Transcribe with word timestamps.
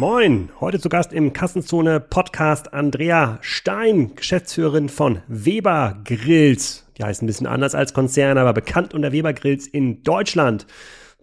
Moin, 0.00 0.48
heute 0.62 0.80
zu 0.80 0.88
Gast 0.88 1.12
im 1.12 1.34
Kassenzone 1.34 2.00
Podcast 2.00 2.72
Andrea 2.72 3.36
Stein, 3.42 4.14
Geschäftsführerin 4.14 4.88
von 4.88 5.18
Weber 5.28 6.00
Grills. 6.06 6.86
Die 6.96 7.04
heißen 7.04 7.22
ein 7.22 7.26
bisschen 7.26 7.46
anders 7.46 7.74
als 7.74 7.92
Konzern, 7.92 8.38
aber 8.38 8.54
bekannt 8.54 8.94
unter 8.94 9.12
Weber 9.12 9.34
Grills 9.34 9.66
in 9.66 10.02
Deutschland. 10.02 10.66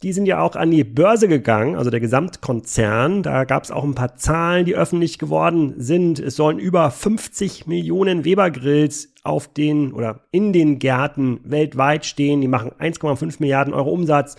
Die 0.04 0.14
sind 0.14 0.28
ja 0.28 0.42
auch 0.42 0.56
an 0.56 0.70
die 0.70 0.84
Börse 0.84 1.28
gegangen, 1.28 1.76
also 1.76 1.90
der 1.90 2.02
Gesamtkonzern. 2.02 3.24
Da 3.24 3.46
gab 3.46 3.64
es 3.64 3.72
auch 3.72 3.84
ein 3.84 3.96
paar 3.96 4.16
Zahlen, 4.16 4.66
die 4.66 4.76
öffentlich 4.76 5.18
geworden 5.18 5.74
sind. 5.78 6.20
Es 6.20 6.36
sollen 6.36 6.60
über 6.60 6.92
50 6.92 7.66
Millionen 7.66 8.26
Weber 8.26 8.52
Grills 8.52 9.12
auf 9.24 9.52
den 9.52 9.92
oder 9.92 10.28
in 10.30 10.54
den 10.54 10.78
Gärten 10.78 11.40
weltweit 11.46 12.06
stehen. 12.06 12.42
Die 12.42 12.48
machen 12.48 12.74
1,5 12.80 13.38
Milliarden 13.40 13.74
Euro 13.74 13.90
Umsatz. 13.90 14.36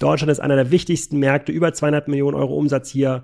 Deutschland 0.00 0.32
ist 0.32 0.40
einer 0.40 0.56
der 0.56 0.72
wichtigsten 0.72 1.20
Märkte, 1.20 1.52
über 1.52 1.72
200 1.72 2.08
Millionen 2.08 2.36
Euro 2.36 2.56
Umsatz 2.56 2.90
hier 2.90 3.22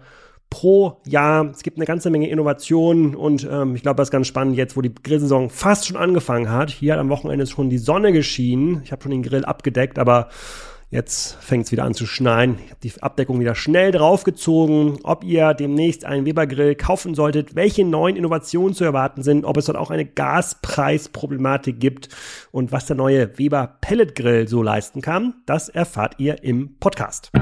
pro 0.53 0.99
Jahr. 1.07 1.51
Es 1.51 1.63
gibt 1.63 1.79
eine 1.79 1.87
ganze 1.87 2.11
Menge 2.11 2.29
Innovationen 2.29 3.15
und 3.15 3.49
ähm, 3.51 3.75
ich 3.75 3.81
glaube, 3.81 3.97
das 3.97 4.09
ist 4.09 4.13
ganz 4.13 4.27
spannend 4.27 4.55
jetzt, 4.55 4.77
wo 4.77 4.83
die 4.83 4.95
Grillsaison 4.95 5.49
fast 5.49 5.87
schon 5.87 5.97
angefangen 5.97 6.51
hat. 6.51 6.71
Hier 6.71 6.93
hat 6.93 7.01
am 7.01 7.09
Wochenende 7.09 7.47
schon 7.47 7.71
die 7.71 7.79
Sonne 7.79 8.13
geschienen. 8.13 8.83
Ich 8.85 8.93
habe 8.93 9.03
schon 9.03 9.13
den 9.13 9.23
Grill 9.23 9.47
abgedeckt, 9.47 9.99
aber 9.99 10.29
Jetzt 10.91 11.39
fängt 11.41 11.65
es 11.65 11.73
wieder 11.73 11.85
an 11.85 11.95
zu 11.95 12.05
schneien. 12.05 12.59
Ich 12.67 12.71
habe 12.71 12.81
die 12.83 12.93
Abdeckung 13.03 13.41
wieder 13.41 13.55
schnell 13.55 13.93
draufgezogen. 13.93 14.99
Ob 15.05 15.25
ihr 15.25 15.55
demnächst 15.55 16.05
einen 16.05 16.27
Weber 16.27 16.47
Grill 16.47 16.75
kaufen 16.75 17.15
solltet, 17.15 17.55
welche 17.55 17.87
neuen 17.87 18.15
Innovationen 18.15 18.75
zu 18.75 18.85
erwarten 18.85 19.23
sind, 19.23 19.47
ob 19.47 19.57
es 19.57 19.65
dort 19.65 19.79
auch 19.79 19.91
eine 19.91 20.05
Gaspreisproblematik 20.05 21.81
gibt 21.81 22.11
und 22.51 22.73
was 22.73 22.85
der 22.85 22.97
neue 22.97 23.39
Weber 23.39 23.79
Pellet 23.81 24.15
Grill 24.15 24.49
so 24.49 24.63
leisten 24.63 25.01
kann, 25.01 25.33
das 25.47 25.71
erfahrt 25.71 26.17
ihr 26.19 26.45
im 26.45 26.77
Podcast. 26.79 27.33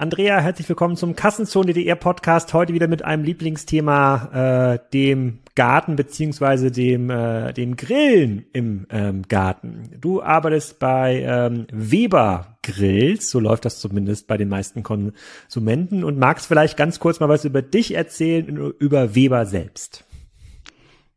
Andrea, 0.00 0.38
herzlich 0.38 0.68
willkommen 0.68 0.96
zum 0.96 1.16
Kassenzone.de 1.16 1.92
Podcast. 1.96 2.54
Heute 2.54 2.72
wieder 2.72 2.86
mit 2.86 3.04
einem 3.04 3.24
Lieblingsthema, 3.24 4.74
äh, 4.76 4.90
dem 4.92 5.40
Garten 5.56 5.96
beziehungsweise 5.96 6.70
dem, 6.70 7.10
äh, 7.10 7.52
dem 7.52 7.74
Grillen 7.74 8.46
im 8.52 8.86
ähm, 8.90 9.22
Garten. 9.26 9.90
Du 10.00 10.22
arbeitest 10.22 10.78
bei 10.78 11.22
ähm, 11.22 11.66
Weber 11.72 12.58
Grills, 12.62 13.28
so 13.28 13.40
läuft 13.40 13.64
das 13.64 13.80
zumindest 13.80 14.28
bei 14.28 14.36
den 14.36 14.48
meisten 14.48 14.84
Konsumenten 14.84 16.04
und 16.04 16.16
magst 16.16 16.46
vielleicht 16.46 16.76
ganz 16.76 17.00
kurz 17.00 17.18
mal 17.18 17.28
was 17.28 17.44
über 17.44 17.60
dich 17.60 17.96
erzählen 17.96 18.56
und 18.56 18.80
über 18.80 19.16
Weber 19.16 19.46
selbst. 19.46 20.04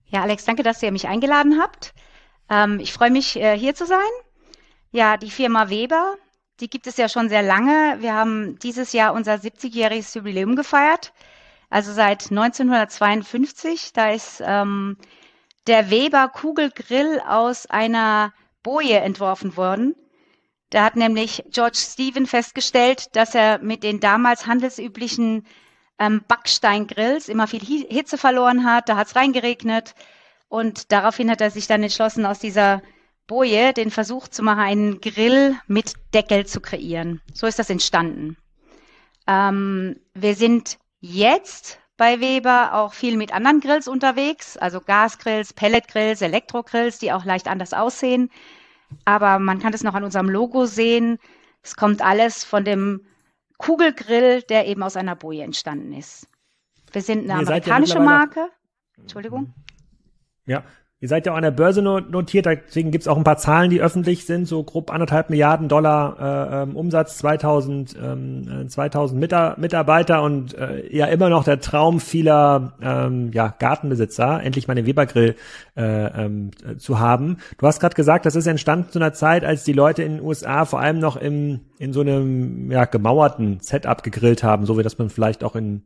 Ja, 0.07 0.23
Alex, 0.23 0.45
danke, 0.45 0.63
dass 0.63 0.81
ihr 0.81 0.91
mich 0.91 1.07
eingeladen 1.07 1.59
habt. 1.61 1.93
Ähm, 2.49 2.79
ich 2.79 2.93
freue 2.93 3.11
mich, 3.11 3.35
äh, 3.35 3.55
hier 3.55 3.75
zu 3.75 3.85
sein. 3.85 3.99
Ja, 4.91 5.17
die 5.17 5.29
Firma 5.29 5.69
Weber 5.69 6.15
die 6.61 6.69
gibt 6.69 6.87
es 6.87 6.97
ja 6.97 7.09
schon 7.09 7.27
sehr 7.27 7.41
lange. 7.41 7.97
Wir 7.99 8.13
haben 8.13 8.57
dieses 8.59 8.93
Jahr 8.93 9.13
unser 9.13 9.33
70-jähriges 9.33 10.15
Jubiläum 10.15 10.55
gefeiert. 10.55 11.11
Also 11.69 11.91
seit 11.91 12.29
1952. 12.29 13.93
Da 13.93 14.11
ist 14.11 14.41
ähm, 14.45 14.97
der 15.67 15.89
Weber 15.89 16.29
Kugelgrill 16.29 17.21
aus 17.27 17.65
einer 17.65 18.33
Boje 18.61 18.99
entworfen 18.99 19.57
worden. 19.57 19.95
Da 20.69 20.85
hat 20.85 20.95
nämlich 20.95 21.43
George 21.49 21.77
Stephen 21.77 22.27
festgestellt, 22.27 23.15
dass 23.15 23.35
er 23.35 23.59
mit 23.59 23.83
den 23.83 23.99
damals 23.99 24.45
handelsüblichen 24.45 25.45
ähm, 25.99 26.23
Backsteingrills 26.27 27.27
immer 27.27 27.47
viel 27.47 27.61
Hitze 27.61 28.17
verloren 28.17 28.65
hat. 28.65 28.87
Da 28.87 28.95
hat 28.95 29.07
es 29.07 29.15
reingeregnet. 29.15 29.95
Und 30.47 30.91
daraufhin 30.91 31.31
hat 31.31 31.41
er 31.41 31.49
sich 31.49 31.67
dann 31.67 31.81
entschlossen, 31.81 32.25
aus 32.25 32.39
dieser 32.39 32.81
Boje 33.31 33.71
den 33.71 33.91
Versuch 33.91 34.27
zu 34.27 34.43
machen, 34.43 34.59
einen 34.59 34.99
Grill 34.99 35.55
mit 35.65 35.93
Deckel 36.13 36.45
zu 36.45 36.59
kreieren. 36.59 37.21
So 37.33 37.47
ist 37.47 37.59
das 37.59 37.69
entstanden. 37.69 38.35
Ähm, 39.25 39.95
wir 40.13 40.35
sind 40.35 40.77
jetzt 40.99 41.79
bei 41.95 42.19
Weber 42.19 42.73
auch 42.73 42.93
viel 42.93 43.15
mit 43.15 43.33
anderen 43.33 43.61
Grills 43.61 43.87
unterwegs, 43.87 44.57
also 44.57 44.81
Gasgrills, 44.81 45.53
Pelletgrills, 45.53 46.21
Elektrogrills, 46.21 46.99
die 46.99 47.13
auch 47.13 47.23
leicht 47.23 47.47
anders 47.47 47.71
aussehen. 47.71 48.29
Aber 49.05 49.39
man 49.39 49.59
kann 49.59 49.71
das 49.71 49.83
noch 49.83 49.93
an 49.93 50.03
unserem 50.03 50.27
Logo 50.27 50.65
sehen. 50.65 51.17
Es 51.63 51.77
kommt 51.77 52.01
alles 52.01 52.43
von 52.43 52.65
dem 52.65 53.05
Kugelgrill, 53.57 54.41
der 54.41 54.67
eben 54.67 54.83
aus 54.83 54.97
einer 54.97 55.15
Boje 55.15 55.43
entstanden 55.45 55.93
ist. 55.93 56.27
Wir 56.91 57.01
sind 57.01 57.29
eine 57.29 57.39
amerikanische 57.39 57.93
ja 57.93 58.01
Marke. 58.01 58.49
Entschuldigung. 58.97 59.53
Ja, 60.45 60.65
Ihr 61.01 61.07
seid 61.07 61.25
ja 61.25 61.31
auch 61.31 61.37
an 61.37 61.41
der 61.41 61.49
Börse 61.49 61.81
notiert, 61.81 62.45
deswegen 62.45 62.91
gibt's 62.91 63.07
auch 63.07 63.17
ein 63.17 63.23
paar 63.23 63.39
Zahlen, 63.39 63.71
die 63.71 63.81
öffentlich 63.81 64.27
sind, 64.27 64.47
so 64.47 64.61
grob 64.63 64.93
anderthalb 64.93 65.31
Milliarden 65.31 65.67
Dollar 65.67 66.15
äh, 66.19 66.61
ähm, 66.61 66.75
Umsatz, 66.75 67.17
2000, 67.17 67.95
ähm, 67.99 68.69
2000 68.69 69.19
Mitar 69.19 69.59
Mitarbeiter 69.59 70.21
und 70.21 70.53
äh, 70.53 70.95
ja 70.95 71.07
immer 71.07 71.29
noch 71.29 71.43
der 71.43 71.59
Traum 71.59 71.99
vieler 71.99 72.73
ähm, 72.83 73.31
ja, 73.33 73.47
Gartenbesitzer, 73.47 74.43
endlich 74.43 74.67
mal 74.67 74.75
den 74.75 74.85
Webergrill 74.85 75.35
äh, 75.75 76.25
ähm, 76.25 76.51
zu 76.77 76.99
haben. 76.99 77.37
Du 77.57 77.65
hast 77.65 77.79
gerade 77.79 77.95
gesagt, 77.95 78.27
das 78.27 78.35
ist 78.35 78.45
entstanden 78.45 78.91
zu 78.91 78.99
einer 78.99 79.13
Zeit, 79.13 79.43
als 79.43 79.63
die 79.63 79.73
Leute 79.73 80.03
in 80.03 80.17
den 80.17 80.21
USA 80.23 80.65
vor 80.65 80.81
allem 80.81 80.99
noch 80.99 81.17
im, 81.17 81.61
in 81.79 81.93
so 81.93 82.01
einem 82.01 82.69
ja, 82.69 82.85
gemauerten 82.85 83.59
Setup 83.59 84.03
gegrillt 84.03 84.43
haben, 84.43 84.67
so 84.67 84.77
wie 84.77 84.83
das 84.83 84.99
man 84.99 85.09
vielleicht 85.09 85.43
auch 85.43 85.55
in 85.55 85.81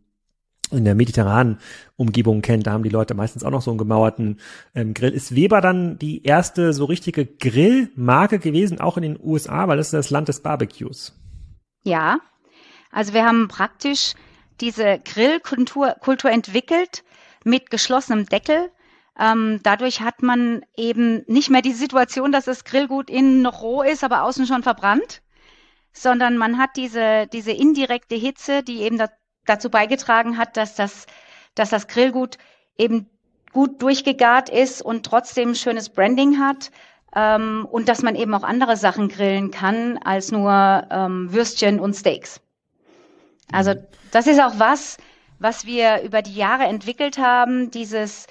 in 0.76 0.86
der 0.86 0.96
mediterranen 0.96 1.60
Umgebung 1.96 2.42
kennt, 2.42 2.68
da 2.68 2.72
haben 2.72 2.84
die 2.84 2.90
Leute 2.90 3.14
meistens 3.14 3.44
auch 3.44 3.52
noch 3.52 3.62
so 3.62 3.72
einen 3.72 3.78
gemauerten 3.78 4.40
ähm, 4.74 4.94
Grill. 4.94 5.12
Ist 5.12 5.36
Weber 5.36 5.62
dann 5.62 5.98
die 5.98 6.24
erste 6.24 6.74
so 6.74 6.86
richtige 6.86 7.26
Grillmarke 7.26 8.40
gewesen, 8.40 8.80
auch 8.80 8.98
in 8.98 9.04
den 9.04 9.20
USA, 9.22 9.68
weil 9.68 9.78
das 9.78 9.88
ist 9.88 9.94
das 9.94 10.10
Land 10.10 10.28
des 10.28 10.42
Barbecues? 10.42 11.14
Ja, 11.84 12.20
also 12.92 13.14
wir 13.14 13.26
haben 13.26 13.48
praktisch 13.48 14.14
diese 14.62 15.00
Grillkultur 15.04 15.96
Kultur 16.00 16.32
entwickelt 16.32 17.04
mit 17.44 17.70
geschlossenem 17.70 18.26
Deckel. 18.26 18.72
Ähm, 19.18 19.60
dadurch 19.64 20.02
hat 20.02 20.24
man 20.24 20.66
eben 20.76 21.24
nicht 21.28 21.50
mehr 21.50 21.62
die 21.62 21.74
Situation, 21.74 22.32
dass 22.32 22.46
das 22.46 22.66
Grillgut 22.66 23.10
innen 23.10 23.42
noch 23.42 23.62
roh 23.62 23.82
ist, 23.82 24.04
aber 24.04 24.24
außen 24.24 24.46
schon 24.46 24.64
verbrannt, 24.64 25.22
sondern 25.94 26.38
man 26.38 26.58
hat 26.58 26.72
diese, 26.76 27.28
diese 27.32 27.52
indirekte 27.52 28.16
Hitze, 28.16 28.64
die 28.64 28.82
eben 28.82 28.98
dazu 29.46 29.70
beigetragen 29.70 30.38
hat, 30.38 30.58
dass 30.58 30.76
das, 30.76 31.06
dass 31.56 31.70
das 31.70 31.88
Grillgut 31.88 32.38
eben 32.78 33.10
gut 33.54 33.82
durchgegart 33.82 34.50
ist 34.50 34.82
und 34.82 35.06
trotzdem 35.06 35.56
schönes 35.56 35.90
Branding 35.90 36.40
hat 36.40 36.72
ähm, 37.16 37.68
und 37.72 37.88
dass 37.88 38.02
man 38.02 38.16
eben 38.16 38.34
auch 38.34 38.44
andere 38.44 38.76
Sachen 38.78 39.08
grillen 39.08 39.52
kann 39.52 39.98
als 40.04 40.32
nur 40.32 40.86
ähm, 40.92 41.32
Würstchen 41.32 41.80
und 41.80 41.94
Steaks. 41.94 42.42
Also 43.52 43.74
das 44.12 44.28
ist 44.28 44.42
auch 44.42 44.58
was, 44.58 44.98
was 45.40 45.66
wir 45.66 46.02
über 46.02 46.22
die 46.22 46.36
Jahre 46.36 46.64
entwickelt 46.64 47.18
haben, 47.18 47.72
dieses 47.72 48.28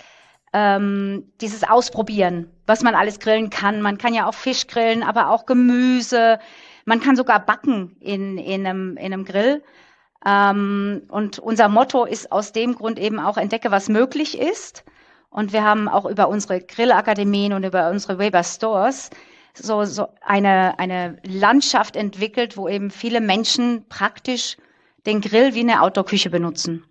ähm, 0.54 1.32
dieses 1.40 1.64
Ausprobieren, 1.64 2.48
was 2.64 2.82
man 2.82 2.94
alles 2.94 3.18
grillen 3.18 3.50
kann. 3.50 3.82
Man 3.82 3.98
kann 3.98 4.14
ja 4.14 4.26
auch 4.26 4.34
Fisch 4.34 4.68
grillen, 4.68 5.02
aber 5.02 5.30
auch 5.30 5.46
Gemüse. 5.46 6.38
Man 6.84 7.00
kann 7.00 7.16
sogar 7.16 7.44
backen 7.44 7.96
in, 8.00 8.38
in, 8.38 8.64
einem, 8.64 8.96
in 8.96 9.12
einem 9.12 9.24
Grill. 9.24 9.64
Ähm, 10.26 11.02
und 11.08 11.38
unser 11.38 11.68
Motto 11.68 12.04
ist 12.04 12.32
aus 12.32 12.52
dem 12.52 12.74
Grund 12.74 12.98
eben 12.98 13.18
auch 13.18 13.36
entdecke, 13.36 13.70
was 13.70 13.88
möglich 13.88 14.38
ist. 14.38 14.84
Und 15.30 15.52
wir 15.52 15.64
haben 15.64 15.88
auch 15.88 16.06
über 16.06 16.28
unsere 16.28 16.60
Grillakademien 16.60 17.52
und 17.52 17.64
über 17.64 17.90
unsere 17.90 18.18
Weber 18.18 18.44
Stores 18.44 19.10
so, 19.54 19.84
so 19.84 20.08
eine, 20.20 20.78
eine 20.78 21.18
Landschaft 21.24 21.96
entwickelt, 21.96 22.56
wo 22.56 22.68
eben 22.68 22.90
viele 22.90 23.20
Menschen 23.20 23.86
praktisch 23.88 24.56
den 25.06 25.20
Grill 25.20 25.54
wie 25.54 25.60
eine 25.60 25.82
Outdoor-Küche 25.82 26.30
benutzen. 26.30 26.84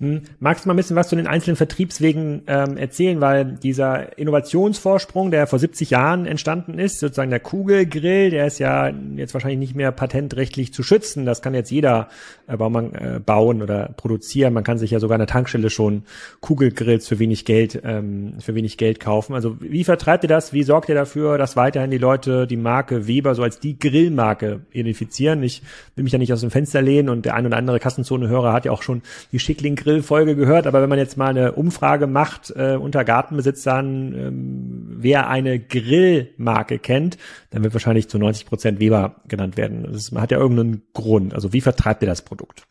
Hm. 0.00 0.22
Magst 0.38 0.64
du 0.64 0.68
mal 0.68 0.74
ein 0.74 0.76
bisschen 0.76 0.94
was 0.94 1.08
zu 1.08 1.16
den 1.16 1.26
einzelnen 1.26 1.56
Vertriebswegen 1.56 2.42
ähm, 2.46 2.76
erzählen, 2.76 3.20
weil 3.20 3.44
dieser 3.44 4.16
Innovationsvorsprung, 4.16 5.32
der 5.32 5.48
vor 5.48 5.58
70 5.58 5.90
Jahren 5.90 6.24
entstanden 6.24 6.78
ist, 6.78 7.00
sozusagen 7.00 7.30
der 7.30 7.40
Kugelgrill, 7.40 8.30
der 8.30 8.46
ist 8.46 8.60
ja 8.60 8.92
jetzt 9.16 9.34
wahrscheinlich 9.34 9.58
nicht 9.58 9.74
mehr 9.74 9.90
patentrechtlich 9.90 10.72
zu 10.72 10.84
schützen. 10.84 11.26
Das 11.26 11.42
kann 11.42 11.52
jetzt 11.52 11.70
jeder 11.70 12.08
äh, 12.46 12.56
Baumann, 12.56 12.94
äh, 12.94 13.20
bauen 13.24 13.60
oder 13.60 13.92
produzieren. 13.96 14.52
Man 14.52 14.62
kann 14.62 14.78
sich 14.78 14.92
ja 14.92 15.00
sogar 15.00 15.16
an 15.16 15.20
der 15.20 15.26
Tankstelle 15.26 15.68
schon 15.68 16.04
Kugelgrills 16.40 17.08
für 17.08 17.18
wenig 17.18 17.44
Geld 17.44 17.80
ähm, 17.84 18.34
für 18.38 18.54
wenig 18.54 18.78
Geld 18.78 19.00
kaufen. 19.00 19.34
Also 19.34 19.56
wie 19.60 19.82
vertreibt 19.82 20.22
ihr 20.22 20.28
das? 20.28 20.52
Wie 20.52 20.62
sorgt 20.62 20.88
ihr 20.88 20.94
dafür, 20.94 21.38
dass 21.38 21.56
weiterhin 21.56 21.90
die 21.90 21.98
Leute 21.98 22.46
die 22.46 22.56
Marke 22.56 23.08
Weber 23.08 23.34
so 23.34 23.42
als 23.42 23.58
die 23.58 23.80
Grillmarke 23.80 24.60
identifizieren? 24.70 25.42
Ich 25.42 25.62
will 25.96 26.04
mich 26.04 26.12
ja 26.12 26.20
nicht 26.20 26.32
aus 26.32 26.40
dem 26.40 26.52
Fenster 26.52 26.82
lehnen 26.82 27.08
und 27.08 27.24
der 27.24 27.34
ein 27.34 27.46
oder 27.46 27.56
andere 27.56 27.80
Kassenzone-Hörer 27.80 28.52
hat 28.52 28.64
ja 28.64 28.70
auch 28.70 28.82
schon 28.82 29.02
die 29.32 29.40
Schickling 29.40 29.74
Grillfolge 29.88 30.36
gehört, 30.36 30.66
aber 30.66 30.82
wenn 30.82 30.88
man 30.90 30.98
jetzt 30.98 31.16
mal 31.16 31.28
eine 31.28 31.52
Umfrage 31.52 32.06
macht 32.06 32.50
äh, 32.54 32.76
unter 32.76 33.04
Gartenbesitzern, 33.04 34.14
ähm, 34.14 34.86
wer 34.90 35.28
eine 35.28 35.58
Grillmarke 35.58 36.78
kennt, 36.78 37.16
dann 37.50 37.62
wird 37.62 37.72
wahrscheinlich 37.72 38.08
zu 38.08 38.18
90 38.18 38.46
Prozent 38.46 38.80
Weber 38.80 39.16
genannt 39.26 39.56
werden. 39.56 39.88
Das 39.90 40.12
hat 40.12 40.30
ja 40.30 40.38
irgendeinen 40.38 40.82
Grund. 40.92 41.34
Also 41.34 41.54
wie 41.54 41.62
vertreibt 41.62 42.02
ihr 42.02 42.08
das 42.08 42.22
Produkt? 42.22 42.66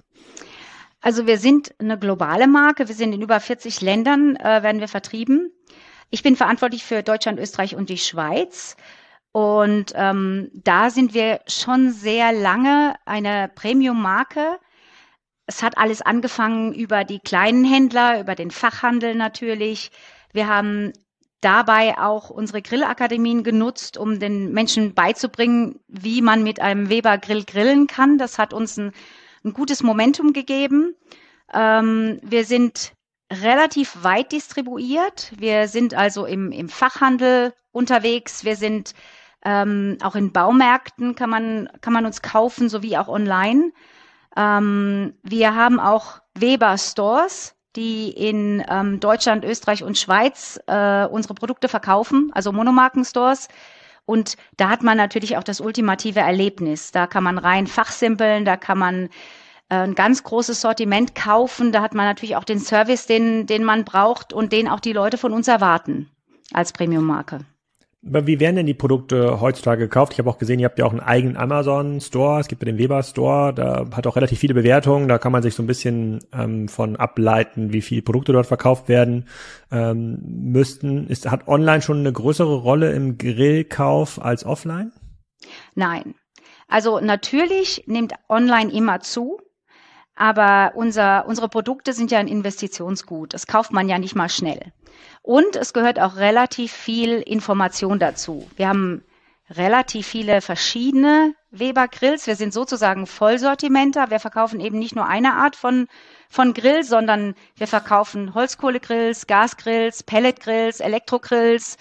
Also 1.02 1.26
wir 1.26 1.40
sind 1.40 1.74
eine 1.80 1.98
globale 1.98 2.48
Marke. 2.48 2.88
Wir 2.88 2.96
sind 2.96 3.14
in 3.14 3.22
über 3.22 3.40
40 3.40 3.82
Ländern, 3.82 4.36
äh, 4.36 4.62
werden 4.62 4.80
wir 4.80 4.88
vertrieben. 4.88 5.52
Ich 6.12 6.22
bin 6.22 6.36
verantwortlich 6.36 6.84
für 6.84 7.02
Deutschland, 7.02 7.40
Österreich 7.40 7.76
und 7.76 7.90
die 7.90 7.98
Schweiz. 7.98 8.78
Und 9.32 9.94
ähm, 9.96 10.52
da 10.54 10.92
sind 10.92 11.16
wir 11.16 11.40
schon 11.48 11.92
sehr 11.92 12.32
lange 12.32 12.94
eine 13.06 13.50
Premium-Marke 13.54 14.60
es 15.48 15.64
hat 15.64 15.78
alles 15.78 16.02
angefangen 16.02 16.74
über 16.74 17.06
die 17.06 17.20
kleinen 17.20 17.64
Händler, 17.64 18.20
über 18.20 18.36
den 18.36 18.52
Fachhandel 18.52 19.16
natürlich. 19.16 19.92
Wir 20.34 20.48
haben 20.48 20.92
dabei 21.42 21.98
auch 21.98 22.30
unsere 22.30 22.62
Grillakademien 22.62 23.44
genutzt, 23.44 23.98
um 23.98 24.20
den 24.20 24.52
Menschen 24.52 24.94
beizubringen, 24.94 25.80
wie 25.88 26.22
man 26.22 26.44
mit 26.44 26.60
einem 26.60 26.90
Weber 26.90 27.18
Grill 27.18 27.46
grillen 27.46 27.88
kann. 27.88 28.18
Das 28.18 28.38
hat 28.38 28.54
uns 28.54 28.78
ein, 28.78 28.92
ein 29.46 29.54
gutes 29.54 29.84
Momentum 29.84 30.34
gegeben. 30.34 30.96
Ähm, 31.54 32.20
wir 32.24 32.44
sind 32.44 32.92
relativ 33.32 34.04
weit 34.04 34.34
distribuiert. 34.34 35.32
Wir 35.38 35.70
sind 35.70 35.94
also 35.94 36.26
im, 36.26 36.52
im 36.52 36.68
Fachhandel 36.68 37.54
unterwegs. 37.72 38.44
Wir 38.44 38.58
sind 38.58 38.94
ähm, 39.46 39.98
auch 40.02 40.16
in 40.16 40.34
Baumärkten 40.34 41.16
kann 41.16 41.30
man, 41.30 41.70
kann 41.80 41.94
man 41.94 42.06
uns 42.06 42.22
kaufen, 42.22 42.68
sowie 42.68 42.98
auch 42.98 43.08
online. 43.08 43.72
Ähm, 44.38 45.16
wir 45.24 45.56
haben 45.56 45.80
auch 45.80 46.22
Weber 46.36 46.78
Stores, 46.78 47.56
die 47.76 48.10
in 48.12 48.64
ähm, 48.70 49.00
Deutschland, 49.00 49.44
Österreich 49.44 49.84
und 49.84 49.98
Schweiz 49.98 50.60
äh, 50.68 51.06
unsere 51.08 51.34
Produkte 51.34 51.68
verkaufen, 51.68 52.30
also 52.34 52.52
Monomarken-Stores. 52.52 53.48
Und 54.06 54.38
da 54.56 54.70
hat 54.70 54.84
man 54.84 54.96
natürlich 54.96 55.38
auch 55.38 55.44
das 55.44 55.60
ultimative 55.60 56.20
Erlebnis. 56.20 56.92
Da 56.92 57.08
kann 57.08 57.24
man 57.24 57.38
rein 57.38 57.68
fachsimpeln, 57.68 58.46
da 58.46 58.56
kann 58.56 58.78
man 58.78 59.06
äh, 59.70 59.76
ein 59.76 59.96
ganz 59.96 60.24
großes 60.24 60.62
Sortiment 60.62 61.16
kaufen. 61.16 61.72
Da 61.72 61.82
hat 61.82 61.94
man 61.94 62.06
natürlich 62.06 62.36
auch 62.36 62.46
den 62.46 62.60
Service, 62.60 63.08
den, 63.08 63.48
den 63.48 63.64
man 63.64 63.86
braucht 63.86 64.34
und 64.34 64.54
den 64.54 64.70
auch 64.70 64.80
die 64.80 64.94
Leute 64.94 65.18
von 65.18 65.34
uns 65.34 65.48
erwarten 65.48 66.10
als 66.54 66.72
Premium-Marke. 66.72 67.40
Wie 68.10 68.40
werden 68.40 68.56
denn 68.56 68.66
die 68.66 68.74
Produkte 68.74 69.42
heutzutage 69.42 69.84
gekauft? 69.84 70.14
Ich 70.14 70.20
habe 70.20 70.30
auch 70.30 70.38
gesehen, 70.38 70.60
ihr 70.60 70.66
habt 70.66 70.80
ja 70.80 70.86
auch 70.86 70.92
einen 70.92 71.00
eigenen 71.02 71.38
Amazon-Store. 71.38 72.40
Es 72.40 72.48
gibt 72.48 72.62
ja 72.62 72.66
den 72.66 72.78
Weber-Store. 72.78 73.54
Da 73.54 73.86
hat 73.94 74.08
auch 74.08 74.16
relativ 74.16 74.40
viele 74.40 74.54
Bewertungen. 74.54 75.08
Da 75.08 75.18
kann 75.18 75.32
man 75.32 75.44
sich 75.44 75.56
so 75.56 75.64
ein 75.64 75.68
bisschen 75.68 76.20
ähm, 76.34 76.68
von 76.68 76.96
ableiten, 76.96 77.74
wie 77.74 77.82
viele 77.82 78.02
Produkte 78.02 78.34
dort 78.34 78.48
verkauft 78.48 78.88
werden 78.88 79.28
ähm, 79.72 80.20
müssten. 80.24 81.08
Ist, 81.08 81.30
hat 81.30 81.48
online 81.48 81.82
schon 81.82 82.00
eine 82.00 82.14
größere 82.14 82.56
Rolle 82.56 82.92
im 82.94 83.18
Grillkauf 83.18 84.22
als 84.22 84.46
offline? 84.46 84.92
Nein. 85.76 86.16
Also 86.68 87.00
natürlich 87.00 87.84
nimmt 87.88 88.14
online 88.30 88.72
immer 88.72 89.02
zu. 89.02 89.40
Aber 90.18 90.72
unser, 90.74 91.28
unsere 91.28 91.48
Produkte 91.48 91.94
sind 91.94 92.10
ja 92.10 92.18
ein 92.18 92.28
Investitionsgut. 92.28 93.36
Das 93.36 93.46
kauft 93.46 93.72
man 93.72 93.88
ja 93.88 94.00
nicht 94.00 94.16
mal 94.16 94.30
schnell. 94.30 94.74
Und 95.28 95.58
es 95.58 95.74
gehört 95.74 96.00
auch 96.00 96.16
relativ 96.16 96.72
viel 96.72 97.20
Information 97.20 98.00
dazu. 98.00 98.50
Wir 98.56 98.70
haben 98.70 99.04
relativ 99.50 100.08
viele 100.08 100.40
verschiedene 100.40 101.36
Weber 101.52 101.90
Grills. 101.90 102.28
Wir 102.28 102.38
sind 102.38 102.54
sozusagen 102.54 103.08
Vollsortimenter. 103.08 104.10
Wir 104.10 104.22
verkaufen 104.22 104.62
eben 104.62 104.80
nicht 104.80 104.96
nur 104.96 105.06
eine 105.06 105.34
Art 105.34 105.58
von, 105.58 105.90
von 106.30 106.54
Grill, 106.54 106.86
sondern 106.86 107.36
wir 107.58 107.68
verkaufen 107.68 108.36
Holzkohlegrills, 108.36 109.28
Gasgrills, 109.28 110.04
Pelletgrills, 110.04 110.80
Elektrogrills, 110.80 111.76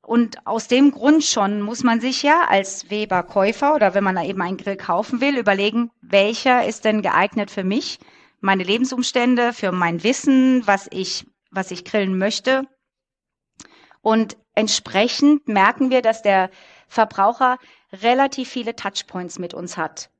und 0.00 0.46
aus 0.46 0.68
dem 0.68 0.92
Grund 0.92 1.24
schon 1.24 1.60
muss 1.60 1.82
man 1.82 2.00
sich 2.00 2.22
ja 2.22 2.44
als 2.48 2.90
Weber-Käufer 2.90 3.74
oder 3.74 3.94
wenn 3.94 4.04
man 4.04 4.14
da 4.14 4.22
eben 4.22 4.40
einen 4.40 4.56
Grill 4.56 4.76
kaufen 4.76 5.20
will, 5.20 5.36
überlegen, 5.36 5.90
welcher 6.00 6.64
ist 6.64 6.84
denn 6.84 7.02
geeignet 7.02 7.50
für 7.50 7.64
mich, 7.64 7.98
meine 8.40 8.62
Lebensumstände, 8.62 9.52
für 9.52 9.72
mein 9.72 10.04
Wissen, 10.04 10.64
was 10.64 10.86
ich, 10.92 11.26
was 11.50 11.70
ich 11.70 11.84
grillen 11.84 12.18
möchte. 12.18 12.64
Und 14.00 14.36
entsprechend 14.54 15.48
merken 15.48 15.90
wir, 15.90 16.02
dass 16.02 16.22
der 16.22 16.50
Verbraucher 16.88 17.58
relativ 17.92 18.48
viele 18.48 18.76
Touchpoints 18.76 19.38
mit 19.38 19.54
uns 19.54 19.76
hat. 19.76 20.10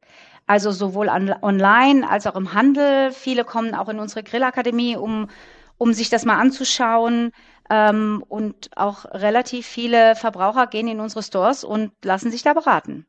Also 0.47 0.71
sowohl 0.71 1.09
an, 1.09 1.35
online 1.43 2.09
als 2.09 2.27
auch 2.27 2.35
im 2.35 2.55
Handel. 2.55 3.13
Viele 3.13 3.45
kommen 3.45 3.75
auch 3.75 3.89
in 3.89 3.99
unsere 3.99 4.23
Grillakademie, 4.23 4.97
um, 4.97 5.29
um 5.77 5.93
sich 5.93 6.09
das 6.09 6.25
mal 6.25 6.39
anzuschauen. 6.39 7.33
Ähm, 7.71 8.25
und 8.29 8.71
auch 8.77 9.05
relativ 9.07 9.67
viele 9.67 10.17
Verbraucher 10.17 10.67
gehen 10.67 10.89
in 10.89 11.01
unsere 11.01 11.23
Stores 11.23 11.65
und 11.65 11.93
lassen 12.03 12.31
sich 12.31 12.43
da 12.43 12.55
beraten. 12.55 13.07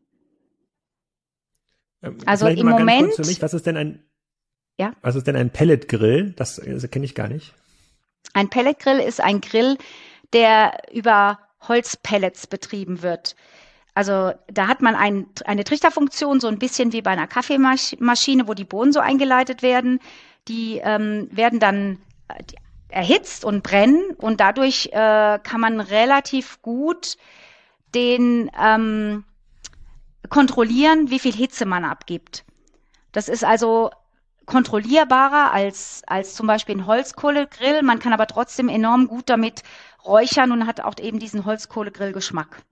Ähm, 2.01 2.17
also 2.25 2.47
im 2.47 2.67
Moment. 2.67 3.13
Für 3.13 3.25
mich, 3.25 3.41
was 3.41 3.53
ist 3.53 3.65
denn 3.65 3.77
ein, 3.77 4.03
ja? 4.77 4.93
was 5.01 5.15
ist 5.15 5.27
denn 5.27 5.37
ein 5.37 5.49
Pelletgrill? 5.49 6.33
Das, 6.33 6.55
das 6.57 6.91
kenne 6.91 7.05
ich 7.05 7.15
gar 7.15 7.29
nicht. 7.29 7.53
Ein 8.33 8.49
Pelletgrill 8.49 8.99
ist 8.99 9.21
ein 9.21 9.41
Grill, 9.41 9.77
der 10.33 10.77
über 10.93 11.39
Holzpellets 11.67 12.47
betrieben 12.47 13.01
wird. 13.01 13.35
Also 13.93 14.31
da 14.47 14.67
hat 14.67 14.81
man 14.81 14.95
ein, 14.95 15.27
eine 15.45 15.63
Trichterfunktion, 15.63 16.39
so 16.39 16.47
ein 16.47 16.59
bisschen 16.59 16.93
wie 16.93 17.01
bei 17.01 17.11
einer 17.11 17.27
Kaffeemaschine, 17.27 18.47
wo 18.47 18.53
die 18.53 18.63
Bohnen 18.63 18.93
so 18.93 18.99
eingeleitet 18.99 19.61
werden. 19.61 19.99
Die 20.47 20.79
ähm, 20.83 21.27
werden 21.31 21.59
dann, 21.59 21.99
die 22.49 22.55
erhitzt 22.89 23.45
und 23.45 23.63
brennen 23.63 24.11
und 24.17 24.39
dadurch 24.39 24.89
äh, 24.91 25.39
kann 25.43 25.61
man 25.61 25.79
relativ 25.79 26.61
gut 26.61 27.17
den 27.93 28.49
ähm, 28.59 29.23
kontrollieren, 30.29 31.09
wie 31.09 31.19
viel 31.19 31.33
Hitze 31.33 31.65
man 31.65 31.85
abgibt. 31.85 32.45
Das 33.11 33.29
ist 33.29 33.43
also 33.43 33.91
kontrollierbarer 34.49 35.53
als, 35.53 36.01
als 36.07 36.33
zum 36.33 36.47
Beispiel 36.47 36.75
ein 36.75 36.85
Holzkohlegrill. 36.87 37.83
Man 37.83 37.99
kann 37.99 38.13
aber 38.13 38.27
trotzdem 38.27 38.67
enorm 38.67 39.07
gut 39.07 39.29
damit 39.29 39.63
räuchern 40.03 40.51
und 40.51 40.65
hat 40.65 40.81
auch 40.81 40.95
eben 40.99 41.19
diesen 41.19 41.45
Holzkohlegrill-Geschmack. 41.45 42.63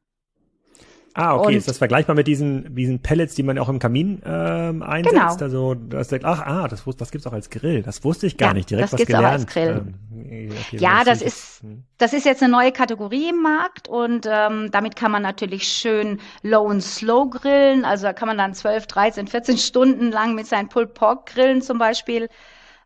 Ah, 1.18 1.36
okay. 1.36 1.48
Und 1.48 1.54
ist 1.56 1.68
das 1.68 1.80
vergleichbar 1.80 2.16
mit 2.16 2.28
diesen, 2.28 2.76
diesen 2.76 3.00
Pellets, 3.02 3.34
die 3.34 3.42
man 3.42 3.58
auch 3.58 3.70
im 3.70 3.80
Kamin 3.80 4.22
ähm, 4.24 4.84
einsetzt? 4.84 5.16
Genau. 5.16 5.44
Also 5.44 5.74
das 5.74 6.10
sagt, 6.10 6.26
ach, 6.26 6.46
ah, 6.46 6.68
das, 6.68 6.84
das 6.98 7.10
gibt's 7.10 7.26
auch 7.26 7.34
als 7.34 7.50
Grill. 7.50 7.82
Das 7.82 8.04
wusste 8.04 8.28
ich 8.28 8.38
gar 8.38 8.50
ja, 8.50 8.54
nicht. 8.54 8.70
Direkt 8.70 8.86
das 8.86 8.94
was 8.94 8.98
gibt's 8.98 9.16
gelernt. 9.16 9.28
Auch 9.28 9.40
als 9.40 9.46
Grill. 9.48 9.94
Ähm, 10.14 10.52
okay, 10.52 10.78
ja, 10.78 11.04
das 11.04 11.24
ist 11.24 11.64
hm. 11.64 11.84
das 11.98 12.14
ist 12.14 12.26
jetzt 12.26 12.44
eine 12.44 12.52
neue 12.52 12.72
Kategorie 12.72 13.30
im 13.30 13.42
Markt 13.42 13.88
und 13.88 14.28
ähm, 14.30 14.70
damit 14.72 14.96
kann 14.96 15.12
man 15.12 15.24
natürlich 15.24 15.68
schön 15.68 16.20
low 16.44 16.62
und 16.62 16.82
slow 16.82 17.28
grillen. 17.32 17.84
Also 17.84 18.06
da 18.06 18.14
kann 18.14 18.28
man 18.28 18.38
dann 18.38 18.54
12, 18.54 18.86
13, 18.86 19.28
14 19.28 19.58
Stunden 19.58 20.12
lang 20.12 20.36
mit 20.36 20.46
seinem 20.46 20.70
Pulled 20.70 20.94
Pork 20.94 21.26
grillen 21.26 21.64
zum 21.64 21.80
Beispiel. 21.80 22.30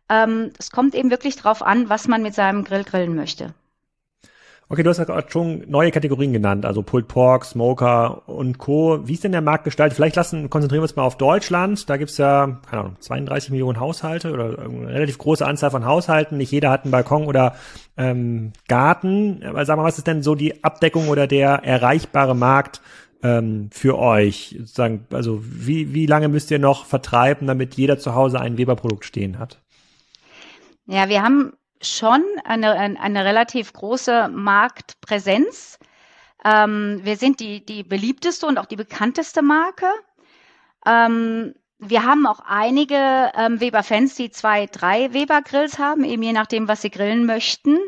Ähm, 0.08 0.52
es 0.58 0.70
kommt 0.70 0.94
eben 0.94 1.10
wirklich 1.10 1.36
drauf 1.36 1.62
an, 1.62 1.90
was 1.90 2.08
man 2.08 2.22
mit 2.22 2.34
seinem 2.34 2.64
Grill 2.64 2.84
grillen 2.84 3.14
möchte. 3.14 3.54
Okay, 4.72 4.82
du 4.82 4.88
hast 4.88 4.96
ja 4.96 5.24
schon 5.28 5.64
neue 5.68 5.90
Kategorien 5.90 6.32
genannt, 6.32 6.64
also 6.64 6.82
Pulled 6.82 7.06
Pork, 7.06 7.44
Smoker 7.44 8.26
und 8.26 8.56
Co. 8.56 9.06
Wie 9.06 9.12
ist 9.12 9.22
denn 9.22 9.32
der 9.32 9.42
Markt 9.42 9.64
gestaltet? 9.64 9.96
Vielleicht 9.96 10.16
lassen, 10.16 10.48
konzentrieren 10.48 10.80
wir 10.80 10.84
uns 10.84 10.96
mal 10.96 11.02
auf 11.02 11.18
Deutschland. 11.18 11.90
Da 11.90 11.98
gibt's 11.98 12.16
ja, 12.16 12.58
keine 12.70 12.84
Ahnung, 12.84 12.96
32 12.98 13.50
Millionen 13.50 13.78
Haushalte 13.78 14.32
oder 14.32 14.58
eine 14.60 14.88
relativ 14.88 15.18
große 15.18 15.44
Anzahl 15.44 15.70
von 15.70 15.84
Haushalten. 15.84 16.38
Nicht 16.38 16.52
jeder 16.52 16.70
hat 16.70 16.84
einen 16.84 16.90
Balkon 16.90 17.26
oder 17.26 17.54
ähm, 17.98 18.54
Garten. 18.66 19.42
Aber 19.44 19.66
sag 19.66 19.76
mal, 19.76 19.84
was 19.84 19.98
ist 19.98 20.06
denn 20.06 20.22
so 20.22 20.34
die 20.34 20.64
Abdeckung 20.64 21.08
oder 21.08 21.26
der 21.26 21.50
erreichbare 21.64 22.34
Markt 22.34 22.80
ähm, 23.22 23.68
für 23.72 23.98
euch? 23.98 24.56
Sozusagen, 24.58 25.06
also 25.12 25.42
wie, 25.44 25.92
wie 25.92 26.06
lange 26.06 26.28
müsst 26.28 26.50
ihr 26.50 26.58
noch 26.58 26.86
vertreiben, 26.86 27.46
damit 27.46 27.74
jeder 27.74 27.98
zu 27.98 28.14
Hause 28.14 28.40
ein 28.40 28.56
Weber-Produkt 28.56 29.04
stehen 29.04 29.38
hat? 29.38 29.60
Ja, 30.86 31.10
wir 31.10 31.22
haben 31.22 31.52
schon 31.82 32.24
eine, 32.44 32.72
eine 32.72 33.24
relativ 33.24 33.72
große 33.72 34.28
Marktpräsenz. 34.28 35.78
Ähm, 36.44 37.00
wir 37.02 37.16
sind 37.16 37.40
die, 37.40 37.64
die 37.64 37.82
beliebteste 37.82 38.46
und 38.46 38.58
auch 38.58 38.66
die 38.66 38.76
bekannteste 38.76 39.42
Marke. 39.42 39.86
Ähm, 40.86 41.54
wir 41.78 42.04
haben 42.04 42.26
auch 42.26 42.40
einige 42.40 43.32
ähm, 43.36 43.60
Weber-Fans, 43.60 44.14
die 44.14 44.30
zwei, 44.30 44.66
drei 44.66 45.12
Weber-Grills 45.12 45.78
haben, 45.78 46.04
eben 46.04 46.22
je 46.22 46.32
nachdem, 46.32 46.68
was 46.68 46.82
sie 46.82 46.90
grillen 46.90 47.26
möchten. 47.26 47.78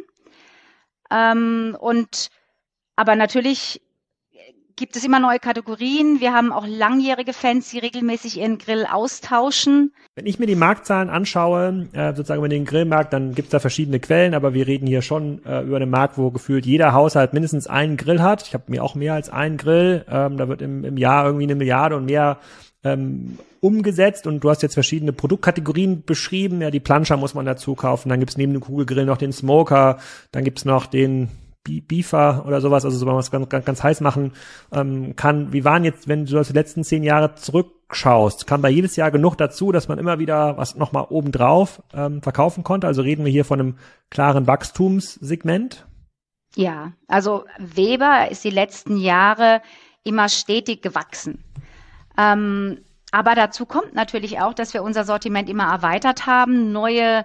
Ähm, 1.11 1.77
und 1.79 2.31
aber 2.97 3.17
natürlich 3.17 3.81
gibt 4.77 4.97
es 4.97 5.05
immer 5.05 5.21
neue 5.21 5.39
Kategorien. 5.39 6.21
Wir 6.21 6.33
haben 6.33 6.53
auch 6.53 6.67
langjährige 6.67 7.33
Fans, 7.33 7.71
die 7.71 7.79
regelmäßig 7.79 8.39
ihren 8.39 8.59
Grill 8.59 8.87
austauschen. 8.91 9.93
Wenn 10.15 10.27
ich 10.27 10.39
mir 10.39 10.47
die 10.47 10.57
Marktzahlen 10.57 11.11
anschaue, 11.11 11.89
äh, 11.93 12.15
sozusagen 12.15 12.39
über 12.39 12.49
den 12.49 12.65
Grillmarkt, 12.65 13.13
dann 13.13 13.35
gibt 13.35 13.47
es 13.47 13.51
da 13.51 13.61
verschiedene 13.61 14.01
Quellen, 14.01 14.35
aber 14.35 14.55
wir 14.55 14.67
reden 14.67 14.87
hier 14.87 15.03
schon 15.03 15.45
äh, 15.45 15.63
über 15.63 15.77
einen 15.77 15.91
Markt, 15.91 16.19
wo 16.19 16.31
gefühlt 16.31 16.67
jeder 16.67 16.93
Haushalt 16.93 17.33
mindestens 17.33 17.67
einen 17.67 17.97
Grill 17.97 18.21
hat. 18.21 18.43
Ich 18.47 18.55
habe 18.55 18.65
mir 18.69 18.83
auch 18.83 18.95
mehr 18.95 19.15
als 19.15 19.31
einen 19.31 19.57
Grill. 19.57 20.05
Ähm, 20.09 20.37
da 20.37 20.49
wird 20.49 20.63
im, 20.63 20.97
Jahr 20.97 21.27
irgendwie 21.27 21.45
eine 21.45 21.55
Milliarde 21.55 21.97
und 21.97 22.07
mehr 22.07 22.39
ähm, 22.83 23.39
umgesetzt 23.61 24.27
und 24.27 24.41
du 24.41 24.51
hast 24.51 24.63
jetzt 24.63 24.75
verschiedene 24.75 25.13
Produktkategorien 25.13 26.05
beschrieben. 26.05 26.61
Ja, 26.61 26.71
die 26.71 26.81
Planscher 26.81 27.17
muss 27.17 27.35
man 27.35 27.47
dazu 27.47 27.75
kaufen. 27.75 28.09
Dann 28.09 28.21
gibt's 28.21 28.37
neben 28.37 28.53
dem 28.53 28.61
Kugelgrill 28.61 29.07
noch 29.07 29.17
den 29.17 29.33
Smoker, 29.33 29.99
dann 30.33 30.45
gibt's 30.45 30.65
noch 30.65 30.87
den 30.87 31.31
Beefer 31.65 32.45
oder 32.47 32.61
sowas, 32.61 32.85
also 32.85 32.97
so 32.97 33.07
man 33.07 33.17
es 33.19 33.31
ganz, 33.31 33.49
ganz, 33.49 33.65
ganz 33.65 33.83
heiß 33.83 34.01
machen 34.01 34.33
ähm, 34.73 35.17
kann. 35.17 35.53
Wie 35.53 35.65
waren 35.65 35.85
jetzt, 35.85 36.09
wenn 36.09 36.27
du 36.27 36.35
das 36.35 36.49
die 36.49 36.55
letzten 36.55 36.85
zehn 36.85 37.03
Jahre 37.03 37.35
zurückschaust, 37.35 38.47
kam 38.47 38.63
da 38.63 38.69
jedes 38.69 38.97
Jahr 38.97 39.11
genug 39.11 39.37
dazu, 39.37 39.73
dass 39.73 39.89
man 39.89 39.99
immer 39.99 40.19
wieder 40.19 40.57
was 40.59 40.77
nochmal 40.77 41.07
obendrauf 41.09 41.83
ähm, 41.95 42.23
verkaufen 42.23 42.65
konnte? 42.65 42.87
Also 42.87 43.03
reden 43.03 43.25
wir 43.25 43.33
hier 43.33 43.45
von 43.45 43.61
einem 43.61 43.79
klaren 44.11 44.47
Wachstumssegment? 44.47 45.87
Ja, 46.55 46.93
also 47.09 47.45
Weber 47.59 48.31
ist 48.31 48.45
die 48.45 48.51
letzten 48.51 48.97
Jahre 48.97 49.63
immer 50.05 50.29
stetig 50.29 50.83
gewachsen. 50.83 51.43
Ähm, 52.19 52.79
Aber 53.11 53.35
dazu 53.37 53.65
kommt 53.65 53.95
natürlich 53.95 54.41
auch, 54.41 54.55
dass 54.55 54.75
wir 54.75 54.83
unser 54.83 55.05
Sortiment 55.05 55.49
immer 55.49 55.73
erweitert 55.73 56.27
haben, 56.27 56.73
neue 56.73 57.25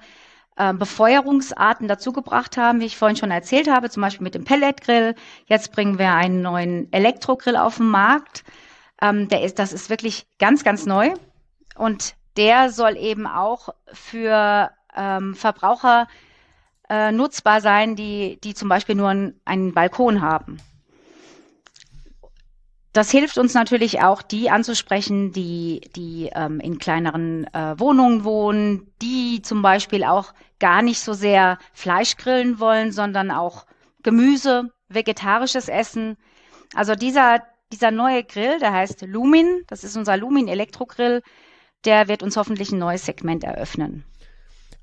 äh, 0.60 0.74
Befeuerungsarten 0.74 1.88
dazugebracht 1.88 2.58
haben, 2.58 2.82
wie 2.82 2.86
ich 2.86 2.98
vorhin 2.98 3.16
schon 3.16 3.32
erzählt 3.32 3.70
habe, 3.70 3.90
zum 3.90 4.02
Beispiel 4.02 4.26
mit 4.26 4.36
dem 4.36 4.44
Pelletgrill. 4.44 5.16
Jetzt 5.46 5.72
bringen 5.72 5.98
wir 5.98 6.14
einen 6.14 6.42
neuen 6.42 6.92
Elektrogrill 6.92 7.56
auf 7.56 7.78
den 7.78 7.88
Markt. 7.88 8.44
Ähm, 9.02 9.30
der 9.30 9.42
ist, 9.44 9.58
das 9.58 9.72
ist 9.72 9.90
wirklich 9.90 10.28
ganz, 10.38 10.66
ganz 10.66 10.86
neu. 10.86 11.14
Und 11.76 12.16
der 12.36 12.72
soll 12.72 12.98
eben 12.98 13.26
auch 13.26 13.70
für 13.94 14.72
ähm, 14.96 15.34
Verbraucher 15.34 16.08
äh, 16.90 17.14
nutzbar 17.14 17.62
sein, 17.62 17.96
die, 17.96 18.38
die 18.44 18.54
zum 18.54 18.68
Beispiel 18.68 18.96
nur 18.96 19.08
einen, 19.08 19.40
einen 19.46 19.74
Balkon 19.74 20.22
haben. 20.22 20.58
Das 22.92 23.12
hilft 23.12 23.38
uns 23.38 23.54
natürlich 23.54 24.02
auch, 24.02 24.24
die 24.24 24.50
anzusprechen, 24.50 25.32
die, 25.32 25.82
die 25.96 26.32
ähm, 26.34 26.60
in 26.60 26.80
kleineren 26.80 27.46
äh, 27.54 27.80
Wohnungen 27.80 28.24
wohnen, 28.24 28.92
die 29.02 29.42
zum 29.44 29.62
Beispiel 29.62 30.04
auch 30.04 30.34
gar 30.60 30.82
nicht 30.82 31.00
so 31.00 31.14
sehr 31.14 31.60
Fleisch 31.74 32.18
grillen 32.18 32.60
wollen, 32.60 32.92
sondern 32.92 33.30
auch 33.30 33.66
Gemüse, 34.02 34.72
vegetarisches 34.88 35.68
Essen. 35.68 36.18
Also 36.74 36.96
dieser, 36.96 37.44
dieser 37.72 37.92
neue 37.92 38.24
Grill, 38.24 38.58
der 38.60 38.74
heißt 38.74 39.04
Lumin, 39.04 39.64
das 39.68 39.84
ist 39.84 39.96
unser 39.96 40.18
Lumin 40.18 40.48
Elektrogrill, 40.48 41.22
der 41.86 42.08
wird 42.08 42.24
uns 42.24 42.38
hoffentlich 42.38 42.72
ein 42.72 42.80
neues 42.80 43.06
Segment 43.06 43.44
eröffnen. 43.44 44.04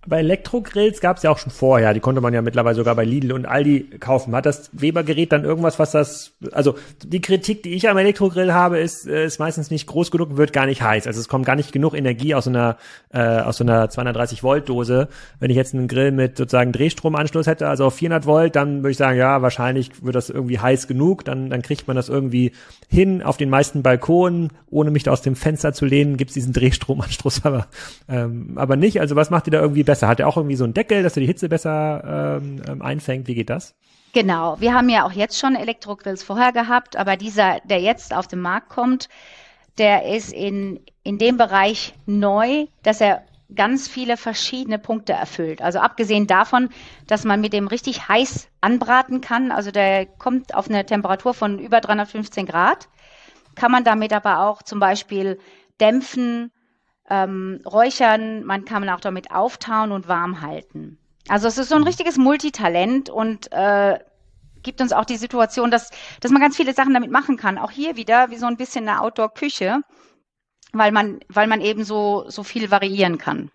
Bei 0.06 0.18
Elektrogrills 0.18 1.00
gab 1.00 1.16
es 1.16 1.24
ja 1.24 1.30
auch 1.30 1.38
schon 1.38 1.50
vorher, 1.50 1.92
die 1.92 2.00
konnte 2.00 2.20
man 2.20 2.32
ja 2.32 2.42
mittlerweile 2.42 2.76
sogar 2.76 2.94
bei 2.94 3.04
Lidl 3.04 3.32
und 3.32 3.44
Aldi 3.44 3.98
kaufen. 3.98 4.34
Hat 4.34 4.46
das 4.46 4.70
Weber-Gerät 4.72 5.32
dann 5.32 5.44
irgendwas, 5.44 5.78
was 5.78 5.90
das, 5.90 6.32
also 6.52 6.76
die 7.04 7.20
Kritik, 7.20 7.64
die 7.64 7.74
ich 7.74 7.88
am 7.88 7.98
Elektrogrill 7.98 8.52
habe, 8.52 8.78
ist, 8.78 9.06
äh, 9.06 9.26
ist 9.26 9.40
meistens 9.40 9.70
nicht 9.70 9.86
groß 9.86 10.12
genug, 10.12 10.36
wird 10.36 10.52
gar 10.52 10.66
nicht 10.66 10.82
heiß. 10.82 11.06
Also 11.06 11.18
es 11.18 11.28
kommt 11.28 11.44
gar 11.44 11.56
nicht 11.56 11.72
genug 11.72 11.94
Energie 11.94 12.34
aus 12.34 12.44
so 12.44 12.50
einer, 12.50 12.76
äh, 13.12 13.18
aus 13.18 13.56
so 13.56 13.64
einer 13.64 13.90
230 13.90 14.42
Volt 14.42 14.68
Dose. 14.68 15.08
Wenn 15.40 15.50
ich 15.50 15.56
jetzt 15.56 15.74
einen 15.74 15.88
Grill 15.88 16.12
mit 16.12 16.36
sozusagen 16.36 16.70
Drehstromanschluss 16.70 17.48
hätte, 17.48 17.68
also 17.68 17.86
auf 17.86 17.94
400 17.94 18.26
Volt, 18.26 18.54
dann 18.54 18.78
würde 18.78 18.90
ich 18.90 18.96
sagen, 18.96 19.18
ja, 19.18 19.42
wahrscheinlich 19.42 20.04
wird 20.04 20.14
das 20.14 20.30
irgendwie 20.30 20.60
heiß 20.60 20.86
genug, 20.86 21.24
dann, 21.24 21.50
dann 21.50 21.62
kriegt 21.62 21.88
man 21.88 21.96
das 21.96 22.08
irgendwie 22.08 22.52
hin. 22.88 23.22
Auf 23.22 23.38
den 23.38 23.50
meisten 23.50 23.82
Balkonen, 23.82 24.50
ohne 24.70 24.92
mich 24.92 25.02
da 25.02 25.10
aus 25.10 25.22
dem 25.22 25.34
Fenster 25.34 25.72
zu 25.72 25.84
lehnen, 25.84 26.16
gibt's 26.16 26.34
diesen 26.34 26.52
Drehstromanschluss, 26.52 27.40
aber, 27.44 27.66
ähm, 28.08 28.52
aber 28.54 28.76
nicht. 28.76 29.00
Also 29.00 29.16
was 29.16 29.30
macht 29.30 29.48
ihr 29.48 29.50
da 29.50 29.60
irgendwie 29.60 29.82
besser? 29.82 29.95
Besser? 29.96 30.08
Hat 30.08 30.20
er 30.20 30.28
auch 30.28 30.36
irgendwie 30.36 30.56
so 30.56 30.64
einen 30.64 30.74
Deckel, 30.74 31.02
dass 31.02 31.16
er 31.16 31.20
die 31.20 31.26
Hitze 31.26 31.48
besser 31.48 32.38
ähm, 32.40 32.62
ähm, 32.68 32.82
einfängt? 32.82 33.26
Wie 33.28 33.34
geht 33.34 33.50
das? 33.50 33.74
Genau, 34.12 34.56
wir 34.60 34.74
haben 34.74 34.88
ja 34.88 35.04
auch 35.04 35.12
jetzt 35.12 35.38
schon 35.38 35.56
Elektrogrills 35.56 36.22
vorher 36.22 36.52
gehabt, 36.52 36.96
aber 36.96 37.16
dieser, 37.16 37.60
der 37.64 37.80
jetzt 37.80 38.14
auf 38.14 38.26
den 38.26 38.40
Markt 38.40 38.70
kommt, 38.70 39.08
der 39.78 40.06
ist 40.06 40.32
in, 40.32 40.80
in 41.02 41.18
dem 41.18 41.36
Bereich 41.36 41.94
neu, 42.06 42.66
dass 42.82 43.00
er 43.00 43.22
ganz 43.54 43.88
viele 43.88 44.16
verschiedene 44.16 44.78
Punkte 44.78 45.12
erfüllt. 45.12 45.62
Also 45.62 45.78
abgesehen 45.78 46.26
davon, 46.26 46.70
dass 47.06 47.24
man 47.24 47.40
mit 47.40 47.52
dem 47.52 47.68
richtig 47.68 48.08
heiß 48.08 48.48
anbraten 48.60 49.20
kann, 49.20 49.52
also 49.52 49.70
der 49.70 50.06
kommt 50.06 50.54
auf 50.54 50.68
eine 50.68 50.84
Temperatur 50.84 51.34
von 51.34 51.58
über 51.58 51.80
315 51.80 52.46
Grad, 52.46 52.88
kann 53.54 53.70
man 53.70 53.84
damit 53.84 54.12
aber 54.12 54.40
auch 54.40 54.62
zum 54.62 54.80
Beispiel 54.80 55.38
dämpfen 55.80 56.50
ähm, 57.08 57.60
räuchern, 57.64 58.44
man 58.44 58.64
kann 58.64 58.88
auch 58.88 59.00
damit 59.00 59.30
auftauen 59.30 59.92
und 59.92 60.08
warm 60.08 60.40
halten. 60.40 60.98
Also 61.28 61.48
es 61.48 61.58
ist 61.58 61.68
so 61.68 61.74
ein 61.74 61.82
mhm. 61.82 61.88
richtiges 61.88 62.16
Multitalent 62.16 63.10
und 63.10 63.52
äh, 63.52 63.98
gibt 64.62 64.80
uns 64.80 64.92
auch 64.92 65.04
die 65.04 65.16
Situation, 65.16 65.70
dass, 65.70 65.90
dass 66.20 66.30
man 66.30 66.42
ganz 66.42 66.56
viele 66.56 66.74
Sachen 66.74 66.94
damit 66.94 67.10
machen 67.10 67.36
kann. 67.36 67.58
Auch 67.58 67.70
hier 67.70 67.96
wieder 67.96 68.30
wie 68.30 68.36
so 68.36 68.46
ein 68.46 68.56
bisschen 68.56 68.88
eine 68.88 69.00
Outdoor-Küche, 69.00 69.80
weil 70.72 70.92
man, 70.92 71.20
weil 71.28 71.46
man 71.46 71.60
eben 71.60 71.84
so, 71.84 72.24
so 72.28 72.42
viel 72.42 72.70
variieren 72.70 73.18
kann. 73.18 73.50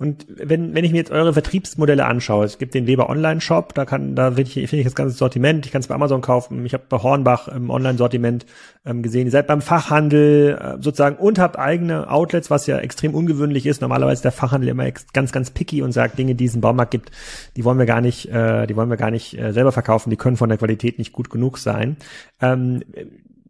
Und 0.00 0.26
wenn, 0.28 0.76
wenn 0.76 0.84
ich 0.84 0.92
mir 0.92 0.98
jetzt 0.98 1.10
eure 1.10 1.32
Vertriebsmodelle 1.32 2.06
anschaue, 2.06 2.44
es 2.44 2.58
gibt 2.58 2.74
den 2.74 2.86
Weber 2.86 3.10
Online-Shop, 3.10 3.74
da 3.74 3.84
kann, 3.84 4.14
da 4.14 4.30
finde 4.30 4.42
ich, 4.42 4.54
finde 4.54 4.76
ich 4.76 4.84
das 4.84 4.94
ganze 4.94 5.16
Sortiment, 5.16 5.66
ich 5.66 5.72
kann 5.72 5.80
es 5.80 5.88
bei 5.88 5.94
Amazon 5.96 6.20
kaufen, 6.20 6.64
ich 6.64 6.72
habe 6.72 6.84
bei 6.88 6.98
Hornbach 6.98 7.48
im 7.48 7.68
Online-Sortiment 7.68 8.46
ähm, 8.86 9.02
gesehen, 9.02 9.26
ihr 9.26 9.32
seid 9.32 9.48
beim 9.48 9.60
Fachhandel 9.60 10.56
äh, 10.60 10.80
sozusagen 10.80 11.16
und 11.16 11.40
habt 11.40 11.58
eigene 11.58 12.08
Outlets, 12.08 12.48
was 12.48 12.68
ja 12.68 12.78
extrem 12.78 13.12
ungewöhnlich 13.12 13.66
ist. 13.66 13.80
Normalerweise 13.80 14.18
ist 14.18 14.24
der 14.24 14.30
Fachhandel 14.30 14.68
immer 14.68 14.88
ganz, 15.12 15.32
ganz 15.32 15.50
picky 15.50 15.82
und 15.82 15.90
sagt, 15.90 16.16
Dinge, 16.16 16.36
die 16.36 16.44
es 16.44 16.54
im 16.54 16.60
Baumarkt 16.60 16.92
gibt, 16.92 17.10
die 17.56 17.64
wollen 17.64 17.80
wir 17.80 17.86
gar 17.86 18.00
nicht, 18.00 18.28
äh, 18.30 18.68
die 18.68 18.76
wollen 18.76 18.90
wir 18.90 18.96
gar 18.96 19.10
nicht 19.10 19.36
äh, 19.36 19.52
selber 19.52 19.72
verkaufen, 19.72 20.10
die 20.10 20.16
können 20.16 20.36
von 20.36 20.48
der 20.48 20.58
Qualität 20.58 20.98
nicht 20.98 21.12
gut 21.12 21.28
genug 21.28 21.58
sein. 21.58 21.96
Ähm, 22.40 22.84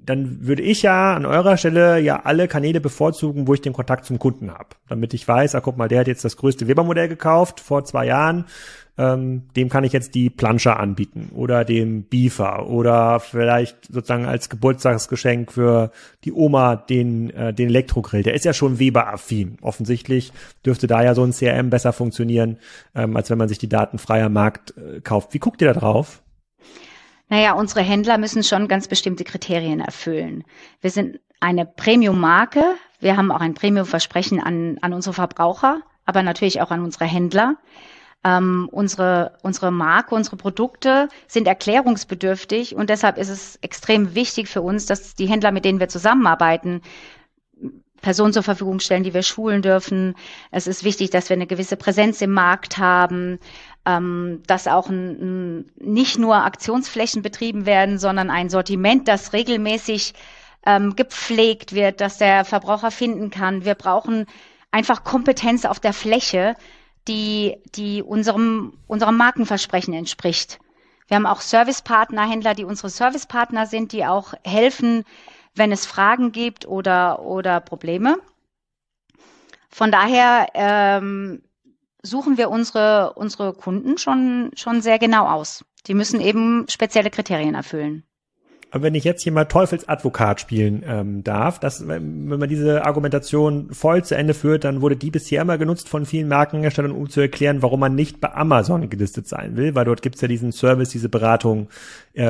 dann 0.08 0.46
würde 0.46 0.62
ich 0.62 0.82
ja 0.82 1.14
an 1.14 1.26
eurer 1.26 1.58
Stelle 1.58 1.98
ja 2.00 2.22
alle 2.24 2.48
Kanäle 2.48 2.80
bevorzugen, 2.80 3.46
wo 3.46 3.52
ich 3.52 3.60
den 3.60 3.74
Kontakt 3.74 4.06
zum 4.06 4.18
Kunden 4.18 4.50
habe. 4.50 4.70
Damit 4.88 5.12
ich 5.12 5.28
weiß, 5.28 5.54
ah, 5.54 5.60
guck 5.60 5.76
mal, 5.76 5.88
der 5.88 6.00
hat 6.00 6.06
jetzt 6.06 6.24
das 6.24 6.38
größte 6.38 6.66
Weber-Modell 6.66 7.08
gekauft 7.08 7.60
vor 7.60 7.84
zwei 7.84 8.06
Jahren. 8.06 8.46
Ähm, 8.96 9.42
dem 9.54 9.68
kann 9.68 9.84
ich 9.84 9.92
jetzt 9.92 10.14
die 10.14 10.30
Planscher 10.30 10.80
anbieten 10.80 11.30
oder 11.34 11.64
dem 11.64 12.04
Beefer 12.04 12.68
oder 12.68 13.20
vielleicht 13.20 13.92
sozusagen 13.92 14.26
als 14.26 14.48
Geburtstagsgeschenk 14.48 15.52
für 15.52 15.92
die 16.24 16.32
Oma 16.32 16.74
den, 16.74 17.30
äh, 17.30 17.52
den 17.52 17.68
Elektrogrill. 17.68 18.22
Der 18.22 18.34
ist 18.34 18.44
ja 18.44 18.54
schon 18.54 18.78
Weber-affin. 18.78 19.58
Offensichtlich 19.60 20.32
dürfte 20.64 20.86
da 20.86 21.04
ja 21.04 21.14
so 21.14 21.22
ein 21.22 21.32
CRM 21.32 21.70
besser 21.70 21.92
funktionieren, 21.92 22.58
ähm, 22.94 23.14
als 23.14 23.30
wenn 23.30 23.38
man 23.38 23.48
sich 23.48 23.58
die 23.58 23.68
Daten 23.68 23.98
freier 23.98 24.30
Markt 24.30 24.74
äh, 24.78 25.00
kauft. 25.00 25.34
Wie 25.34 25.38
guckt 25.38 25.60
ihr 25.60 25.72
da 25.72 25.78
drauf? 25.78 26.22
Naja, 27.28 27.52
unsere 27.52 27.82
Händler 27.82 28.18
müssen 28.18 28.42
schon 28.42 28.68
ganz 28.68 28.88
bestimmte 28.88 29.24
Kriterien 29.24 29.80
erfüllen. 29.80 30.44
Wir 30.80 30.90
sind 30.90 31.20
eine 31.40 31.66
Premium-Marke. 31.66 32.64
Wir 33.00 33.16
haben 33.16 33.30
auch 33.30 33.40
ein 33.40 33.54
Premium-Versprechen 33.54 34.40
an, 34.40 34.78
an 34.80 34.92
unsere 34.92 35.14
Verbraucher, 35.14 35.82
aber 36.04 36.22
natürlich 36.22 36.60
auch 36.60 36.70
an 36.70 36.82
unsere 36.82 37.04
Händler. 37.04 37.56
Ähm, 38.24 38.68
unsere, 38.72 39.38
unsere 39.42 39.70
Marke, 39.70 40.14
unsere 40.14 40.36
Produkte 40.36 41.08
sind 41.28 41.46
erklärungsbedürftig 41.46 42.74
und 42.74 42.90
deshalb 42.90 43.16
ist 43.16 43.28
es 43.28 43.56
extrem 43.62 44.16
wichtig 44.16 44.48
für 44.48 44.60
uns, 44.60 44.86
dass 44.86 45.14
die 45.14 45.28
Händler, 45.28 45.52
mit 45.52 45.64
denen 45.64 45.78
wir 45.78 45.88
zusammenarbeiten, 45.88 46.82
Personen 48.00 48.32
zur 48.32 48.42
Verfügung 48.42 48.80
stellen, 48.80 49.02
die 49.02 49.14
wir 49.14 49.22
schulen 49.22 49.62
dürfen. 49.62 50.14
Es 50.50 50.66
ist 50.66 50.84
wichtig, 50.84 51.10
dass 51.10 51.28
wir 51.28 51.34
eine 51.34 51.46
gewisse 51.46 51.76
Präsenz 51.76 52.20
im 52.20 52.32
Markt 52.32 52.78
haben, 52.78 53.38
ähm, 53.88 54.42
dass 54.46 54.66
auch 54.66 54.90
ein, 54.90 55.60
ein, 55.60 55.72
nicht 55.76 56.18
nur 56.18 56.36
Aktionsflächen 56.36 57.22
betrieben 57.22 57.64
werden, 57.64 57.98
sondern 57.98 58.30
ein 58.30 58.50
Sortiment, 58.50 59.08
das 59.08 59.32
regelmäßig 59.32 60.12
ähm, 60.66 60.94
gepflegt 60.94 61.72
wird, 61.72 62.02
dass 62.02 62.18
der 62.18 62.44
Verbraucher 62.44 62.90
finden 62.90 63.30
kann. 63.30 63.64
Wir 63.64 63.74
brauchen 63.74 64.26
einfach 64.70 65.04
Kompetenz 65.04 65.64
auf 65.64 65.80
der 65.80 65.94
Fläche, 65.94 66.54
die, 67.06 67.56
die 67.74 68.02
unserem, 68.02 68.74
unserem 68.86 69.16
Markenversprechen 69.16 69.94
entspricht. 69.94 70.58
Wir 71.06 71.16
haben 71.16 71.26
auch 71.26 71.40
Servicepartner, 71.40 72.28
Händler, 72.28 72.54
die 72.54 72.64
unsere 72.64 72.90
Servicepartner 72.90 73.64
sind, 73.64 73.92
die 73.92 74.04
auch 74.04 74.34
helfen, 74.44 75.04
wenn 75.54 75.72
es 75.72 75.86
Fragen 75.86 76.32
gibt 76.32 76.66
oder, 76.66 77.22
oder 77.22 77.60
Probleme. 77.60 78.18
Von 79.70 79.90
daher 79.90 80.48
ähm, 80.52 81.42
suchen 82.08 82.38
wir 82.38 82.50
unsere, 82.50 83.12
unsere 83.14 83.52
Kunden 83.52 83.98
schon, 83.98 84.50
schon 84.54 84.80
sehr 84.80 84.98
genau 84.98 85.26
aus. 85.26 85.64
Die 85.86 85.94
müssen 85.94 86.20
eben 86.20 86.66
spezielle 86.68 87.10
Kriterien 87.10 87.54
erfüllen. 87.54 88.04
Aber 88.70 88.82
wenn 88.82 88.94
ich 88.94 89.04
jetzt 89.04 89.22
hier 89.22 89.32
mal 89.32 89.46
Teufelsadvokat 89.46 90.40
spielen 90.40 90.84
ähm, 90.86 91.24
darf, 91.24 91.58
dass, 91.58 91.88
wenn 91.88 92.26
man 92.26 92.48
diese 92.48 92.84
Argumentation 92.84 93.72
voll 93.72 94.04
zu 94.04 94.14
Ende 94.14 94.34
führt, 94.34 94.64
dann 94.64 94.82
wurde 94.82 94.96
die 94.96 95.10
bisher 95.10 95.40
immer 95.40 95.56
genutzt 95.56 95.88
von 95.88 96.04
vielen 96.04 96.28
Markenherstellern, 96.28 96.92
um 96.92 97.08
zu 97.08 97.20
erklären, 97.20 97.62
warum 97.62 97.80
man 97.80 97.94
nicht 97.94 98.20
bei 98.20 98.30
Amazon 98.34 98.90
gelistet 98.90 99.26
sein 99.26 99.56
will, 99.56 99.74
weil 99.74 99.86
dort 99.86 100.02
gibt's 100.02 100.20
ja 100.20 100.28
diesen 100.28 100.52
Service, 100.52 100.90
diese 100.90 101.08
Beratung 101.08 101.68
äh, 102.14 102.22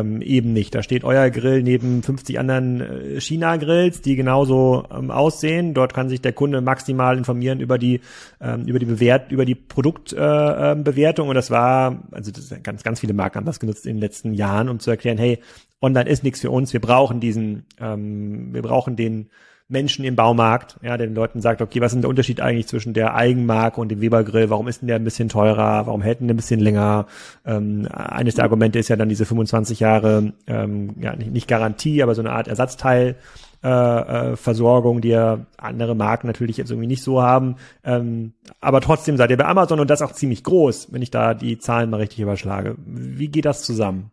ähm, 0.00 0.22
eben 0.22 0.52
nicht. 0.52 0.74
Da 0.74 0.82
steht 0.82 1.04
euer 1.04 1.30
Grill 1.30 1.62
neben 1.62 2.02
50 2.02 2.38
anderen 2.38 2.80
äh, 2.80 3.20
China-Grills, 3.20 4.00
die 4.00 4.16
genauso 4.16 4.84
ähm, 4.90 5.10
aussehen. 5.10 5.74
Dort 5.74 5.94
kann 5.94 6.08
sich 6.08 6.20
der 6.20 6.32
Kunde 6.32 6.60
maximal 6.60 7.18
informieren 7.18 7.60
über 7.60 7.78
die 7.78 8.00
ähm, 8.40 8.66
über 8.66 8.78
die 8.78 8.86
Bewert 8.86 9.32
über 9.32 9.44
die 9.44 9.54
Produktbewertung 9.54 11.24
äh, 11.24 11.26
ähm, 11.26 11.28
und 11.28 11.34
das 11.34 11.50
war 11.50 12.04
also 12.12 12.30
das, 12.30 12.54
ganz 12.62 12.82
ganz 12.82 13.00
viele 13.00 13.14
Marken 13.14 13.36
haben 13.36 13.46
das 13.46 13.60
genutzt 13.60 13.86
in 13.86 13.96
den 13.96 14.00
letzten 14.00 14.34
Jahren, 14.34 14.68
um 14.68 14.80
zu 14.80 14.90
erklären, 14.90 15.18
hey 15.18 15.38
Online 15.82 16.08
ist 16.08 16.24
nichts 16.24 16.40
für 16.40 16.50
uns. 16.50 16.72
Wir 16.72 16.80
brauchen 16.80 17.20
diesen, 17.20 17.66
ähm, 17.78 18.54
wir 18.54 18.62
brauchen 18.62 18.96
den 18.96 19.28
Menschen 19.68 20.04
im 20.04 20.14
Baumarkt, 20.14 20.76
ja, 20.82 20.96
der 20.96 21.08
den 21.08 21.16
Leuten 21.16 21.40
sagt, 21.40 21.60
okay, 21.60 21.80
was 21.80 21.88
ist 21.88 21.94
denn 21.94 22.02
der 22.02 22.10
Unterschied 22.10 22.40
eigentlich 22.40 22.68
zwischen 22.68 22.94
der 22.94 23.14
Eigenmarke 23.14 23.80
und 23.80 23.88
dem 23.88 24.00
Weber-Grill? 24.00 24.48
Warum 24.48 24.68
ist 24.68 24.80
denn 24.80 24.86
der 24.86 24.96
ein 24.96 25.04
bisschen 25.04 25.28
teurer? 25.28 25.86
Warum 25.86 26.02
hält 26.02 26.20
denn 26.20 26.28
der 26.28 26.34
ein 26.34 26.36
bisschen 26.36 26.60
länger? 26.60 27.06
Ähm, 27.44 27.88
eines 27.92 28.36
der 28.36 28.44
Argumente 28.44 28.78
ist 28.78 28.88
ja 28.88 28.96
dann 28.96 29.08
diese 29.08 29.26
25 29.26 29.80
Jahre, 29.80 30.32
ähm, 30.46 30.94
ja, 31.00 31.16
nicht, 31.16 31.32
nicht 31.32 31.48
Garantie, 31.48 32.02
aber 32.02 32.14
so 32.14 32.22
eine 32.22 32.32
Art 32.32 32.46
Ersatzteil. 32.46 33.16
Äh, 33.64 33.68
äh, 33.68 34.36
Versorgung, 34.36 35.00
die 35.00 35.08
ja 35.08 35.46
andere 35.56 35.96
Marken 35.96 36.28
natürlich 36.28 36.56
jetzt 36.56 36.70
irgendwie 36.70 36.86
nicht 36.86 37.02
so 37.02 37.22
haben. 37.22 37.56
Ähm, 37.82 38.34
aber 38.60 38.80
trotzdem 38.80 39.16
seid 39.16 39.30
ihr 39.30 39.36
bei 39.36 39.46
Amazon 39.46 39.80
und 39.80 39.90
das 39.90 40.02
auch 40.02 40.12
ziemlich 40.12 40.44
groß, 40.44 40.92
wenn 40.92 41.02
ich 41.02 41.10
da 41.10 41.34
die 41.34 41.58
Zahlen 41.58 41.90
mal 41.90 41.96
richtig 41.96 42.20
überschlage. 42.20 42.76
Wie 42.84 43.28
geht 43.28 43.46
das 43.46 43.64
zusammen? 43.64 44.12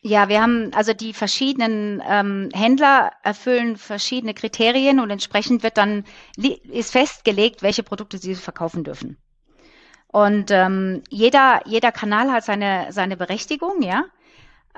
Ja, 0.00 0.28
wir 0.28 0.40
haben 0.40 0.72
also 0.74 0.92
die 0.94 1.12
verschiedenen 1.12 2.00
ähm, 2.06 2.50
Händler 2.54 3.10
erfüllen 3.24 3.76
verschiedene 3.76 4.32
Kriterien 4.32 5.00
und 5.00 5.10
entsprechend 5.10 5.62
wird 5.64 5.76
dann 5.76 6.04
ist 6.36 6.92
festgelegt, 6.92 7.62
welche 7.62 7.82
Produkte 7.82 8.18
sie 8.18 8.36
verkaufen 8.36 8.84
dürfen. 8.84 9.18
Und 10.06 10.50
ähm, 10.52 11.02
jeder 11.10 11.60
jeder 11.66 11.90
Kanal 11.92 12.30
hat 12.30 12.44
seine 12.44 12.92
seine 12.92 13.16
Berechtigung, 13.16 13.82
ja. 13.82 14.04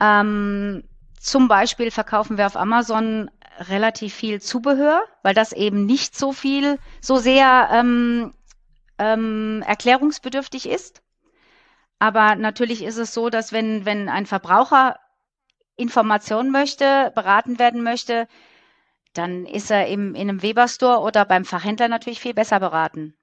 Ähm, 0.00 0.84
zum 1.20 1.48
Beispiel 1.48 1.90
verkaufen 1.90 2.38
wir 2.38 2.46
auf 2.46 2.56
Amazon 2.56 3.30
relativ 3.68 4.14
viel 4.14 4.40
Zubehör, 4.40 5.02
weil 5.22 5.34
das 5.34 5.52
eben 5.52 5.84
nicht 5.84 6.16
so 6.16 6.32
viel, 6.32 6.78
so 7.02 7.18
sehr 7.18 7.68
ähm, 7.72 8.32
ähm, 8.98 9.62
erklärungsbedürftig 9.66 10.66
ist. 10.66 11.02
Aber 11.98 12.36
natürlich 12.36 12.82
ist 12.82 12.96
es 12.96 13.12
so, 13.12 13.28
dass 13.28 13.52
wenn, 13.52 13.84
wenn 13.84 14.08
ein 14.08 14.24
Verbraucher 14.24 14.98
Informationen 15.80 16.50
möchte, 16.50 17.10
beraten 17.14 17.58
werden 17.58 17.82
möchte, 17.82 18.28
dann 19.14 19.46
ist 19.46 19.70
er 19.70 19.86
im, 19.88 20.14
in 20.14 20.28
einem 20.28 20.42
Weber-Store 20.42 21.00
oder 21.00 21.24
beim 21.24 21.44
Fachhändler 21.44 21.88
natürlich 21.88 22.20
viel 22.20 22.34
besser 22.34 22.60
beraten. 22.60 23.14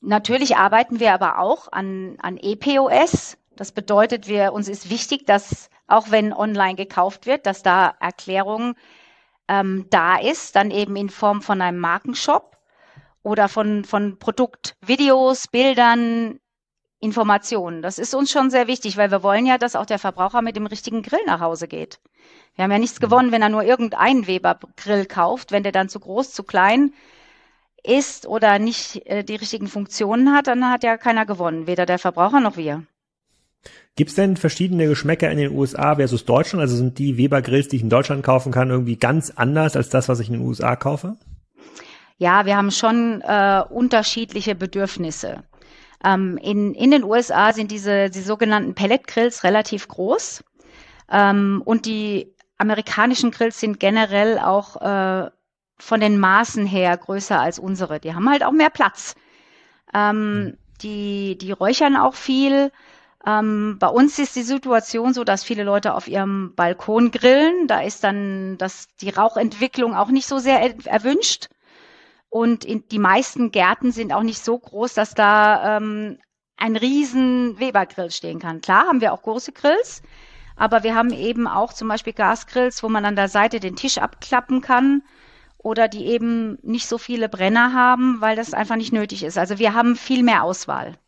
Natürlich 0.00 0.56
arbeiten 0.56 1.00
wir 1.00 1.14
aber 1.14 1.38
auch 1.38 1.72
an, 1.72 2.16
an 2.20 2.36
EPOS. 2.36 3.38
Das 3.56 3.72
bedeutet, 3.72 4.28
wir, 4.28 4.52
uns 4.52 4.68
ist 4.68 4.90
wichtig, 4.90 5.26
dass 5.26 5.70
auch 5.86 6.10
wenn 6.10 6.32
online 6.32 6.74
gekauft 6.74 7.26
wird, 7.26 7.46
dass 7.46 7.62
da 7.62 7.94
Erklärung 8.00 8.74
ähm, 9.48 9.86
da 9.90 10.18
ist, 10.18 10.56
dann 10.56 10.70
eben 10.70 10.96
in 10.96 11.08
Form 11.08 11.40
von 11.40 11.62
einem 11.62 11.78
Markenshop 11.78 12.56
oder 13.22 13.48
von, 13.48 13.84
von 13.84 14.18
Produktvideos, 14.18 15.48
Bildern, 15.48 16.40
Informationen. 17.06 17.82
Das 17.82 17.98
ist 17.98 18.14
uns 18.14 18.30
schon 18.30 18.50
sehr 18.50 18.66
wichtig, 18.66 18.96
weil 18.96 19.10
wir 19.10 19.22
wollen 19.22 19.46
ja, 19.46 19.58
dass 19.58 19.76
auch 19.76 19.86
der 19.86 20.00
Verbraucher 20.00 20.42
mit 20.42 20.56
dem 20.56 20.66
richtigen 20.66 21.02
Grill 21.02 21.24
nach 21.26 21.40
Hause 21.40 21.68
geht. 21.68 22.00
Wir 22.56 22.64
haben 22.64 22.72
ja 22.72 22.78
nichts 22.78 23.00
mhm. 23.00 23.04
gewonnen, 23.04 23.32
wenn 23.32 23.42
er 23.42 23.48
nur 23.48 23.62
irgendeinen 23.62 24.26
Weber-Grill 24.26 25.06
kauft, 25.06 25.52
wenn 25.52 25.62
der 25.62 25.72
dann 25.72 25.88
zu 25.88 26.00
groß, 26.00 26.32
zu 26.32 26.42
klein 26.42 26.92
ist 27.84 28.26
oder 28.26 28.58
nicht 28.58 29.06
äh, 29.06 29.22
die 29.22 29.36
richtigen 29.36 29.68
Funktionen 29.68 30.34
hat, 30.34 30.48
dann 30.48 30.68
hat 30.68 30.82
ja 30.82 30.96
keiner 30.96 31.24
gewonnen, 31.24 31.68
weder 31.68 31.86
der 31.86 32.00
Verbraucher 32.00 32.40
noch 32.40 32.56
wir. 32.56 32.82
Gibt 33.94 34.10
es 34.10 34.16
denn 34.16 34.36
verschiedene 34.36 34.86
Geschmäcker 34.88 35.30
in 35.30 35.38
den 35.38 35.52
USA 35.52 35.94
versus 35.94 36.24
Deutschland? 36.24 36.60
Also 36.60 36.76
sind 36.76 36.98
die 36.98 37.16
Weber-Grills, 37.16 37.68
die 37.68 37.76
ich 37.76 37.82
in 37.82 37.88
Deutschland 37.88 38.24
kaufen 38.24 38.52
kann, 38.52 38.70
irgendwie 38.70 38.96
ganz 38.96 39.30
anders 39.30 39.76
als 39.76 39.88
das, 39.88 40.08
was 40.08 40.20
ich 40.20 40.28
in 40.28 40.34
den 40.34 40.42
USA 40.42 40.76
kaufe? 40.76 41.16
Ja, 42.18 42.46
wir 42.46 42.56
haben 42.56 42.70
schon 42.70 43.22
äh, 43.22 43.62
unterschiedliche 43.70 44.54
Bedürfnisse. 44.54 45.44
Ähm, 46.06 46.38
in, 46.38 46.74
in 46.74 46.92
den 46.92 47.02
USA 47.02 47.52
sind 47.52 47.72
diese 47.72 48.10
die 48.10 48.20
sogenannten 48.20 48.74
Pellet-Grills 48.74 49.42
relativ 49.42 49.88
groß 49.88 50.44
ähm, 51.10 51.62
und 51.64 51.84
die 51.84 52.32
amerikanischen 52.58 53.32
Grills 53.32 53.58
sind 53.58 53.80
generell 53.80 54.38
auch 54.38 54.80
äh, 54.80 55.30
von 55.78 56.00
den 56.00 56.18
Maßen 56.18 56.64
her 56.64 56.96
größer 56.96 57.40
als 57.40 57.58
unsere. 57.58 57.98
Die 57.98 58.14
haben 58.14 58.30
halt 58.30 58.44
auch 58.44 58.52
mehr 58.52 58.70
Platz. 58.70 59.14
Ähm, 59.92 60.52
hm. 60.52 60.58
die, 60.82 61.38
die 61.38 61.52
räuchern 61.52 61.96
auch 61.96 62.14
viel. 62.14 62.70
Ähm, 63.26 63.76
bei 63.80 63.88
uns 63.88 64.18
ist 64.20 64.36
die 64.36 64.42
Situation 64.42 65.12
so, 65.12 65.24
dass 65.24 65.42
viele 65.42 65.64
Leute 65.64 65.94
auf 65.94 66.06
ihrem 66.06 66.54
Balkon 66.54 67.10
grillen. 67.10 67.66
Da 67.66 67.80
ist 67.80 68.04
dann 68.04 68.58
das, 68.58 68.88
die 69.00 69.10
Rauchentwicklung 69.10 69.96
auch 69.96 70.08
nicht 70.08 70.28
so 70.28 70.38
sehr 70.38 70.60
erwünscht. 70.86 71.48
Und 72.36 72.66
in, 72.66 72.86
die 72.88 72.98
meisten 72.98 73.50
Gärten 73.50 73.92
sind 73.92 74.12
auch 74.12 74.22
nicht 74.22 74.44
so 74.44 74.58
groß, 74.58 74.92
dass 74.92 75.14
da 75.14 75.78
ähm, 75.78 76.18
ein 76.58 76.76
riesen 76.76 77.58
Webergrill 77.58 78.10
stehen 78.10 78.40
kann. 78.40 78.60
Klar 78.60 78.88
haben 78.88 79.00
wir 79.00 79.14
auch 79.14 79.22
große 79.22 79.52
Grills, 79.52 80.02
aber 80.54 80.82
wir 80.82 80.94
haben 80.94 81.14
eben 81.14 81.48
auch 81.48 81.72
zum 81.72 81.88
Beispiel 81.88 82.12
Gasgrills, 82.12 82.82
wo 82.82 82.90
man 82.90 83.06
an 83.06 83.16
der 83.16 83.28
Seite 83.28 83.58
den 83.58 83.74
Tisch 83.74 83.96
abklappen 83.96 84.60
kann 84.60 85.02
oder 85.56 85.88
die 85.88 86.04
eben 86.08 86.58
nicht 86.60 86.86
so 86.86 86.98
viele 86.98 87.30
Brenner 87.30 87.72
haben, 87.72 88.20
weil 88.20 88.36
das 88.36 88.52
einfach 88.52 88.76
nicht 88.76 88.92
nötig 88.92 89.22
ist. 89.22 89.38
Also 89.38 89.58
wir 89.58 89.72
haben 89.72 89.96
viel 89.96 90.22
mehr 90.22 90.42
Auswahl. 90.42 90.98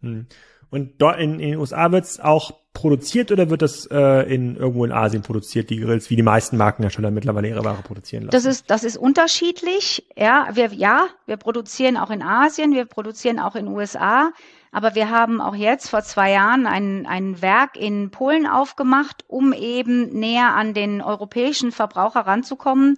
Hm. 0.00 0.28
Und 0.74 1.00
dort 1.00 1.20
in, 1.20 1.38
in 1.38 1.52
den 1.52 1.58
USA 1.60 1.92
wird 1.92 2.04
es 2.04 2.18
auch 2.18 2.50
produziert 2.72 3.30
oder 3.30 3.48
wird 3.48 3.62
das 3.62 3.86
äh, 3.92 4.34
in 4.34 4.56
irgendwo 4.56 4.84
in 4.84 4.90
Asien 4.90 5.22
produziert, 5.22 5.70
die 5.70 5.78
Grills, 5.78 6.10
wie 6.10 6.16
die 6.16 6.24
meisten 6.24 6.56
Markenhersteller 6.56 7.12
mittlerweile 7.12 7.48
ihre 7.48 7.64
Ware 7.64 7.82
produzieren 7.82 8.24
lassen? 8.24 8.32
Das 8.32 8.44
ist, 8.44 8.68
das 8.68 8.82
ist 8.82 8.96
unterschiedlich. 8.96 10.04
Ja, 10.16 10.48
wir, 10.54 10.74
ja, 10.74 11.06
wir 11.26 11.36
produzieren 11.36 11.96
auch 11.96 12.10
in 12.10 12.22
Asien, 12.22 12.74
wir 12.74 12.86
produzieren 12.86 13.38
auch 13.38 13.54
in 13.54 13.66
den 13.66 13.74
USA. 13.74 14.32
Aber 14.72 14.96
wir 14.96 15.10
haben 15.10 15.40
auch 15.40 15.54
jetzt 15.54 15.90
vor 15.90 16.02
zwei 16.02 16.32
Jahren 16.32 16.66
ein, 16.66 17.06
ein 17.06 17.40
Werk 17.40 17.76
in 17.76 18.10
Polen 18.10 18.48
aufgemacht, 18.48 19.24
um 19.28 19.52
eben 19.52 20.08
näher 20.08 20.56
an 20.56 20.74
den 20.74 21.00
europäischen 21.02 21.70
Verbraucher 21.70 22.22
ranzukommen. 22.22 22.96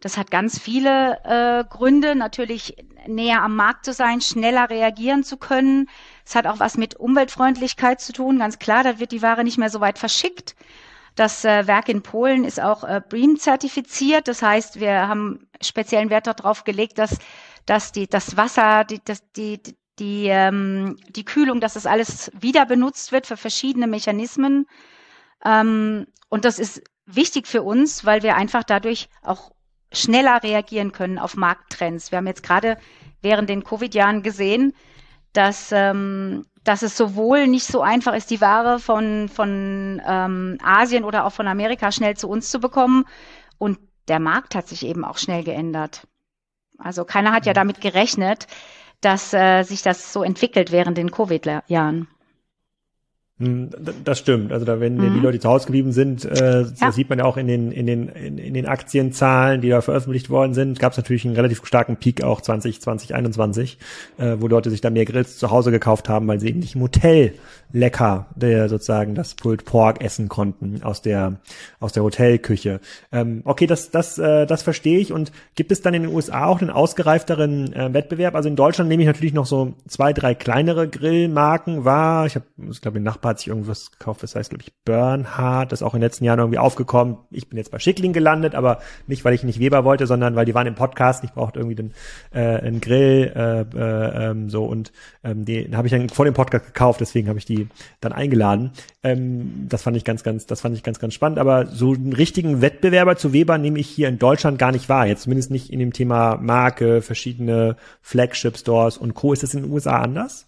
Das 0.00 0.18
hat 0.18 0.32
ganz 0.32 0.58
viele 0.58 1.18
äh, 1.24 1.64
Gründe, 1.68 2.16
natürlich 2.16 2.76
näher 3.06 3.42
am 3.42 3.54
Markt 3.54 3.84
zu 3.84 3.92
sein, 3.92 4.20
schneller 4.20 4.68
reagieren 4.68 5.22
zu 5.22 5.36
können. 5.36 5.88
Es 6.26 6.34
hat 6.34 6.46
auch 6.48 6.58
was 6.58 6.76
mit 6.76 6.96
Umweltfreundlichkeit 6.96 8.00
zu 8.00 8.12
tun, 8.12 8.40
ganz 8.40 8.58
klar. 8.58 8.82
Da 8.82 8.98
wird 8.98 9.12
die 9.12 9.22
Ware 9.22 9.44
nicht 9.44 9.58
mehr 9.58 9.70
so 9.70 9.80
weit 9.80 9.98
verschickt. 9.98 10.56
Das 11.14 11.44
äh, 11.44 11.68
Werk 11.68 11.88
in 11.88 12.02
Polen 12.02 12.44
ist 12.44 12.60
auch 12.60 12.82
äh, 12.82 13.00
BREEAM 13.08 13.38
zertifiziert. 13.38 14.26
Das 14.26 14.42
heißt, 14.42 14.80
wir 14.80 15.06
haben 15.06 15.48
speziellen 15.62 16.10
Wert 16.10 16.26
darauf 16.26 16.64
gelegt, 16.64 16.98
dass, 16.98 17.18
dass 17.64 17.92
die, 17.92 18.08
das 18.08 18.36
Wasser, 18.36 18.82
die, 18.82 19.00
das, 19.04 19.22
die, 19.32 19.62
die, 20.00 20.26
ähm, 20.26 20.98
die 21.08 21.24
Kühlung, 21.24 21.60
dass 21.60 21.74
das 21.74 21.86
alles 21.86 22.32
wieder 22.38 22.66
benutzt 22.66 23.12
wird 23.12 23.28
für 23.28 23.36
verschiedene 23.36 23.86
Mechanismen. 23.86 24.66
Ähm, 25.44 26.08
und 26.28 26.44
das 26.44 26.58
ist 26.58 26.82
wichtig 27.06 27.46
für 27.46 27.62
uns, 27.62 28.04
weil 28.04 28.24
wir 28.24 28.34
einfach 28.34 28.64
dadurch 28.64 29.08
auch 29.22 29.52
schneller 29.92 30.42
reagieren 30.42 30.90
können 30.90 31.20
auf 31.20 31.36
Markttrends. 31.36 32.10
Wir 32.10 32.18
haben 32.18 32.26
jetzt 32.26 32.42
gerade 32.42 32.78
während 33.22 33.48
den 33.48 33.62
Covid-Jahren 33.62 34.24
gesehen, 34.24 34.74
dass, 35.36 35.70
ähm, 35.72 36.46
dass 36.64 36.82
es 36.82 36.96
sowohl 36.96 37.46
nicht 37.46 37.66
so 37.66 37.82
einfach 37.82 38.14
ist, 38.14 38.30
die 38.30 38.40
Ware 38.40 38.78
von, 38.78 39.28
von 39.28 40.00
ähm, 40.06 40.58
Asien 40.62 41.04
oder 41.04 41.24
auch 41.24 41.32
von 41.32 41.46
Amerika 41.48 41.92
schnell 41.92 42.16
zu 42.16 42.28
uns 42.28 42.50
zu 42.50 42.58
bekommen. 42.58 43.04
Und 43.58 43.78
der 44.08 44.20
Markt 44.20 44.54
hat 44.54 44.68
sich 44.68 44.84
eben 44.84 45.04
auch 45.04 45.18
schnell 45.18 45.44
geändert. 45.44 46.06
Also 46.78 47.04
keiner 47.04 47.32
hat 47.32 47.46
ja 47.46 47.52
mhm. 47.52 47.56
damit 47.56 47.80
gerechnet, 47.80 48.46
dass 49.00 49.32
äh, 49.32 49.62
sich 49.62 49.82
das 49.82 50.12
so 50.12 50.22
entwickelt 50.22 50.72
während 50.72 50.98
den 50.98 51.10
Covid-Jahren. 51.10 52.08
Hm, 53.38 53.68
das 54.02 54.18
stimmt. 54.18 54.50
Also 54.50 54.64
da, 54.64 54.80
wenn 54.80 54.96
mhm. 54.96 55.12
die 55.12 55.20
Leute 55.20 55.38
zu 55.38 55.48
Hause 55.50 55.66
geblieben 55.66 55.92
sind, 55.92 56.24
äh, 56.24 56.62
ja. 56.62 56.66
das 56.80 56.94
sieht 56.94 57.10
man 57.10 57.18
ja 57.18 57.26
auch 57.26 57.36
in 57.36 57.46
den 57.46 57.70
in 57.70 57.86
den 57.86 58.08
in, 58.08 58.38
in 58.38 58.54
den 58.54 58.64
Aktienzahlen, 58.64 59.60
die 59.60 59.68
da 59.68 59.82
veröffentlicht 59.82 60.30
worden 60.30 60.54
sind, 60.54 60.78
gab 60.78 60.92
es 60.92 60.96
natürlich 60.96 61.26
einen 61.26 61.36
relativ 61.36 61.64
starken 61.66 61.96
Peak 61.96 62.24
auch 62.24 62.40
2020 62.40 62.80
2021, 62.80 63.78
äh, 64.16 64.36
wo 64.38 64.48
Leute 64.48 64.70
sich 64.70 64.80
da 64.80 64.88
mehr 64.88 65.04
Grills 65.04 65.36
zu 65.36 65.50
Hause 65.50 65.70
gekauft 65.70 66.08
haben, 66.08 66.26
weil 66.28 66.40
sie 66.40 66.48
eben 66.48 66.60
nicht 66.60 66.76
im 66.76 66.82
Hotel 66.82 67.34
lecker 67.72 68.26
der 68.36 68.68
sozusagen 68.68 69.14
das 69.14 69.34
Pulled 69.34 69.64
Pork 69.64 70.02
essen 70.02 70.28
konnten 70.28 70.82
aus 70.82 71.02
der 71.02 71.36
aus 71.78 71.92
der 71.92 72.04
Hotelküche. 72.04 72.80
Ähm, 73.12 73.42
okay, 73.44 73.66
das 73.66 73.90
das 73.90 74.18
äh, 74.18 74.46
das 74.46 74.62
verstehe 74.62 74.98
ich. 74.98 75.12
Und 75.12 75.30
gibt 75.56 75.72
es 75.72 75.82
dann 75.82 75.92
in 75.92 76.04
den 76.04 76.14
USA 76.14 76.46
auch 76.46 76.60
einen 76.60 76.70
ausgereifteren 76.70 77.72
äh, 77.74 77.92
Wettbewerb? 77.92 78.34
Also 78.34 78.48
in 78.48 78.56
Deutschland 78.56 78.88
nehme 78.88 79.02
ich 79.02 79.06
natürlich 79.06 79.34
noch 79.34 79.46
so 79.46 79.74
zwei 79.86 80.14
drei 80.14 80.34
kleinere 80.34 80.88
Grillmarken 80.88 81.84
wahr. 81.84 82.24
Ich 82.24 82.34
habe, 82.36 82.46
ich 82.70 82.80
glaube, 82.80 82.98
den 82.98 83.04
Nachbar 83.26 83.30
hat 83.30 83.38
sich 83.38 83.48
irgendwas 83.48 83.90
gekauft, 83.90 84.22
das 84.22 84.34
heißt 84.34 84.50
glaube 84.50 84.62
ich 84.62 84.72
Bernhard, 84.84 85.72
das 85.72 85.80
ist 85.80 85.86
auch 85.86 85.94
in 85.94 86.00
den 86.00 86.06
letzten 86.06 86.24
Jahren 86.24 86.38
irgendwie 86.38 86.58
aufgekommen. 86.58 87.18
Ich 87.30 87.48
bin 87.48 87.58
jetzt 87.58 87.70
bei 87.70 87.78
Schickling 87.78 88.12
gelandet, 88.12 88.54
aber 88.54 88.78
nicht 89.06 89.24
weil 89.24 89.34
ich 89.34 89.42
nicht 89.42 89.58
Weber 89.58 89.84
wollte, 89.84 90.06
sondern 90.06 90.36
weil 90.36 90.44
die 90.44 90.54
waren 90.54 90.66
im 90.66 90.74
Podcast. 90.74 91.24
Ich 91.24 91.32
brauchte 91.32 91.58
irgendwie 91.58 91.74
den 91.74 91.92
äh, 92.32 92.38
einen 92.38 92.80
Grill 92.80 93.32
äh, 93.34 93.60
äh, 93.62 94.30
ähm, 94.30 94.48
so 94.48 94.64
und 94.64 94.92
ähm, 95.24 95.44
den 95.44 95.76
habe 95.76 95.88
ich 95.88 95.92
dann 95.92 96.08
vor 96.08 96.24
dem 96.24 96.34
Podcast 96.34 96.66
gekauft. 96.66 97.00
Deswegen 97.00 97.28
habe 97.28 97.38
ich 97.38 97.44
die 97.44 97.68
dann 98.00 98.12
eingeladen. 98.12 98.70
Ähm, 99.02 99.66
das 99.68 99.82
fand 99.82 99.96
ich 99.96 100.04
ganz, 100.04 100.22
ganz, 100.22 100.46
das 100.46 100.60
fand 100.60 100.76
ich 100.76 100.82
ganz, 100.82 101.00
ganz 101.00 101.14
spannend. 101.14 101.38
Aber 101.38 101.66
so 101.66 101.94
einen 101.94 102.12
richtigen 102.12 102.60
Wettbewerber 102.60 103.16
zu 103.16 103.32
Weber 103.32 103.58
nehme 103.58 103.80
ich 103.80 103.88
hier 103.88 104.08
in 104.08 104.18
Deutschland 104.18 104.58
gar 104.58 104.72
nicht 104.72 104.88
wahr. 104.88 105.06
Jetzt 105.06 105.22
zumindest 105.22 105.50
nicht 105.50 105.72
in 105.72 105.80
dem 105.80 105.92
Thema 105.92 106.36
Marke, 106.36 107.02
verschiedene 107.02 107.76
Flagship 108.02 108.56
Stores 108.56 108.96
und 108.96 109.14
Co. 109.14 109.32
Ist 109.32 109.42
das 109.42 109.54
in 109.54 109.62
den 109.62 109.72
USA 109.72 110.00
anders? 110.00 110.46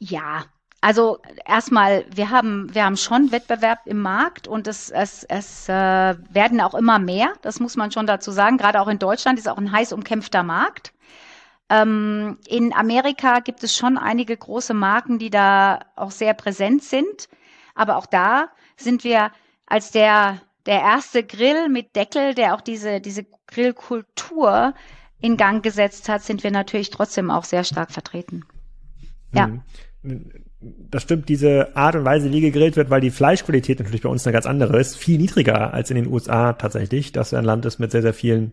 Ja, 0.00 0.44
also 0.80 1.18
erstmal, 1.44 2.06
wir 2.14 2.30
haben, 2.30 2.74
wir 2.74 2.84
haben 2.86 2.96
schon 2.96 3.32
Wettbewerb 3.32 3.80
im 3.84 4.00
Markt 4.00 4.48
und 4.48 4.66
es, 4.66 4.90
es, 4.90 5.24
es 5.24 5.68
äh, 5.68 5.72
werden 5.72 6.60
auch 6.62 6.74
immer 6.74 6.98
mehr, 6.98 7.34
das 7.42 7.60
muss 7.60 7.76
man 7.76 7.92
schon 7.92 8.06
dazu 8.06 8.30
sagen. 8.30 8.56
Gerade 8.56 8.80
auch 8.80 8.88
in 8.88 8.98
Deutschland 8.98 9.38
ist 9.38 9.48
auch 9.48 9.58
ein 9.58 9.70
heiß 9.70 9.92
umkämpfter 9.92 10.42
Markt. 10.42 10.94
Ähm, 11.68 12.38
in 12.48 12.72
Amerika 12.72 13.40
gibt 13.40 13.62
es 13.62 13.76
schon 13.76 13.98
einige 13.98 14.34
große 14.36 14.72
Marken, 14.72 15.18
die 15.18 15.28
da 15.28 15.80
auch 15.96 16.10
sehr 16.10 16.32
präsent 16.32 16.82
sind. 16.82 17.28
Aber 17.74 17.96
auch 17.96 18.06
da 18.06 18.48
sind 18.76 19.04
wir 19.04 19.32
als 19.66 19.90
der, 19.90 20.40
der 20.64 20.80
erste 20.80 21.22
Grill 21.24 21.68
mit 21.68 21.94
Deckel, 21.94 22.34
der 22.34 22.54
auch 22.54 22.62
diese, 22.62 23.02
diese 23.02 23.26
Grillkultur 23.48 24.72
in 25.20 25.36
Gang 25.36 25.62
gesetzt 25.62 26.08
hat, 26.08 26.22
sind 26.22 26.42
wir 26.42 26.50
natürlich 26.50 26.88
trotzdem 26.88 27.30
auch 27.30 27.44
sehr 27.44 27.64
stark 27.64 27.90
vertreten. 27.92 28.44
Ja. 29.32 29.50
Das 30.62 31.02
stimmt, 31.02 31.28
diese 31.28 31.76
Art 31.76 31.94
und 31.94 32.04
Weise, 32.04 32.32
wie 32.32 32.40
gegrillt 32.40 32.76
wird, 32.76 32.90
weil 32.90 33.00
die 33.00 33.10
Fleischqualität 33.10 33.78
natürlich 33.78 34.02
bei 34.02 34.08
uns 34.08 34.26
eine 34.26 34.32
ganz 34.32 34.46
andere 34.46 34.78
ist, 34.78 34.96
viel 34.96 35.18
niedriger 35.18 35.74
als 35.74 35.90
in 35.90 35.96
den 35.96 36.06
USA 36.06 36.54
tatsächlich, 36.54 37.12
dass 37.12 37.34
ein 37.34 37.44
Land 37.44 37.66
ist 37.66 37.78
mit 37.78 37.90
sehr, 37.90 38.02
sehr 38.02 38.14
vielen 38.14 38.52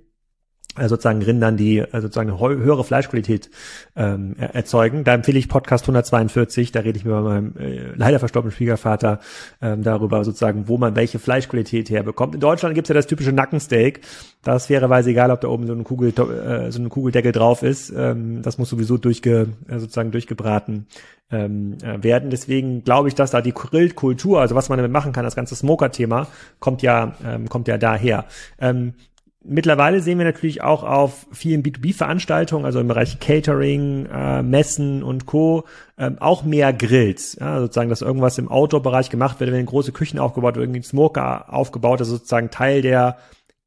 sozusagen 0.86 1.22
Rindern, 1.22 1.58
die 1.58 1.80
äh, 1.80 2.02
sozusagen 2.02 2.30
eine 2.30 2.40
höhere 2.40 2.84
Fleischqualität 2.84 3.50
ähm, 3.96 4.36
erzeugen. 4.38 5.04
Da 5.04 5.13
empfehle 5.13 5.40
ich 5.40 5.50
Podcast 5.50 5.84
142, 5.86 6.72
da 6.72 6.82
rede 6.82 6.98
ich 6.98 7.06
mit 7.06 7.13
meinem 7.13 7.56
äh, 7.58 7.94
leider 7.96 8.20
verstorbenen 8.20 8.56
Schwiegervater 8.56 9.20
ähm, 9.62 9.84
darüber 9.84 10.24
sozusagen, 10.24 10.68
wo 10.68 10.78
man 10.78 10.96
welche 10.96 11.20
Fleischqualität 11.20 11.90
herbekommt. 11.90 12.36
In 12.36 12.42
Deutschland 12.42 12.76
gibt's 12.76 12.90
ja 12.90 12.96
das 12.96 13.08
typische 13.08 13.32
Nackensteak. 13.32 14.02
Das 14.44 14.70
wäre 14.70 14.90
weise 14.90 15.10
egal, 15.10 15.32
ob 15.32 15.42
da 15.42 15.48
oben 15.48 15.68
so 15.68 15.74
ein 15.74 15.84
Kugel, 15.84 16.10
äh, 16.10 16.72
so 16.72 16.82
ein 16.82 16.90
Kugeldeckel 16.90 17.32
drauf 17.32 17.63
ist. 17.63 17.92
Ähm, 17.96 18.42
das 18.42 18.58
muss 18.58 18.70
sowieso 18.70 18.98
durchge, 18.98 19.48
äh, 19.68 19.80
sozusagen 19.80 20.12
durchgebraten 20.12 20.88
ähm, 21.32 21.78
äh, 21.84 22.02
werden. 22.04 22.30
Deswegen 22.30 22.84
glaube 22.84 23.10
ich, 23.10 23.16
dass 23.16 23.32
da 23.32 23.42
die 23.42 23.54
Grillkultur, 23.54 24.40
also 24.40 24.56
was 24.56 24.70
man 24.70 24.78
damit 24.78 24.92
machen 24.92 25.12
kann, 25.12 25.26
das 25.26 25.36
ganze 25.36 25.56
Smoker-Thema, 25.56 26.28
kommt 26.60 26.82
ja, 26.82 27.16
ähm, 27.26 27.50
kommt 27.50 27.68
ja 27.68 27.78
daher. 27.78 28.26
Ähm, 28.60 28.94
Mittlerweile 29.43 30.02
sehen 30.02 30.17
wir 30.17 30.26
natürlich 30.26 30.62
auch 30.62 30.84
auf 30.84 31.28
vielen 31.32 31.63
B2B-Veranstaltungen, 31.63 32.65
also 32.65 32.80
im 32.80 32.88
Bereich 32.88 33.19
Catering, 33.19 34.08
äh, 34.08 34.41
Messen 34.43 35.04
und 35.04 35.26
Co. 35.26 35.65
Ähm, 35.97 36.17
auch 36.19 36.43
mehr 36.43 36.73
Grills. 36.73 37.38
Ja, 37.39 37.60
sozusagen, 37.60 37.89
dass 37.89 38.02
irgendwas 38.02 38.38
im 38.39 38.50
Outdoor-Bereich 38.50 39.10
gemacht 39.10 39.39
wird, 39.39 39.52
wenn 39.52 39.65
große 39.65 39.91
Küchen 39.91 40.19
aufgebaut 40.19 40.56
wird, 40.56 40.65
irgendwie 40.65 40.82
ein 40.82 40.84
Smoker 40.84 41.54
aufgebaut, 41.54 42.02
das 42.02 42.08
ist 42.08 42.13
sozusagen 42.15 42.50
Teil 42.50 42.82
der 42.82 43.17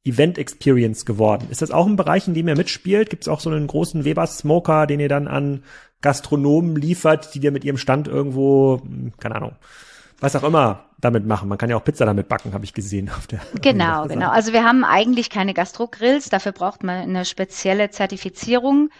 Event-Experience 0.04 1.04
geworden. 1.04 1.48
Ist 1.50 1.62
das 1.62 1.70
auch 1.70 1.86
ein 1.86 1.96
Bereich, 1.96 2.26
in 2.26 2.34
dem 2.34 2.48
ihr 2.48 2.56
mitspielt? 2.56 3.10
Gibt 3.10 3.22
es 3.22 3.28
auch 3.28 3.40
so 3.40 3.50
einen 3.50 3.66
großen 3.66 4.04
Weber-Smoker, 4.04 4.86
den 4.86 5.00
ihr 5.00 5.08
dann 5.08 5.28
an 5.28 5.62
Gastronomen 6.00 6.76
liefert, 6.76 7.34
die 7.34 7.40
dir 7.40 7.52
mit 7.52 7.64
ihrem 7.64 7.76
Stand 7.76 8.08
irgendwo, 8.08 8.80
hm, 8.82 9.12
keine 9.18 9.36
Ahnung, 9.36 9.56
was 10.20 10.36
auch 10.36 10.42
immer 10.42 10.84
damit 10.98 11.26
machen. 11.26 11.48
Man 11.48 11.58
kann 11.58 11.70
ja 11.70 11.76
auch 11.76 11.84
Pizza 11.84 12.04
damit 12.04 12.28
backen, 12.28 12.52
habe 12.52 12.64
ich 12.64 12.74
gesehen. 12.74 13.10
Auf 13.10 13.26
der, 13.26 13.40
genau, 13.60 14.06
genau. 14.06 14.30
Also 14.30 14.52
wir 14.52 14.64
haben 14.64 14.84
eigentlich 14.84 15.30
keine 15.30 15.54
Gastro-Grills, 15.54 16.28
dafür 16.28 16.52
braucht 16.52 16.82
man 16.82 17.02
eine 17.02 17.24
spezielle 17.24 17.90
Zertifizierung. 17.90 18.90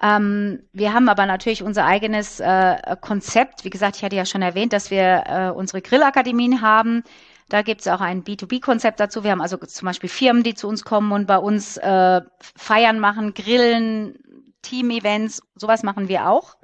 Ähm, 0.00 0.62
wir 0.72 0.94
haben 0.94 1.08
aber 1.08 1.26
natürlich 1.26 1.62
unser 1.62 1.84
eigenes 1.84 2.38
äh, 2.38 2.96
Konzept. 3.00 3.64
Wie 3.64 3.70
gesagt, 3.70 3.96
ich 3.96 4.04
hatte 4.04 4.16
ja 4.16 4.24
schon 4.24 4.42
erwähnt, 4.42 4.72
dass 4.72 4.90
wir 4.90 5.24
äh, 5.26 5.50
unsere 5.50 5.82
Grillakademien 5.82 6.60
haben. 6.62 7.02
Da 7.48 7.62
gibt 7.62 7.80
es 7.80 7.88
auch 7.88 8.00
ein 8.00 8.22
B2B-Konzept 8.22 9.00
dazu. 9.00 9.24
Wir 9.24 9.32
haben 9.32 9.40
also 9.40 9.56
zum 9.56 9.86
Beispiel 9.86 10.10
Firmen, 10.10 10.42
die 10.42 10.54
zu 10.54 10.68
uns 10.68 10.84
kommen 10.84 11.12
und 11.12 11.26
bei 11.26 11.38
uns 11.38 11.78
äh, 11.78 12.20
feiern 12.56 13.00
machen, 13.00 13.34
grillen, 13.34 14.18
Team-Events, 14.62 15.42
sowas 15.56 15.82
machen 15.82 16.08
wir 16.08 16.28
auch. 16.28 16.56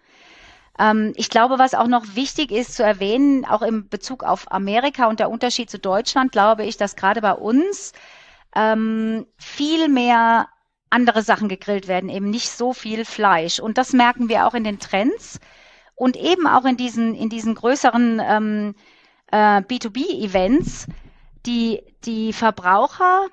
Ähm, 0.79 1.13
ich 1.17 1.31
glaube, 1.31 1.59
was 1.59 1.75
auch 1.75 1.87
noch 1.87 2.17
wichtig 2.17 2.51
ist 2.51 2.75
zu 2.75 2.83
erwähnen, 2.83 3.45
auch 3.45 3.63
im 3.63 3.89
Bezug 3.89 4.25
auf 4.25 4.51
Amerika 4.51 5.07
und 5.07 5.21
der 5.21 5.31
Unterschied 5.31 5.71
zu 5.71 5.79
Deutschland, 5.79 6.33
glaube 6.33 6.65
ich, 6.65 6.77
dass 6.77 6.97
gerade 6.97 7.21
bei 7.21 7.33
uns 7.33 7.93
ähm, 8.55 9.27
viel 9.37 9.89
mehr 9.89 10.49
andere 10.91 11.23
Sachen 11.23 11.49
gegrillt 11.49 11.89
werden, 11.89 12.09
eben 12.09 12.31
nicht 12.31 12.51
so 12.51 12.73
viel 12.73 13.05
Fleisch. 13.05 13.59
Und 13.59 13.79
das 13.79 13.93
merken 13.93 14.29
wir 14.29 14.47
auch 14.47 14.55
in 14.55 14.65
den 14.65 14.79
Trends 14.79 15.41
und 15.97 16.17
eben 16.17 16.47
auch 16.47 16.65
in 16.65 16.77
diesen, 16.77 17.15
in 17.15 17.29
diesen 17.29 17.55
größeren 17.55 18.21
ähm, 18.25 18.75
äh, 19.31 19.61
B2B-Events. 19.61 20.87
Die, 21.47 21.83
die 22.05 22.33
Verbraucher 22.33 23.27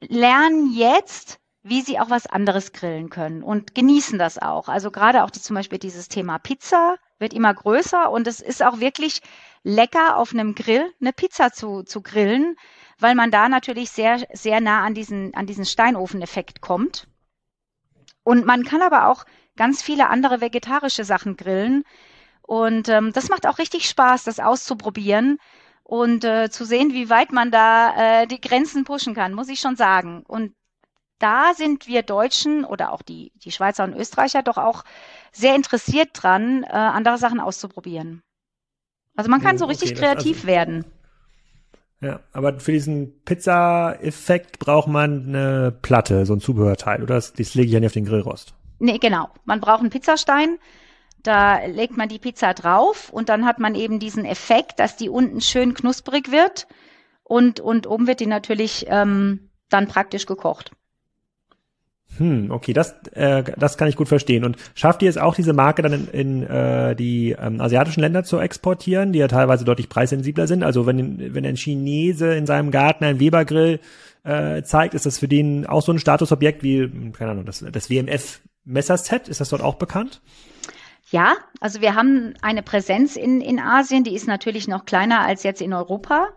lernen 0.00 0.72
jetzt, 0.72 1.38
wie 1.68 1.82
sie 1.82 1.98
auch 1.98 2.10
was 2.10 2.26
anderes 2.26 2.72
grillen 2.72 3.10
können 3.10 3.42
und 3.42 3.74
genießen 3.74 4.18
das 4.18 4.38
auch. 4.38 4.68
Also 4.68 4.90
gerade 4.90 5.24
auch 5.24 5.30
die, 5.30 5.40
zum 5.40 5.56
Beispiel 5.56 5.78
dieses 5.78 6.08
Thema 6.08 6.38
Pizza 6.38 6.96
wird 7.18 7.34
immer 7.34 7.52
größer 7.52 8.10
und 8.10 8.26
es 8.28 8.40
ist 8.40 8.62
auch 8.62 8.78
wirklich 8.78 9.20
lecker 9.64 10.16
auf 10.16 10.32
einem 10.32 10.54
Grill 10.54 10.92
eine 11.00 11.12
Pizza 11.12 11.52
zu, 11.52 11.82
zu 11.82 12.02
grillen, 12.02 12.56
weil 13.00 13.16
man 13.16 13.32
da 13.32 13.48
natürlich 13.48 13.90
sehr, 13.90 14.24
sehr 14.32 14.60
nah 14.60 14.84
an 14.84 14.94
diesen, 14.94 15.34
an 15.34 15.46
diesen 15.46 15.64
Steinofeneffekt 15.64 16.60
kommt. 16.60 17.08
Und 18.22 18.46
man 18.46 18.64
kann 18.64 18.82
aber 18.82 19.08
auch 19.08 19.24
ganz 19.56 19.82
viele 19.82 20.08
andere 20.08 20.40
vegetarische 20.40 21.04
Sachen 21.04 21.36
grillen. 21.36 21.82
Und 22.42 22.88
ähm, 22.88 23.12
das 23.12 23.28
macht 23.28 23.46
auch 23.46 23.58
richtig 23.58 23.88
Spaß, 23.88 24.22
das 24.22 24.38
auszuprobieren 24.38 25.38
und 25.82 26.24
äh, 26.24 26.48
zu 26.48 26.64
sehen, 26.64 26.92
wie 26.92 27.10
weit 27.10 27.32
man 27.32 27.50
da 27.50 28.22
äh, 28.22 28.26
die 28.26 28.40
Grenzen 28.40 28.84
pushen 28.84 29.14
kann, 29.14 29.34
muss 29.34 29.48
ich 29.48 29.58
schon 29.58 29.76
sagen. 29.76 30.22
Und 30.26 30.54
da 31.18 31.54
sind 31.54 31.86
wir 31.86 32.02
Deutschen 32.02 32.64
oder 32.64 32.92
auch 32.92 33.02
die, 33.02 33.32
die 33.36 33.50
Schweizer 33.50 33.84
und 33.84 33.94
Österreicher 33.94 34.42
doch 34.42 34.58
auch 34.58 34.84
sehr 35.32 35.54
interessiert 35.54 36.10
dran, 36.12 36.62
äh, 36.64 36.68
andere 36.68 37.18
Sachen 37.18 37.40
auszuprobieren. 37.40 38.22
Also 39.16 39.30
man 39.30 39.40
kann 39.40 39.58
so 39.58 39.64
richtig 39.64 39.92
okay, 39.92 40.00
kreativ 40.00 40.36
also, 40.38 40.46
werden. 40.46 40.84
Ja, 42.02 42.20
aber 42.32 42.60
für 42.60 42.72
diesen 42.72 43.22
Pizza-Effekt 43.24 44.58
braucht 44.58 44.88
man 44.88 45.28
eine 45.28 45.72
Platte, 45.72 46.26
so 46.26 46.34
ein 46.34 46.40
Zubehörteil, 46.40 47.02
oder? 47.02 47.14
Das, 47.14 47.32
das 47.32 47.54
lege 47.54 47.68
ich 47.68 47.72
ja 47.72 47.80
nicht 47.80 47.86
auf 47.88 47.92
den 47.94 48.04
Grillrost. 48.04 48.54
Nee, 48.78 48.98
genau. 48.98 49.30
Man 49.44 49.60
braucht 49.60 49.80
einen 49.80 49.90
Pizzastein. 49.90 50.58
Da 51.22 51.64
legt 51.64 51.96
man 51.96 52.08
die 52.08 52.18
Pizza 52.18 52.54
drauf 52.54 53.10
und 53.10 53.30
dann 53.30 53.46
hat 53.46 53.58
man 53.58 53.74
eben 53.74 53.98
diesen 53.98 54.24
Effekt, 54.24 54.78
dass 54.78 54.96
die 54.96 55.08
unten 55.08 55.40
schön 55.40 55.74
knusprig 55.74 56.30
wird 56.30 56.68
und, 57.24 57.58
und 57.58 57.88
oben 57.88 58.06
wird 58.06 58.20
die 58.20 58.26
natürlich 58.26 58.86
ähm, 58.88 59.50
dann 59.68 59.88
praktisch 59.88 60.26
gekocht. 60.26 60.70
Hm, 62.18 62.50
okay, 62.50 62.72
das, 62.72 62.94
äh, 63.12 63.44
das 63.56 63.76
kann 63.76 63.88
ich 63.88 63.96
gut 63.96 64.08
verstehen. 64.08 64.44
Und 64.44 64.56
schafft 64.74 65.02
ihr 65.02 65.10
es 65.10 65.18
auch, 65.18 65.34
diese 65.34 65.52
Marke 65.52 65.82
dann 65.82 65.92
in, 65.92 66.08
in 66.08 66.42
äh, 66.44 66.96
die 66.96 67.36
ähm, 67.38 67.60
asiatischen 67.60 68.00
Länder 68.00 68.24
zu 68.24 68.38
exportieren, 68.38 69.12
die 69.12 69.18
ja 69.18 69.28
teilweise 69.28 69.64
deutlich 69.64 69.88
preissensibler 69.88 70.46
sind? 70.46 70.62
Also 70.62 70.86
wenn, 70.86 71.34
wenn 71.34 71.44
ein 71.44 71.56
Chinese 71.56 72.34
in 72.34 72.46
seinem 72.46 72.70
Garten 72.70 73.04
einen 73.04 73.20
Webergrill 73.20 73.80
äh, 74.24 74.62
zeigt, 74.62 74.94
ist 74.94 75.04
das 75.04 75.18
für 75.18 75.28
den 75.28 75.66
auch 75.66 75.82
so 75.82 75.92
ein 75.92 75.98
Statusobjekt 75.98 76.62
wie, 76.62 76.82
hm, 76.82 77.12
keine 77.12 77.32
Ahnung, 77.32 77.44
das, 77.44 77.64
das 77.70 77.90
WMF-Messerset? 77.90 79.28
Ist 79.28 79.40
das 79.40 79.50
dort 79.50 79.62
auch 79.62 79.76
bekannt? 79.76 80.22
Ja, 81.10 81.34
also 81.60 81.80
wir 81.80 81.94
haben 81.94 82.34
eine 82.42 82.62
Präsenz 82.62 83.16
in, 83.16 83.40
in 83.40 83.60
Asien, 83.60 84.04
die 84.04 84.14
ist 84.14 84.26
natürlich 84.26 84.66
noch 84.66 84.86
kleiner 84.86 85.20
als 85.20 85.42
jetzt 85.42 85.60
in 85.60 85.72
Europa. 85.72 86.28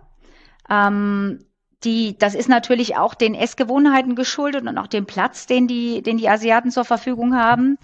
Ähm, 0.69 1.39
die, 1.83 2.17
das 2.17 2.35
ist 2.35 2.49
natürlich 2.49 2.97
auch 2.97 3.13
den 3.13 3.35
Essgewohnheiten 3.35 4.15
geschuldet 4.15 4.67
und 4.67 4.77
auch 4.77 4.87
dem 4.87 5.05
Platz, 5.05 5.45
den 5.45 5.67
die, 5.67 6.01
den 6.01 6.17
die 6.17 6.29
Asiaten 6.29 6.71
zur 6.71 6.85
Verfügung 6.85 7.35
haben. 7.35 7.77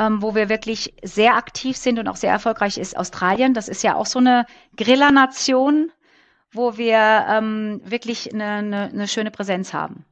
Ähm, 0.00 0.22
wo 0.22 0.36
wir 0.36 0.48
wirklich 0.48 0.94
sehr 1.02 1.34
aktiv 1.34 1.76
sind 1.76 1.98
und 1.98 2.06
auch 2.06 2.14
sehr 2.14 2.30
erfolgreich 2.30 2.78
ist 2.78 2.96
Australien. 2.96 3.52
Das 3.52 3.68
ist 3.68 3.82
ja 3.82 3.96
auch 3.96 4.06
so 4.06 4.20
eine 4.20 4.46
Grillernation, 4.76 5.90
wo 6.52 6.76
wir 6.76 7.26
ähm, 7.28 7.80
wirklich 7.84 8.32
eine, 8.32 8.44
eine, 8.44 8.82
eine 8.84 9.08
schöne 9.08 9.32
Präsenz 9.32 9.72
haben. 9.72 10.04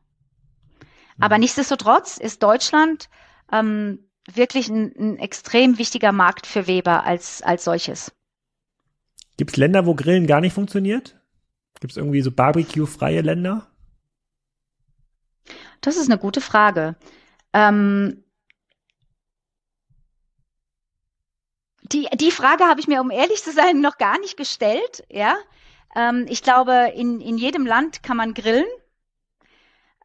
Aber 1.21 1.37
mhm. 1.37 1.43
nichtsdestotrotz 1.43 2.19
ist 2.19 2.43
Deutschland 2.43 3.09
ähm, 3.53 4.01
wirklich 4.33 4.69
ein, 4.69 4.93
ein 4.99 5.19
extrem 5.19 5.79
wichtiger 5.79 6.11
Markt 6.11 6.47
für 6.47 6.67
Weber 6.67 7.05
als, 7.05 7.43
als 7.43 7.63
solches. 7.63 8.13
Gibt 9.37 9.53
es 9.53 9.57
Länder, 9.57 9.87
wo 9.87 9.95
Grillen 9.95 10.27
gar 10.27 10.41
nicht 10.41 10.55
funktioniert? 10.55 11.16
Gibt 11.87 11.93
es 11.93 11.99
irgendwie 11.99 12.21
so 12.21 12.33
Barbecue-freie 12.33 13.21
Länder? 13.21 13.65
Das 15.81 15.97
ist 15.97 16.11
eine 16.11 16.19
gute 16.19 16.41
Frage. 16.41 16.97
Ähm, 17.53 18.25
die, 21.83 22.09
die 22.17 22.33
Frage 22.33 22.65
habe 22.65 22.81
ich 22.81 22.89
mir, 22.89 23.01
um 23.01 23.13
ehrlich 23.13 23.41
zu 23.41 23.53
sein, 23.53 23.81
noch 23.81 23.99
gar 23.99 24.19
nicht 24.19 24.37
gestellt. 24.37 25.05
Ja, 25.09 25.37
ähm, 25.95 26.27
ich 26.29 26.43
glaube, 26.43 26.93
in, 26.97 27.21
in 27.21 27.39
jedem 27.39 27.65
Land 27.65 28.03
kann 28.03 28.17
man 28.17 28.35
grillen. 28.35 28.67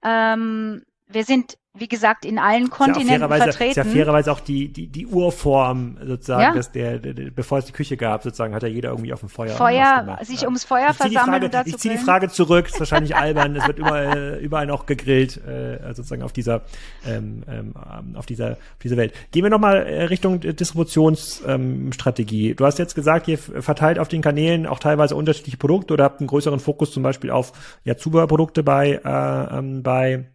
Ähm, 0.03 0.85
wir 1.13 1.23
sind 1.23 1.57
wie 1.73 1.87
gesagt, 1.87 2.25
in 2.25 2.37
allen 2.37 2.69
Kontinenten 2.69 3.21
ja 3.21 3.27
vertreten. 3.29 3.69
Ist 3.69 3.77
ja 3.77 3.85
fairerweise 3.85 4.33
auch 4.33 4.41
die, 4.41 4.67
die, 4.67 4.87
die 4.87 5.07
Urform 5.07 5.97
sozusagen, 6.05 6.41
ja. 6.41 6.53
dass 6.53 6.73
der, 6.73 6.99
der, 6.99 7.31
bevor 7.31 7.59
es 7.59 7.65
die 7.65 7.71
Küche 7.71 7.95
gab, 7.95 8.23
sozusagen, 8.23 8.53
hat 8.53 8.63
ja 8.63 8.67
jeder 8.67 8.89
irgendwie 8.89 9.13
auf 9.13 9.21
dem 9.21 9.29
Feuer. 9.29 9.55
Feuer, 9.55 10.19
sich 10.21 10.41
ja. 10.41 10.47
ums 10.47 10.65
Feuer 10.65 10.89
ich 10.89 10.97
versammeln 10.97 11.49
Frage, 11.49 11.69
Ich 11.69 11.77
ziehe 11.77 11.95
die 11.95 12.03
Frage 12.03 12.27
zurück, 12.27 12.67
ist 12.67 12.77
wahrscheinlich 12.77 13.15
albern, 13.21 13.55
es 13.55 13.65
wird 13.67 13.79
überall, 13.79 14.37
überall 14.41 14.65
noch 14.65 14.85
gegrillt, 14.85 15.37
äh, 15.47 15.79
sozusagen 15.93 16.23
auf 16.23 16.33
dieser, 16.33 16.63
ähm, 17.07 17.45
ähm, 17.47 17.73
auf 18.15 18.25
dieser, 18.25 18.51
auf 18.51 18.79
dieser 18.83 18.97
Welt. 18.97 19.13
Gehen 19.31 19.43
wir 19.43 19.49
nochmal 19.49 19.77
äh, 19.77 20.03
Richtung 20.03 20.41
Distributionsstrategie. 20.41 22.49
Ähm, 22.49 22.55
du 22.57 22.65
hast 22.65 22.79
jetzt 22.79 22.95
gesagt, 22.95 23.29
ihr 23.29 23.37
verteilt 23.37 23.97
auf 23.97 24.09
den 24.09 24.21
Kanälen 24.21 24.67
auch 24.67 24.79
teilweise 24.79 25.15
unterschiedliche 25.15 25.55
Produkte 25.55 25.93
oder 25.93 26.03
habt 26.03 26.19
einen 26.19 26.27
größeren 26.27 26.59
Fokus 26.59 26.91
zum 26.91 27.01
Beispiel 27.01 27.31
auf 27.31 27.53
ja, 27.85 27.95
Zubehörprodukte 27.95 28.61
bei, 28.61 28.99
äh, 29.05 29.57
ähm, 29.57 29.83
bei 29.83 30.25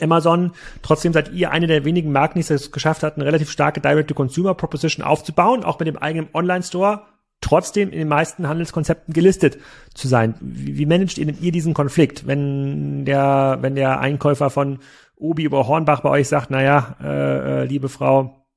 Amazon. 0.00 0.52
Trotzdem 0.82 1.12
seid 1.12 1.32
ihr 1.32 1.50
eine 1.50 1.66
der 1.66 1.84
wenigen 1.84 2.12
Marken, 2.12 2.40
die 2.40 2.52
es 2.52 2.72
geschafft 2.72 3.02
hat, 3.02 3.16
eine 3.16 3.26
relativ 3.26 3.50
starke 3.50 3.80
Direct-to-Consumer-Proposition 3.80 5.04
aufzubauen, 5.04 5.64
auch 5.64 5.78
mit 5.78 5.88
dem 5.88 5.96
eigenen 5.96 6.28
Online-Store, 6.32 7.02
trotzdem 7.40 7.90
in 7.90 7.98
den 7.98 8.08
meisten 8.08 8.48
Handelskonzepten 8.48 9.14
gelistet 9.14 9.58
zu 9.94 10.08
sein. 10.08 10.34
Wie, 10.40 10.86
managt 10.86 11.18
ihr 11.18 11.28
ihr 11.40 11.52
diesen 11.52 11.74
Konflikt, 11.74 12.26
wenn 12.26 13.04
der, 13.04 13.58
wenn 13.60 13.74
der 13.74 14.00
Einkäufer 14.00 14.50
von 14.50 14.80
Obi 15.16 15.44
über 15.44 15.66
Hornbach 15.66 16.00
bei 16.00 16.10
euch 16.10 16.28
sagt, 16.28 16.50
naja, 16.50 16.96
äh, 17.02 17.62
äh, 17.62 17.64
liebe 17.64 17.88
Frau, 17.88 18.47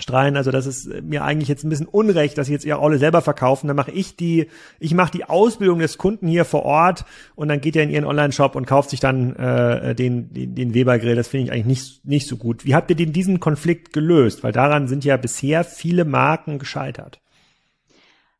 Streien, 0.00 0.36
also 0.36 0.50
das 0.50 0.66
ist 0.66 0.86
mir 1.02 1.24
eigentlich 1.24 1.48
jetzt 1.48 1.64
ein 1.64 1.68
bisschen 1.68 1.86
unrecht, 1.86 2.38
dass 2.38 2.46
sie 2.46 2.52
jetzt 2.52 2.64
ihre 2.64 2.78
Rolle 2.78 2.98
selber 2.98 3.22
verkaufen. 3.22 3.66
Dann 3.66 3.76
mache 3.76 3.90
ich 3.90 4.16
die, 4.16 4.48
ich 4.78 4.94
mache 4.94 5.10
die 5.12 5.24
Ausbildung 5.24 5.78
des 5.78 5.98
Kunden 5.98 6.26
hier 6.28 6.44
vor 6.44 6.64
Ort 6.64 7.04
und 7.34 7.48
dann 7.48 7.60
geht 7.60 7.76
er 7.76 7.82
in 7.82 7.90
ihren 7.90 8.04
Online-Shop 8.04 8.56
und 8.56 8.66
kauft 8.66 8.90
sich 8.90 9.00
dann 9.00 9.36
äh, 9.36 9.94
den, 9.94 10.32
den, 10.32 10.54
den 10.54 10.74
Weber-Grill. 10.74 11.16
Das 11.16 11.28
finde 11.28 11.46
ich 11.46 11.52
eigentlich 11.52 11.66
nicht, 11.66 12.04
nicht 12.04 12.28
so 12.28 12.36
gut. 12.36 12.64
Wie 12.64 12.74
habt 12.74 12.90
ihr 12.90 12.96
denn 12.96 13.12
diesen 13.12 13.40
Konflikt 13.40 13.92
gelöst? 13.92 14.42
Weil 14.42 14.52
daran 14.52 14.88
sind 14.88 15.04
ja 15.04 15.16
bisher 15.16 15.64
viele 15.64 16.04
Marken 16.04 16.58
gescheitert. 16.58 17.20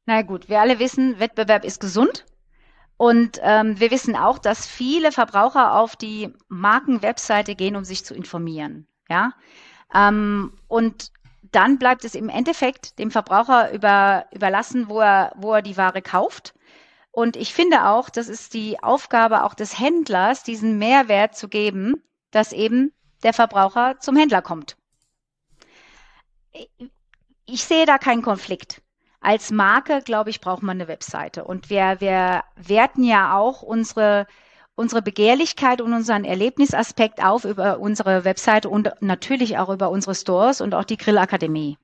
Na 0.06 0.22
gut, 0.22 0.48
wir 0.48 0.60
alle 0.60 0.78
wissen, 0.78 1.18
Wettbewerb 1.18 1.64
ist 1.64 1.80
gesund. 1.80 2.24
Und 2.96 3.38
ähm, 3.42 3.78
wir 3.78 3.92
wissen 3.92 4.16
auch, 4.16 4.38
dass 4.38 4.66
viele 4.66 5.12
Verbraucher 5.12 5.78
auf 5.78 5.94
die 5.94 6.34
Markenwebseite 6.48 7.54
gehen, 7.54 7.76
um 7.76 7.84
sich 7.84 8.04
zu 8.04 8.12
informieren. 8.14 8.86
Ja. 9.08 9.34
Ähm, 9.94 10.52
und 10.66 11.12
dann 11.52 11.78
bleibt 11.78 12.04
es 12.04 12.14
im 12.14 12.28
Endeffekt 12.28 12.98
dem 12.98 13.10
Verbraucher 13.10 13.72
über, 13.72 14.26
überlassen, 14.32 14.88
wo 14.88 15.00
er, 15.00 15.32
wo 15.36 15.54
er 15.54 15.62
die 15.62 15.76
Ware 15.76 16.02
kauft. 16.02 16.54
Und 17.10 17.36
ich 17.36 17.52
finde 17.52 17.86
auch, 17.86 18.10
das 18.10 18.28
ist 18.28 18.54
die 18.54 18.82
Aufgabe 18.82 19.44
auch 19.44 19.54
des 19.54 19.78
Händlers, 19.78 20.42
diesen 20.42 20.78
Mehrwert 20.78 21.36
zu 21.36 21.48
geben, 21.48 22.02
dass 22.30 22.52
eben 22.52 22.92
der 23.22 23.32
Verbraucher 23.32 23.98
zum 23.98 24.16
Händler 24.16 24.42
kommt. 24.42 24.76
Ich 27.46 27.64
sehe 27.64 27.86
da 27.86 27.98
keinen 27.98 28.22
Konflikt. 28.22 28.82
Als 29.20 29.50
Marke, 29.50 30.00
glaube 30.02 30.30
ich, 30.30 30.40
braucht 30.40 30.62
man 30.62 30.76
eine 30.76 30.86
Webseite. 30.86 31.44
Und 31.44 31.70
wir, 31.70 31.96
wir 32.00 32.44
werten 32.56 33.02
ja 33.02 33.36
auch 33.36 33.62
unsere 33.62 34.26
unsere 34.78 35.02
Begehrlichkeit 35.02 35.80
und 35.80 35.92
unseren 35.92 36.24
Erlebnisaspekt 36.24 37.22
auf 37.22 37.44
über 37.44 37.80
unsere 37.80 38.24
Webseite 38.24 38.68
und 38.68 38.92
natürlich 39.00 39.58
auch 39.58 39.70
über 39.70 39.90
unsere 39.90 40.14
Stores 40.14 40.60
und 40.60 40.72
auch 40.72 40.84
die 40.84 40.96
Grillakademie. 40.96 41.78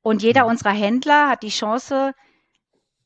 Und 0.00 0.22
jeder 0.22 0.44
mhm. 0.44 0.50
unserer 0.50 0.70
Händler 0.70 1.28
hat 1.28 1.42
die 1.42 1.48
Chance, 1.48 2.12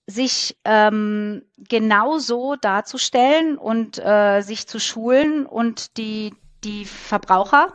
sich 0.07 0.59
ähm, 0.65 1.43
genauso 1.57 2.57
darzustellen 2.57 3.57
und 3.57 3.99
äh, 3.99 4.43
sich 4.43 4.67
zu 4.67 4.79
schulen 4.79 5.47
und 5.47 5.97
die, 5.97 6.35
die 6.65 6.85
Verbraucher 6.85 7.73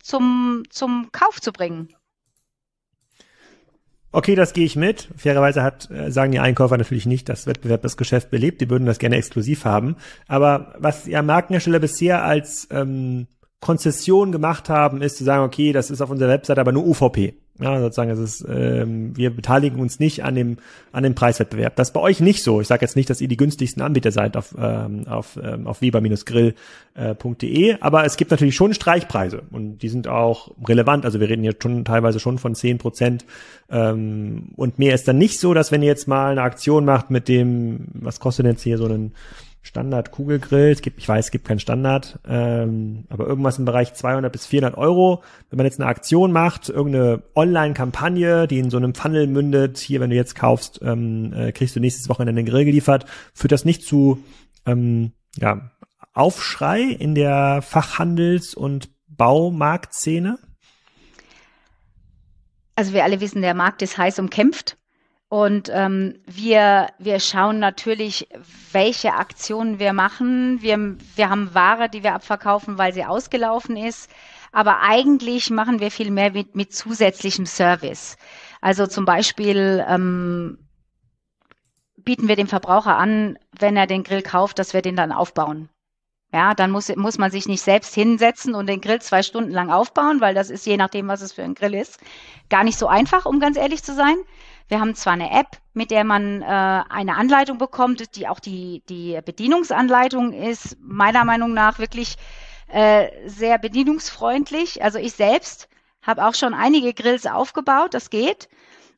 zum, 0.00 0.64
zum 0.68 1.10
Kauf 1.12 1.40
zu 1.40 1.52
bringen. 1.52 1.94
Okay, 4.14 4.34
das 4.34 4.52
gehe 4.52 4.66
ich 4.66 4.76
mit. 4.76 5.08
Fairerweise 5.16 5.62
hat, 5.62 5.90
äh, 5.90 6.10
sagen 6.10 6.32
die 6.32 6.38
Einkäufer 6.38 6.76
natürlich 6.76 7.06
nicht, 7.06 7.30
dass 7.30 7.46
Wettbewerb 7.46 7.80
das 7.80 7.96
Geschäft 7.96 8.30
belebt. 8.30 8.60
Die 8.60 8.68
würden 8.68 8.84
das 8.84 8.98
gerne 8.98 9.16
exklusiv 9.16 9.64
haben. 9.64 9.96
Aber 10.28 10.74
was 10.78 11.06
ja 11.06 11.22
Markenhersteller 11.22 11.78
bisher 11.78 12.22
als 12.22 12.68
ähm, 12.70 13.26
Konzession 13.62 14.32
gemacht 14.32 14.68
haben, 14.68 15.00
ist 15.00 15.16
zu 15.16 15.24
sagen, 15.24 15.44
okay, 15.44 15.72
das 15.72 15.90
ist 15.90 16.02
auf 16.02 16.10
unserer 16.10 16.28
Website 16.30 16.58
aber 16.58 16.72
nur 16.72 16.84
UVP. 16.84 17.34
Ja, 17.60 17.80
sozusagen, 17.80 18.10
es 18.10 18.18
ist, 18.18 18.46
ähm, 18.48 19.16
wir 19.16 19.30
beteiligen 19.30 19.78
uns 19.78 20.00
nicht 20.00 20.24
an 20.24 20.34
dem 20.34 20.56
an 20.90 21.04
dem 21.04 21.14
Preiswettbewerb. 21.14 21.76
Das 21.76 21.88
ist 21.88 21.92
bei 21.92 22.00
euch 22.00 22.18
nicht 22.18 22.42
so. 22.42 22.60
Ich 22.60 22.66
sage 22.66 22.80
jetzt 22.80 22.96
nicht, 22.96 23.08
dass 23.08 23.20
ihr 23.20 23.28
die 23.28 23.36
günstigsten 23.36 23.82
Anbieter 23.82 24.10
seid 24.10 24.36
auf 24.36 24.56
ähm, 24.58 25.06
auf 25.06 25.38
ähm, 25.40 25.68
auf 25.68 25.80
weber-grill.de, 25.80 27.70
äh, 27.70 27.76
aber 27.80 28.04
es 28.04 28.16
gibt 28.16 28.32
natürlich 28.32 28.56
schon 28.56 28.74
Streichpreise 28.74 29.42
und 29.52 29.78
die 29.78 29.90
sind 29.90 30.08
auch 30.08 30.50
relevant. 30.66 31.04
Also 31.04 31.20
wir 31.20 31.28
reden 31.28 31.44
jetzt 31.44 31.62
schon 31.62 31.84
teilweise 31.84 32.18
schon 32.18 32.38
von 32.38 32.56
zehn 32.56 32.78
Prozent 32.78 33.24
ähm, 33.70 34.48
und 34.56 34.80
mehr 34.80 34.94
ist 34.94 35.06
dann 35.06 35.18
nicht 35.18 35.38
so, 35.38 35.54
dass 35.54 35.70
wenn 35.70 35.82
ihr 35.82 35.88
jetzt 35.88 36.08
mal 36.08 36.32
eine 36.32 36.42
Aktion 36.42 36.84
macht 36.84 37.10
mit 37.10 37.28
dem, 37.28 37.86
was 37.92 38.18
kostet 38.18 38.46
denn 38.46 38.52
jetzt 38.52 38.62
hier 38.62 38.78
so 38.78 38.86
einen 38.86 39.12
Standard-Kugelgrill. 39.62 40.70
Es 40.70 40.82
gibt, 40.82 40.98
ich 40.98 41.08
weiß, 41.08 41.26
es 41.26 41.30
gibt 41.30 41.46
keinen 41.46 41.60
Standard, 41.60 42.18
ähm, 42.26 43.04
aber 43.08 43.26
irgendwas 43.26 43.58
im 43.58 43.64
Bereich 43.64 43.94
200 43.94 44.30
bis 44.30 44.46
400 44.46 44.76
Euro. 44.76 45.22
Wenn 45.50 45.56
man 45.56 45.66
jetzt 45.66 45.80
eine 45.80 45.88
Aktion 45.88 46.32
macht, 46.32 46.68
irgendeine 46.68 47.22
Online-Kampagne, 47.34 48.48
die 48.48 48.58
in 48.58 48.70
so 48.70 48.76
einem 48.76 48.94
Funnel 48.94 49.28
mündet, 49.28 49.78
hier, 49.78 50.00
wenn 50.00 50.10
du 50.10 50.16
jetzt 50.16 50.34
kaufst, 50.34 50.80
ähm, 50.82 51.32
äh, 51.32 51.52
kriegst 51.52 51.76
du 51.76 51.80
nächstes 51.80 52.08
Wochenende 52.08 52.42
den 52.42 52.50
Grill 52.50 52.64
geliefert, 52.64 53.06
führt 53.32 53.52
das 53.52 53.64
nicht 53.64 53.84
zu 53.84 54.22
ähm, 54.66 55.12
ja, 55.36 55.70
Aufschrei 56.12 56.82
in 56.82 57.14
der 57.14 57.62
Fachhandels- 57.62 58.54
und 58.54 58.90
Baumarktszene? 59.06 60.38
Also 62.74 62.92
wir 62.92 63.04
alle 63.04 63.20
wissen, 63.20 63.42
der 63.42 63.54
Markt 63.54 63.82
ist 63.82 63.96
heiß 63.96 64.18
umkämpft. 64.18 64.76
Und 65.32 65.70
ähm, 65.72 66.18
wir, 66.26 66.88
wir 66.98 67.18
schauen 67.18 67.58
natürlich, 67.58 68.28
welche 68.70 69.14
Aktionen 69.14 69.78
wir 69.78 69.94
machen. 69.94 70.60
Wir, 70.60 70.98
wir 71.16 71.30
haben 71.30 71.54
Ware, 71.54 71.88
die 71.88 72.02
wir 72.02 72.12
abverkaufen, 72.12 72.76
weil 72.76 72.92
sie 72.92 73.06
ausgelaufen 73.06 73.78
ist. 73.78 74.10
Aber 74.52 74.80
eigentlich 74.82 75.48
machen 75.48 75.80
wir 75.80 75.90
viel 75.90 76.10
mehr 76.10 76.32
mit, 76.32 76.54
mit 76.54 76.74
zusätzlichem 76.74 77.46
Service. 77.46 78.18
Also 78.60 78.86
zum 78.86 79.06
Beispiel 79.06 79.82
ähm, 79.88 80.58
bieten 81.96 82.28
wir 82.28 82.36
dem 82.36 82.46
Verbraucher 82.46 82.98
an, 82.98 83.38
wenn 83.58 83.78
er 83.78 83.86
den 83.86 84.04
Grill 84.04 84.20
kauft, 84.20 84.58
dass 84.58 84.74
wir 84.74 84.82
den 84.82 84.96
dann 84.96 85.12
aufbauen. 85.12 85.70
Ja, 86.34 86.52
dann 86.52 86.70
muss, 86.70 86.94
muss 86.96 87.16
man 87.16 87.30
sich 87.30 87.46
nicht 87.46 87.62
selbst 87.62 87.94
hinsetzen 87.94 88.54
und 88.54 88.66
den 88.66 88.82
Grill 88.82 89.00
zwei 89.00 89.22
Stunden 89.22 89.50
lang 89.50 89.70
aufbauen, 89.70 90.20
weil 90.20 90.34
das 90.34 90.50
ist 90.50 90.66
je 90.66 90.76
nachdem, 90.76 91.08
was 91.08 91.22
es 91.22 91.32
für 91.32 91.42
ein 91.42 91.54
Grill 91.54 91.72
ist, 91.72 92.00
gar 92.50 92.64
nicht 92.64 92.78
so 92.78 92.86
einfach, 92.86 93.24
um 93.24 93.40
ganz 93.40 93.56
ehrlich 93.56 93.82
zu 93.82 93.94
sein. 93.94 94.16
Wir 94.68 94.80
haben 94.80 94.94
zwar 94.94 95.14
eine 95.14 95.30
App, 95.30 95.58
mit 95.74 95.90
der 95.90 96.04
man 96.04 96.42
äh, 96.42 96.44
eine 96.46 97.16
Anleitung 97.16 97.58
bekommt, 97.58 98.16
die 98.16 98.28
auch 98.28 98.40
die, 98.40 98.82
die 98.88 99.18
Bedienungsanleitung 99.24 100.32
ist, 100.32 100.76
meiner 100.80 101.24
Meinung 101.24 101.54
nach 101.54 101.78
wirklich 101.78 102.16
äh, 102.68 103.10
sehr 103.28 103.58
bedienungsfreundlich. 103.58 104.82
Also 104.82 104.98
ich 104.98 105.12
selbst 105.12 105.68
habe 106.02 106.26
auch 106.26 106.34
schon 106.34 106.54
einige 106.54 106.94
Grills 106.94 107.26
aufgebaut, 107.26 107.94
das 107.94 108.10
geht. 108.10 108.48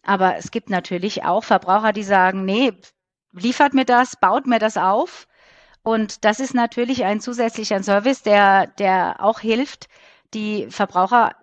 Aber 0.05 0.37
es 0.37 0.51
gibt 0.51 0.71
natürlich 0.71 1.25
auch 1.25 1.45
Verbraucher, 1.45 1.93
die 1.93 2.03
sagen, 2.03 2.45
nee, 2.45 2.73
liefert 3.33 3.75
mir 3.75 3.85
das, 3.85 4.17
baut 4.17 4.47
mir 4.47 4.59
das 4.59 4.77
auf. 4.77 5.27
Und 5.83 6.25
das 6.25 6.41
ist 6.41 6.55
natürlich 6.55 7.05
ein 7.05 7.21
zusätzlicher 7.21 7.83
Service, 7.83 8.23
der, 8.23 8.67
der 8.67 9.17
auch 9.19 9.41
hilft, 9.41 9.89
die 10.33 10.67
Verbraucher 10.71 11.35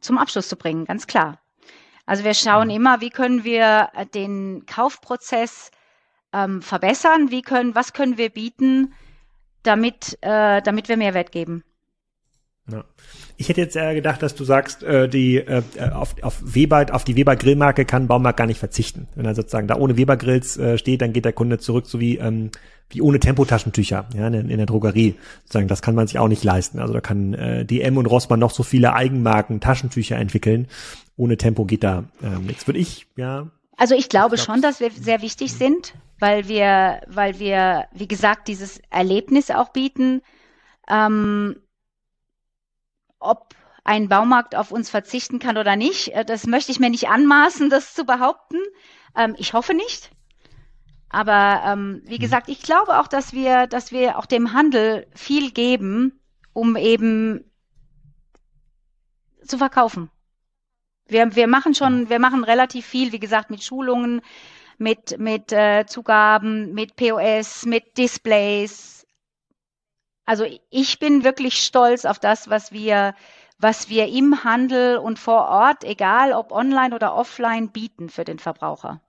zum 0.00 0.18
Abschluss 0.18 0.48
zu 0.48 0.56
bringen, 0.56 0.84
ganz 0.84 1.06
klar. 1.06 1.38
Also 2.08 2.24
wir 2.24 2.32
schauen 2.32 2.68
mhm. 2.68 2.74
immer, 2.74 3.00
wie 3.02 3.10
können 3.10 3.44
wir 3.44 3.90
äh, 3.94 4.06
den 4.06 4.64
Kaufprozess 4.64 5.70
ähm, 6.32 6.62
verbessern, 6.62 7.30
wie 7.30 7.42
können, 7.42 7.74
was 7.74 7.92
können 7.92 8.16
wir 8.16 8.30
bieten, 8.30 8.94
damit, 9.62 10.16
äh, 10.22 10.62
damit 10.62 10.88
wir 10.88 10.96
Mehrwert 10.96 11.32
geben. 11.32 11.64
Ja. 12.66 12.82
Ich 13.36 13.50
hätte 13.50 13.60
jetzt 13.60 13.76
eher 13.76 13.94
gedacht, 13.94 14.22
dass 14.22 14.34
du 14.34 14.44
sagst, 14.44 14.82
äh, 14.82 15.06
die 15.06 15.36
äh, 15.36 15.62
auf, 15.92 16.14
auf 16.22 16.40
Weber, 16.42 16.86
auf 16.92 17.04
die 17.04 17.14
Weber 17.14 17.36
Grillmarke 17.36 17.84
kann 17.84 18.08
Baumarkt 18.08 18.38
gar 18.38 18.46
nicht 18.46 18.58
verzichten. 18.58 19.08
Wenn 19.14 19.26
er 19.26 19.34
sozusagen 19.34 19.68
da 19.68 19.76
ohne 19.76 19.98
Weber 19.98 20.16
Grills 20.16 20.56
äh, 20.56 20.78
steht, 20.78 21.02
dann 21.02 21.12
geht 21.12 21.26
der 21.26 21.34
Kunde 21.34 21.58
zurück, 21.58 21.84
so 21.84 22.00
wie 22.00 22.16
ähm, 22.16 22.50
wie 22.90 23.02
ohne 23.02 23.20
Tempotaschentücher, 23.20 24.06
ja, 24.14 24.26
in, 24.28 24.48
in 24.48 24.56
der 24.56 24.66
Drogerie. 24.66 25.14
Sozusagen, 25.42 25.68
das 25.68 25.82
kann 25.82 25.94
man 25.94 26.06
sich 26.06 26.18
auch 26.18 26.28
nicht 26.28 26.44
leisten. 26.44 26.78
Also 26.78 26.94
da 26.94 27.00
kann 27.00 27.34
äh, 27.34 27.64
DM 27.64 27.96
und 27.96 28.06
Rossmann 28.06 28.40
noch 28.40 28.50
so 28.50 28.62
viele 28.62 28.94
Eigenmarken 28.94 29.60
Taschentücher 29.60 30.16
entwickeln. 30.16 30.68
Ohne 31.16 31.36
Tempo 31.36 31.64
geht 31.64 31.84
da 31.84 32.04
ähm, 32.22 32.46
nichts. 32.46 32.66
Würde 32.66 32.78
ich, 32.78 33.06
ja. 33.16 33.48
Also 33.76 33.94
ich 33.94 34.08
glaube 34.08 34.36
ich 34.36 34.44
glaub, 34.44 34.54
schon, 34.54 34.62
dass 34.62 34.80
wir 34.80 34.90
sehr 34.90 35.22
wichtig 35.22 35.52
sind, 35.52 35.94
weil 36.18 36.48
wir, 36.48 37.02
weil 37.08 37.38
wir, 37.38 37.86
wie 37.92 38.08
gesagt, 38.08 38.48
dieses 38.48 38.80
Erlebnis 38.90 39.50
auch 39.50 39.68
bieten. 39.70 40.22
Ähm, 40.88 41.56
ob 43.20 43.54
ein 43.84 44.08
Baumarkt 44.08 44.54
auf 44.54 44.70
uns 44.70 44.90
verzichten 44.90 45.38
kann 45.38 45.58
oder 45.58 45.76
nicht, 45.76 46.14
äh, 46.14 46.24
das 46.24 46.46
möchte 46.46 46.72
ich 46.72 46.80
mir 46.80 46.90
nicht 46.90 47.08
anmaßen, 47.08 47.68
das 47.68 47.94
zu 47.94 48.04
behaupten. 48.04 48.56
Ähm, 49.16 49.34
ich 49.38 49.52
hoffe 49.52 49.74
nicht. 49.74 50.10
Aber 51.10 51.62
ähm, 51.64 52.02
wie 52.04 52.16
mhm. 52.16 52.20
gesagt, 52.20 52.48
ich 52.48 52.62
glaube 52.62 52.98
auch, 52.98 53.08
dass 53.08 53.32
wir, 53.32 53.66
dass 53.66 53.92
wir 53.92 54.18
auch 54.18 54.26
dem 54.26 54.52
Handel 54.52 55.06
viel 55.14 55.50
geben, 55.50 56.20
um 56.52 56.76
eben 56.76 57.44
zu 59.46 59.58
verkaufen. 59.58 60.10
Wir, 61.06 61.34
wir 61.34 61.46
machen 61.46 61.74
schon, 61.74 62.02
mhm. 62.02 62.10
wir 62.10 62.18
machen 62.18 62.44
relativ 62.44 62.86
viel, 62.86 63.12
wie 63.12 63.20
gesagt, 63.20 63.50
mit 63.50 63.62
Schulungen, 63.62 64.20
mit, 64.76 65.18
mit 65.18 65.50
äh, 65.52 65.86
Zugaben, 65.86 66.74
mit 66.74 66.96
POS, 66.96 67.64
mit 67.64 67.96
Displays. 67.96 69.06
Also 70.26 70.44
ich 70.70 70.98
bin 70.98 71.24
wirklich 71.24 71.64
stolz 71.64 72.04
auf 72.04 72.18
das, 72.18 72.50
was 72.50 72.70
wir, 72.70 73.14
was 73.58 73.88
wir 73.88 74.08
im 74.08 74.44
Handel 74.44 74.98
und 74.98 75.18
vor 75.18 75.48
Ort, 75.48 75.84
egal 75.84 76.32
ob 76.34 76.52
online 76.52 76.94
oder 76.94 77.14
offline, 77.14 77.70
bieten 77.70 78.10
für 78.10 78.24
den 78.24 78.38
Verbraucher. 78.38 79.00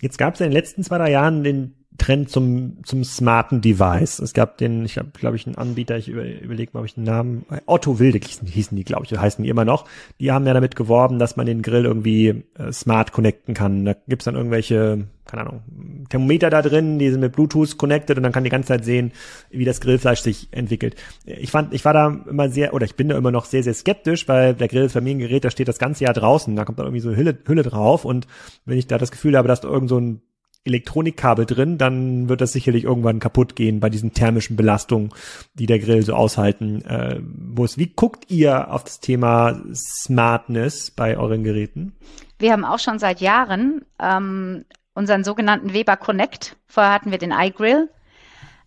Jetzt 0.00 0.18
gab 0.18 0.34
es 0.34 0.40
in 0.40 0.46
den 0.46 0.52
letzten 0.52 0.82
zwei, 0.82 0.98
drei 0.98 1.10
Jahren 1.10 1.42
den 1.42 1.74
Trend 1.98 2.30
zum, 2.30 2.78
zum 2.84 3.02
smarten 3.04 3.60
Device. 3.60 4.20
Es 4.20 4.32
gab 4.32 4.56
den, 4.56 4.84
ich 4.84 4.98
glaube 5.14 5.36
ich, 5.36 5.46
einen 5.46 5.56
Anbieter, 5.56 5.98
ich 5.98 6.08
über, 6.08 6.24
überlege 6.24 6.70
mal, 6.72 6.80
ob 6.80 6.86
ich 6.86 6.94
den 6.94 7.04
Namen, 7.04 7.44
Otto 7.66 7.98
Wilde 7.98 8.20
hießen, 8.20 8.76
die, 8.76 8.84
glaube 8.84 9.04
ich, 9.04 9.18
heißen 9.18 9.42
die 9.42 9.50
immer 9.50 9.64
noch. 9.64 9.84
Die 10.20 10.30
haben 10.30 10.46
ja 10.46 10.54
damit 10.54 10.76
geworben, 10.76 11.18
dass 11.18 11.36
man 11.36 11.46
den 11.46 11.60
Grill 11.60 11.84
irgendwie 11.84 12.44
äh, 12.56 12.72
smart 12.72 13.12
connecten 13.12 13.52
kann. 13.52 13.84
Da 13.84 13.94
gibt's 14.06 14.26
dann 14.26 14.36
irgendwelche, 14.36 15.08
keine 15.26 15.42
Ahnung, 15.42 15.62
Thermometer 16.08 16.50
da 16.50 16.62
drin, 16.62 17.00
die 17.00 17.10
sind 17.10 17.20
mit 17.20 17.32
Bluetooth 17.32 17.76
connected 17.76 18.16
und 18.16 18.22
dann 18.22 18.32
kann 18.32 18.44
die 18.44 18.50
ganze 18.50 18.68
Zeit 18.68 18.84
sehen, 18.84 19.12
wie 19.50 19.64
das 19.64 19.80
Grillfleisch 19.80 20.20
sich 20.20 20.48
entwickelt. 20.52 20.94
Ich 21.26 21.50
fand, 21.50 21.74
ich 21.74 21.84
war 21.84 21.92
da 21.92 22.16
immer 22.30 22.48
sehr, 22.48 22.74
oder 22.74 22.86
ich 22.86 22.94
bin 22.94 23.08
da 23.08 23.18
immer 23.18 23.32
noch 23.32 23.44
sehr, 23.44 23.64
sehr 23.64 23.74
skeptisch, 23.74 24.28
weil 24.28 24.54
der 24.54 24.68
Grill 24.68 24.88
Familiengerät, 24.88 25.44
da 25.44 25.50
steht 25.50 25.68
das 25.68 25.78
ganze 25.78 26.04
Jahr 26.04 26.14
draußen, 26.14 26.54
da 26.54 26.64
kommt 26.64 26.78
dann 26.78 26.86
irgendwie 26.86 27.02
so 27.02 27.14
Hülle, 27.14 27.36
Hülle 27.44 27.64
drauf 27.64 28.04
und 28.04 28.28
wenn 28.64 28.78
ich 28.78 28.86
da 28.86 28.98
das 28.98 29.10
Gefühl 29.10 29.36
habe, 29.36 29.48
dass 29.48 29.60
da 29.60 29.68
irgend 29.68 29.88
so 29.88 29.98
ein 29.98 30.22
Elektronikkabel 30.64 31.46
drin, 31.46 31.78
dann 31.78 32.28
wird 32.28 32.40
das 32.40 32.52
sicherlich 32.52 32.84
irgendwann 32.84 33.20
kaputt 33.20 33.56
gehen 33.56 33.80
bei 33.80 33.88
diesen 33.88 34.12
thermischen 34.12 34.56
Belastungen, 34.56 35.10
die 35.54 35.66
der 35.66 35.78
Grill 35.78 36.02
so 36.02 36.14
aushalten 36.14 36.84
äh, 36.84 37.20
muss. 37.20 37.78
Wie 37.78 37.86
guckt 37.86 38.30
ihr 38.30 38.70
auf 38.70 38.84
das 38.84 39.00
Thema 39.00 39.60
Smartness 39.72 40.90
bei 40.90 41.16
euren 41.16 41.44
Geräten? 41.44 41.96
Wir 42.38 42.52
haben 42.52 42.64
auch 42.64 42.78
schon 42.78 42.98
seit 42.98 43.20
Jahren 43.20 43.84
ähm, 43.98 44.64
unseren 44.94 45.24
sogenannten 45.24 45.72
Weber 45.72 45.96
Connect. 45.96 46.56
Vorher 46.66 46.92
hatten 46.92 47.10
wir 47.10 47.18
den 47.18 47.32
iGrill. 47.32 47.88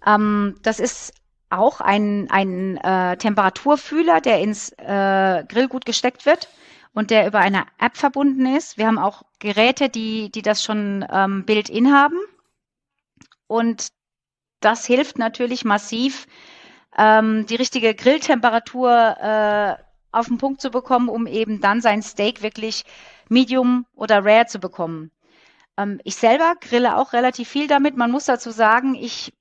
Ähm, 0.06 0.56
das 0.64 0.80
ist 0.80 1.14
auch 1.50 1.82
ein, 1.82 2.30
ein 2.32 2.78
äh, 2.78 3.18
Temperaturfühler, 3.18 4.22
der 4.22 4.40
ins 4.40 4.72
äh, 4.78 5.44
Grillgut 5.48 5.86
gesteckt 5.86 6.26
wird 6.26 6.48
und 6.94 7.10
der 7.10 7.28
über 7.28 7.40
eine 7.40 7.66
App 7.80 7.98
verbunden 7.98 8.46
ist. 8.46 8.78
Wir 8.78 8.88
haben 8.88 9.00
auch 9.00 9.24
Geräte, 9.40 9.90
die, 9.90 10.30
die 10.32 10.42
das 10.42 10.64
schon 10.64 11.06
ähm, 11.10 11.46
built-in 11.46 11.94
haben. 11.94 12.18
Und 13.48 13.90
das 14.60 14.86
hilft 14.86 15.18
natürlich 15.18 15.66
massiv, 15.66 16.28
ähm, 16.98 17.46
die 17.48 17.56
richtige 17.56 17.96
Grilltemperatur 17.96 19.18
äh, 19.20 19.76
auf 20.12 20.28
den 20.28 20.38
Punkt 20.38 20.62
zu 20.62 20.72
bekommen, 20.72 21.10
um 21.10 21.28
eben 21.28 21.62
dann 21.62 21.82
sein 21.82 22.02
Steak 22.02 22.42
wirklich 22.42 22.84
medium 23.30 23.86
oder 23.96 24.26
rare 24.26 24.46
zu 24.46 24.60
bekommen. 24.60 25.12
Ähm, 25.78 26.02
ich 26.04 26.16
selber 26.16 26.56
grille 26.60 26.98
auch 26.98 27.14
relativ 27.14 27.48
viel 27.48 27.68
damit. 27.68 27.96
Man 27.96 28.12
muss 28.12 28.26
dazu 28.26 28.52
sagen, 28.52 28.96
ich, 28.96 29.34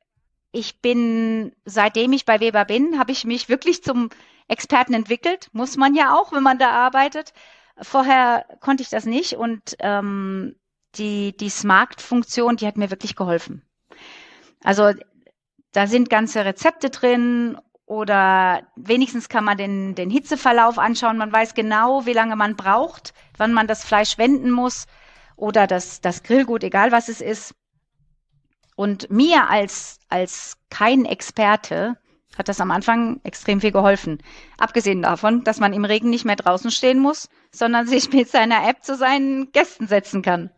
ich 0.52 0.80
bin, 0.80 1.52
seitdem 1.64 2.12
ich 2.12 2.24
bei 2.24 2.40
Weber 2.40 2.64
bin, 2.64 2.98
habe 2.98 3.12
ich 3.12 3.24
mich 3.24 3.48
wirklich 3.48 3.82
zum 3.82 4.10
Experten 4.50 4.94
entwickelt. 4.94 5.48
Muss 5.52 5.76
man 5.76 5.94
ja 5.94 6.14
auch, 6.14 6.32
wenn 6.32 6.42
man 6.42 6.58
da 6.58 6.70
arbeitet. 6.70 7.32
Vorher 7.80 8.44
konnte 8.60 8.82
ich 8.82 8.90
das 8.90 9.06
nicht 9.06 9.34
und 9.34 9.76
ähm, 9.78 10.56
die, 10.96 11.36
die 11.36 11.48
Smart-Funktion, 11.48 12.56
die 12.56 12.66
hat 12.66 12.76
mir 12.76 12.90
wirklich 12.90 13.16
geholfen. 13.16 13.62
Also 14.62 14.92
da 15.72 15.86
sind 15.86 16.10
ganze 16.10 16.44
Rezepte 16.44 16.90
drin 16.90 17.56
oder 17.86 18.66
wenigstens 18.76 19.28
kann 19.28 19.44
man 19.44 19.56
den, 19.56 19.94
den 19.94 20.10
Hitzeverlauf 20.10 20.78
anschauen. 20.78 21.16
Man 21.16 21.32
weiß 21.32 21.54
genau, 21.54 22.04
wie 22.06 22.12
lange 22.12 22.36
man 22.36 22.56
braucht, 22.56 23.14
wann 23.36 23.52
man 23.52 23.66
das 23.66 23.84
Fleisch 23.84 24.18
wenden 24.18 24.50
muss 24.50 24.86
oder 25.36 25.66
das, 25.66 26.00
das 26.00 26.22
Grillgut, 26.22 26.64
egal 26.64 26.92
was 26.92 27.08
es 27.08 27.20
ist. 27.20 27.54
Und 28.76 29.10
mir 29.10 29.48
als, 29.48 30.00
als 30.08 30.58
kein 30.70 31.04
Experte 31.04 31.96
hat 32.36 32.48
das 32.48 32.60
am 32.60 32.70
Anfang 32.70 33.20
extrem 33.24 33.60
viel 33.60 33.72
geholfen. 33.72 34.18
Abgesehen 34.58 35.02
davon, 35.02 35.44
dass 35.44 35.60
man 35.60 35.72
im 35.72 35.84
Regen 35.84 36.10
nicht 36.10 36.24
mehr 36.24 36.36
draußen 36.36 36.70
stehen 36.70 36.98
muss, 36.98 37.28
sondern 37.52 37.86
sich 37.86 38.12
mit 38.12 38.28
seiner 38.28 38.68
App 38.68 38.82
zu 38.82 38.96
seinen 38.96 39.52
Gästen 39.52 39.86
setzen 39.86 40.22
kann. 40.22 40.50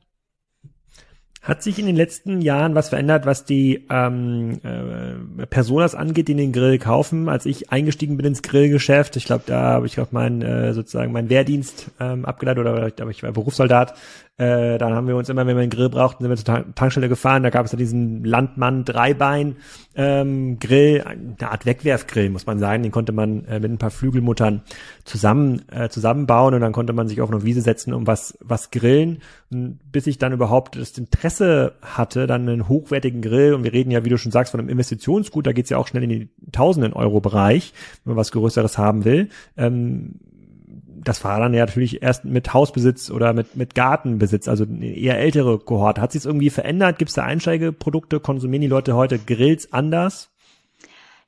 Hat 1.43 1.61
sich 1.61 1.81
in 1.81 1.87
den 1.87 1.97
letzten 1.97 2.41
Jahren 2.41 2.77
was 2.77 2.91
verändert, 2.91 3.27
was 3.27 3.45
die 3.45 3.89
ähm, 3.91 4.61
äh, 4.63 5.45
Personas 5.47 5.97
angeht, 5.97 6.29
die 6.29 6.37
den 6.37 6.53
Grill 6.53 6.79
kaufen? 6.79 7.29
Als 7.29 7.47
ich 7.47 7.73
eingestiegen 7.73 8.17
bin 8.17 8.27
ins 8.27 8.43
Grillgeschäft, 8.43 9.17
ich 9.17 9.25
glaube, 9.25 9.43
da 9.47 9.61
habe 9.61 9.87
ich 9.87 9.99
auch 9.99 10.13
meinen 10.13 10.43
äh, 10.43 10.73
sozusagen 10.73 11.11
meinen 11.11 11.31
Wehrdienst 11.31 11.91
ähm, 11.99 12.27
abgeleitet 12.27 12.61
oder 12.61 12.93
aber 13.01 13.11
ich 13.11 13.25
war 13.25 13.33
Berufssoldat, 13.33 13.95
äh, 14.39 14.79
dann 14.79 14.95
haben 14.95 15.07
wir 15.07 15.17
uns 15.17 15.29
immer, 15.29 15.47
wenn 15.47 15.57
wir 15.57 15.63
einen 15.63 15.71
Grill 15.71 15.91
brauchten, 15.91 16.25
sind 16.25 16.31
wir 16.31 16.37
zur 16.37 16.75
Tankstelle 16.75 17.11
gefahren. 17.11 17.43
Da 17.43 17.51
gab 17.51 17.67
es 17.67 17.73
ja 17.73 17.79
diesen 17.79 18.25
Landmann 18.25 18.85
Dreibein 18.85 19.57
ähm, 19.95 20.59
Grill, 20.59 21.03
eine 21.03 21.51
Art 21.51 21.67
Wegwerfgrill, 21.67 22.31
muss 22.31 22.47
man 22.47 22.59
sagen. 22.59 22.83
Den 22.83 22.93
konnte 22.93 23.13
man 23.13 23.45
äh, 23.45 23.61
mit 23.61 23.71
ein 23.71 23.79
paar 23.79 23.91
Flügelmuttern 23.91 24.63
zusammen 25.05 25.63
äh, 25.71 25.91
zusammenbauen 25.91 26.55
und 26.55 26.63
dann 26.63 26.73
konnte 26.73 26.95
man 26.95 27.09
sich 27.09 27.21
auf 27.21 27.31
eine 27.31 27.45
Wiese 27.45 27.61
setzen 27.61 27.93
und 27.93 28.07
was 28.07 28.39
was 28.41 28.71
grillen. 28.71 29.19
Und 29.51 29.79
bis 29.93 30.07
ich 30.07 30.17
dann 30.17 30.33
überhaupt 30.33 30.77
das 30.77 30.97
Interesse 30.97 31.75
hatte, 31.83 32.27
dann 32.27 32.49
einen 32.49 32.69
hochwertigen 32.69 33.21
Grill 33.21 33.53
und 33.53 33.65
wir 33.65 33.75
reden 33.75 33.91
ja, 33.91 34.03
wie 34.05 34.09
du 34.09 34.17
schon 34.17 34.33
sagst, 34.33 34.53
von 34.53 34.61
einem 34.61 34.71
Investitionsgut. 34.71 35.47
Da 35.47 35.53
geht's 35.53 35.69
ja 35.69 35.77
auch 35.77 35.89
schnell 35.89 36.05
in 36.05 36.09
die 36.09 36.31
Tausenden 36.53 36.95
Euro 36.95 37.21
Bereich, 37.21 37.75
wenn 38.05 38.13
man 38.13 38.21
was 38.21 38.33
Größeres 38.33 38.79
haben 38.79 39.05
will. 39.05 39.29
Ähm, 39.59 40.21
das 41.05 41.25
war 41.25 41.41
dann 41.41 41.55
ja 41.55 41.67
natürlich 41.67 42.03
erst 42.03 42.25
mit 42.25 42.55
Hausbesitz 42.55 43.11
oder 43.11 43.33
mit, 43.33 43.57
mit 43.57 43.75
Gartenbesitz, 43.75 44.49
also 44.49 44.65
eher 44.65 45.19
ältere 45.19 45.59
Kohorte. 45.59 46.01
Hat 46.01 46.13
sich 46.13 46.25
irgendwie 46.25 46.51
verändert? 46.51 46.99
Gibt 46.99 47.09
es 47.11 47.15
da 47.15 47.25
Einsteigeprodukte? 47.25 48.21
Konsumieren 48.21 48.63
die 48.63 48.69
Leute 48.69 48.95
heute 48.95 49.19
Grills 49.19 49.73
anders? 49.73 50.31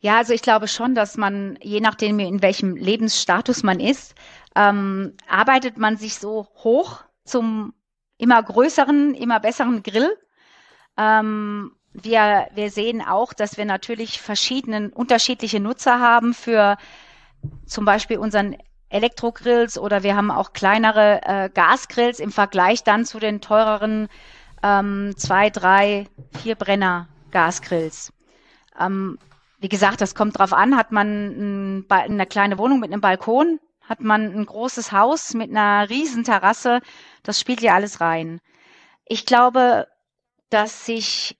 Ja, 0.00 0.18
also 0.18 0.32
ich 0.32 0.42
glaube 0.42 0.68
schon, 0.68 0.94
dass 0.94 1.16
man, 1.16 1.58
je 1.62 1.80
nachdem, 1.80 2.18
in 2.18 2.42
welchem 2.42 2.76
Lebensstatus 2.76 3.62
man 3.62 3.80
ist, 3.80 4.14
ähm, 4.54 5.14
arbeitet 5.28 5.78
man 5.78 5.96
sich 5.96 6.16
so 6.16 6.46
hoch 6.62 7.02
zum 7.24 7.72
immer 8.18 8.42
größeren, 8.42 9.14
immer 9.14 9.40
besseren 9.40 9.82
Grill. 9.82 10.10
Ähm, 10.96 11.72
wir, 11.92 12.48
wir 12.54 12.70
sehen 12.70 13.02
auch, 13.02 13.32
dass 13.32 13.56
wir 13.56 13.64
natürlich 13.64 14.20
verschiedene, 14.20 14.90
unterschiedliche 14.90 15.60
Nutzer 15.60 16.00
haben 16.00 16.34
für 16.34 16.76
zum 17.66 17.84
Beispiel 17.84 18.18
unseren 18.18 18.56
Elektrogrills 18.94 19.76
oder 19.76 20.04
wir 20.04 20.14
haben 20.14 20.30
auch 20.30 20.52
kleinere 20.52 21.20
äh, 21.24 21.50
Gasgrills 21.52 22.20
im 22.20 22.30
Vergleich 22.30 22.84
dann 22.84 23.04
zu 23.04 23.18
den 23.18 23.40
teureren 23.40 24.08
ähm, 24.62 25.14
zwei, 25.16 25.50
drei, 25.50 26.06
vier 26.40 26.54
Brenner 26.54 27.08
Gasgrills. 27.32 28.12
Ähm, 28.78 29.18
wie 29.58 29.68
gesagt, 29.68 30.00
das 30.00 30.14
kommt 30.14 30.38
drauf 30.38 30.52
an. 30.52 30.76
Hat 30.76 30.92
man 30.92 31.80
ein, 31.80 31.86
eine 31.88 32.26
kleine 32.26 32.56
Wohnung 32.56 32.78
mit 32.78 32.92
einem 32.92 33.00
Balkon, 33.00 33.58
hat 33.80 34.00
man 34.00 34.32
ein 34.32 34.46
großes 34.46 34.92
Haus 34.92 35.34
mit 35.34 35.50
einer 35.50 35.90
riesen 35.90 36.22
Terrasse, 36.22 36.80
das 37.24 37.40
spielt 37.40 37.62
ja 37.62 37.74
alles 37.74 38.00
rein. 38.00 38.40
Ich 39.06 39.26
glaube, 39.26 39.88
dass 40.50 40.86
sich 40.86 41.36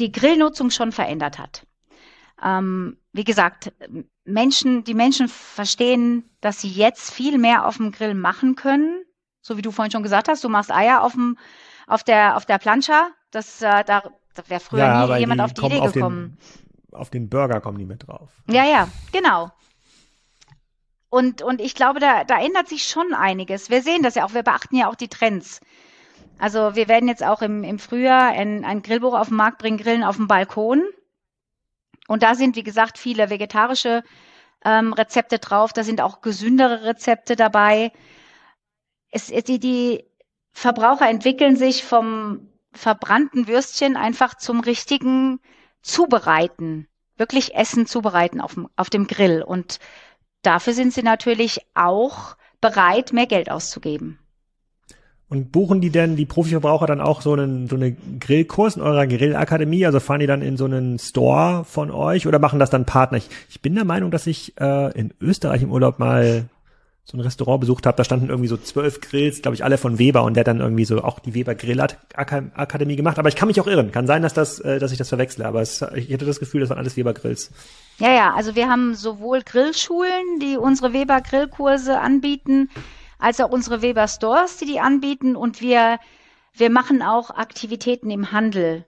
die 0.00 0.12
Grillnutzung 0.12 0.70
schon 0.70 0.92
verändert 0.92 1.38
hat. 1.38 1.66
Ähm, 2.42 2.98
wie 3.12 3.24
gesagt, 3.24 3.72
Menschen, 4.24 4.84
die 4.84 4.94
Menschen 4.94 5.28
verstehen, 5.28 6.28
dass 6.40 6.60
sie 6.60 6.68
jetzt 6.68 7.10
viel 7.10 7.38
mehr 7.38 7.66
auf 7.66 7.78
dem 7.78 7.92
Grill 7.92 8.14
machen 8.14 8.56
können. 8.56 9.02
So 9.40 9.56
wie 9.56 9.62
du 9.62 9.70
vorhin 9.70 9.92
schon 9.92 10.02
gesagt 10.02 10.28
hast, 10.28 10.44
du 10.44 10.48
machst 10.48 10.70
Eier 10.70 11.02
auf 11.02 11.12
dem, 11.12 11.38
auf 11.86 12.04
der, 12.04 12.36
auf 12.36 12.44
der 12.44 12.58
Plancha. 12.58 13.08
Das, 13.30 13.62
äh, 13.62 13.84
da, 13.84 14.02
da 14.34 14.42
wäre 14.48 14.60
früher 14.60 14.80
ja, 14.80 15.06
nie 15.06 15.18
jemand 15.20 15.40
auf 15.40 15.54
die 15.54 15.64
Idee 15.64 15.80
gekommen. 15.80 16.38
Den, 16.90 16.98
auf 16.98 17.10
den 17.10 17.28
Burger 17.28 17.60
kommen 17.60 17.78
die 17.78 17.86
mit 17.86 18.06
drauf. 18.06 18.30
Ja, 18.48 18.64
ja, 18.64 18.88
genau. 19.12 19.50
Und, 21.08 21.40
und 21.40 21.60
ich 21.60 21.74
glaube, 21.74 22.00
da, 22.00 22.24
da 22.24 22.38
ändert 22.40 22.68
sich 22.68 22.82
schon 22.82 23.14
einiges. 23.14 23.70
Wir 23.70 23.82
sehen 23.82 24.02
das 24.02 24.16
ja 24.16 24.26
auch, 24.26 24.34
wir 24.34 24.42
beachten 24.42 24.76
ja 24.76 24.88
auch 24.88 24.96
die 24.96 25.08
Trends. 25.08 25.60
Also 26.38 26.74
wir 26.74 26.88
werden 26.88 27.08
jetzt 27.08 27.24
auch 27.24 27.40
im, 27.40 27.64
im 27.64 27.78
Frühjahr 27.78 28.32
ein, 28.32 28.64
ein 28.64 28.82
Grillbuch 28.82 29.14
auf 29.14 29.28
den 29.28 29.36
Markt 29.36 29.58
bringen, 29.58 29.78
Grillen 29.78 30.04
auf 30.04 30.16
dem 30.16 30.26
Balkon. 30.26 30.82
Und 32.08 32.22
da 32.22 32.34
sind, 32.34 32.56
wie 32.56 32.62
gesagt, 32.62 32.98
viele 32.98 33.30
vegetarische 33.30 34.02
ähm, 34.64 34.92
Rezepte 34.92 35.38
drauf. 35.38 35.72
Da 35.72 35.84
sind 35.84 36.00
auch 36.00 36.20
gesündere 36.20 36.84
Rezepte 36.84 37.36
dabei. 37.36 37.92
Es, 39.10 39.26
die, 39.26 39.58
die 39.58 40.04
Verbraucher 40.52 41.08
entwickeln 41.08 41.56
sich 41.56 41.84
vom 41.84 42.48
verbrannten 42.72 43.48
Würstchen 43.48 43.96
einfach 43.96 44.36
zum 44.36 44.60
richtigen 44.60 45.40
Zubereiten. 45.82 46.88
Wirklich 47.16 47.54
Essen 47.54 47.86
zubereiten 47.86 48.40
auf 48.40 48.54
dem, 48.54 48.68
auf 48.76 48.90
dem 48.90 49.06
Grill. 49.06 49.42
Und 49.42 49.78
dafür 50.42 50.74
sind 50.74 50.92
sie 50.92 51.02
natürlich 51.02 51.60
auch 51.74 52.36
bereit, 52.60 53.12
mehr 53.12 53.26
Geld 53.26 53.50
auszugeben. 53.50 54.18
Und 55.28 55.50
buchen 55.50 55.80
die 55.80 55.90
denn, 55.90 56.14
die 56.14 56.24
Profiverbraucher, 56.24 56.86
dann 56.86 57.00
auch 57.00 57.20
so 57.20 57.32
einen, 57.32 57.68
so 57.68 57.74
eine 57.74 57.96
Grillkurs 58.20 58.76
in 58.76 58.82
eurer 58.82 59.08
Grillakademie? 59.08 59.84
Also 59.84 59.98
fahren 59.98 60.20
die 60.20 60.26
dann 60.26 60.40
in 60.40 60.56
so 60.56 60.66
einen 60.66 61.00
Store 61.00 61.64
von 61.64 61.90
euch 61.90 62.28
oder 62.28 62.38
machen 62.38 62.60
das 62.60 62.70
dann 62.70 62.84
Partner? 62.84 63.18
Ich, 63.18 63.28
ich 63.48 63.60
bin 63.60 63.74
der 63.74 63.84
Meinung, 63.84 64.12
dass 64.12 64.28
ich 64.28 64.54
äh, 64.60 64.92
in 64.96 65.12
Österreich 65.20 65.62
im 65.62 65.72
Urlaub 65.72 65.98
mal 65.98 66.48
so 67.06 67.16
ein 67.16 67.20
Restaurant 67.20 67.60
besucht 67.60 67.86
habe, 67.86 67.96
da 67.96 68.02
standen 68.02 68.28
irgendwie 68.28 68.48
so 68.48 68.56
zwölf 68.56 69.00
Grills, 69.00 69.40
glaube 69.40 69.54
ich, 69.54 69.62
alle 69.62 69.78
von 69.78 70.00
Weber 70.00 70.24
und 70.24 70.34
der 70.34 70.40
hat 70.40 70.48
dann 70.48 70.58
irgendwie 70.58 70.84
so 70.84 71.04
auch 71.04 71.20
die 71.20 71.34
Weber 71.34 71.54
Grillakademie 71.54 72.96
gemacht. 72.96 73.20
Aber 73.20 73.28
ich 73.28 73.36
kann 73.36 73.46
mich 73.46 73.60
auch 73.60 73.68
irren. 73.68 73.92
Kann 73.92 74.08
sein, 74.08 74.22
dass 74.22 74.34
das, 74.34 74.58
äh, 74.58 74.80
dass 74.80 74.90
ich 74.90 74.98
das 74.98 75.08
verwechsle, 75.08 75.46
aber 75.46 75.60
es, 75.60 75.84
ich 75.94 76.10
hätte 76.10 76.24
das 76.24 76.40
Gefühl, 76.40 76.60
das 76.60 76.70
waren 76.70 76.78
alles 76.78 76.96
Weber 76.96 77.14
Grills. 77.14 77.52
Ja, 77.98 78.12
ja, 78.12 78.34
also 78.34 78.56
wir 78.56 78.68
haben 78.68 78.96
sowohl 78.96 79.42
Grillschulen, 79.42 80.40
die 80.40 80.56
unsere 80.56 80.92
Weber 80.92 81.20
Grillkurse 81.20 82.00
anbieten, 82.00 82.70
als 83.18 83.40
auch 83.40 83.50
unsere 83.50 83.82
Weber 83.82 84.08
Stores, 84.08 84.56
die 84.58 84.66
die 84.66 84.80
anbieten. 84.80 85.36
Und 85.36 85.60
wir, 85.60 85.98
wir 86.52 86.70
machen 86.70 87.02
auch 87.02 87.30
Aktivitäten 87.30 88.10
im 88.10 88.32
Handel. 88.32 88.84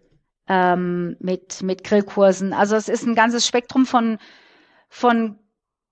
ähm, 0.48 1.16
mit, 1.20 1.62
mit 1.62 1.84
Grillkursen. 1.84 2.52
Also 2.52 2.76
es 2.76 2.88
ist 2.88 3.06
ein 3.06 3.14
ganzes 3.14 3.46
Spektrum 3.46 3.86
von, 3.86 4.18
von 4.88 5.38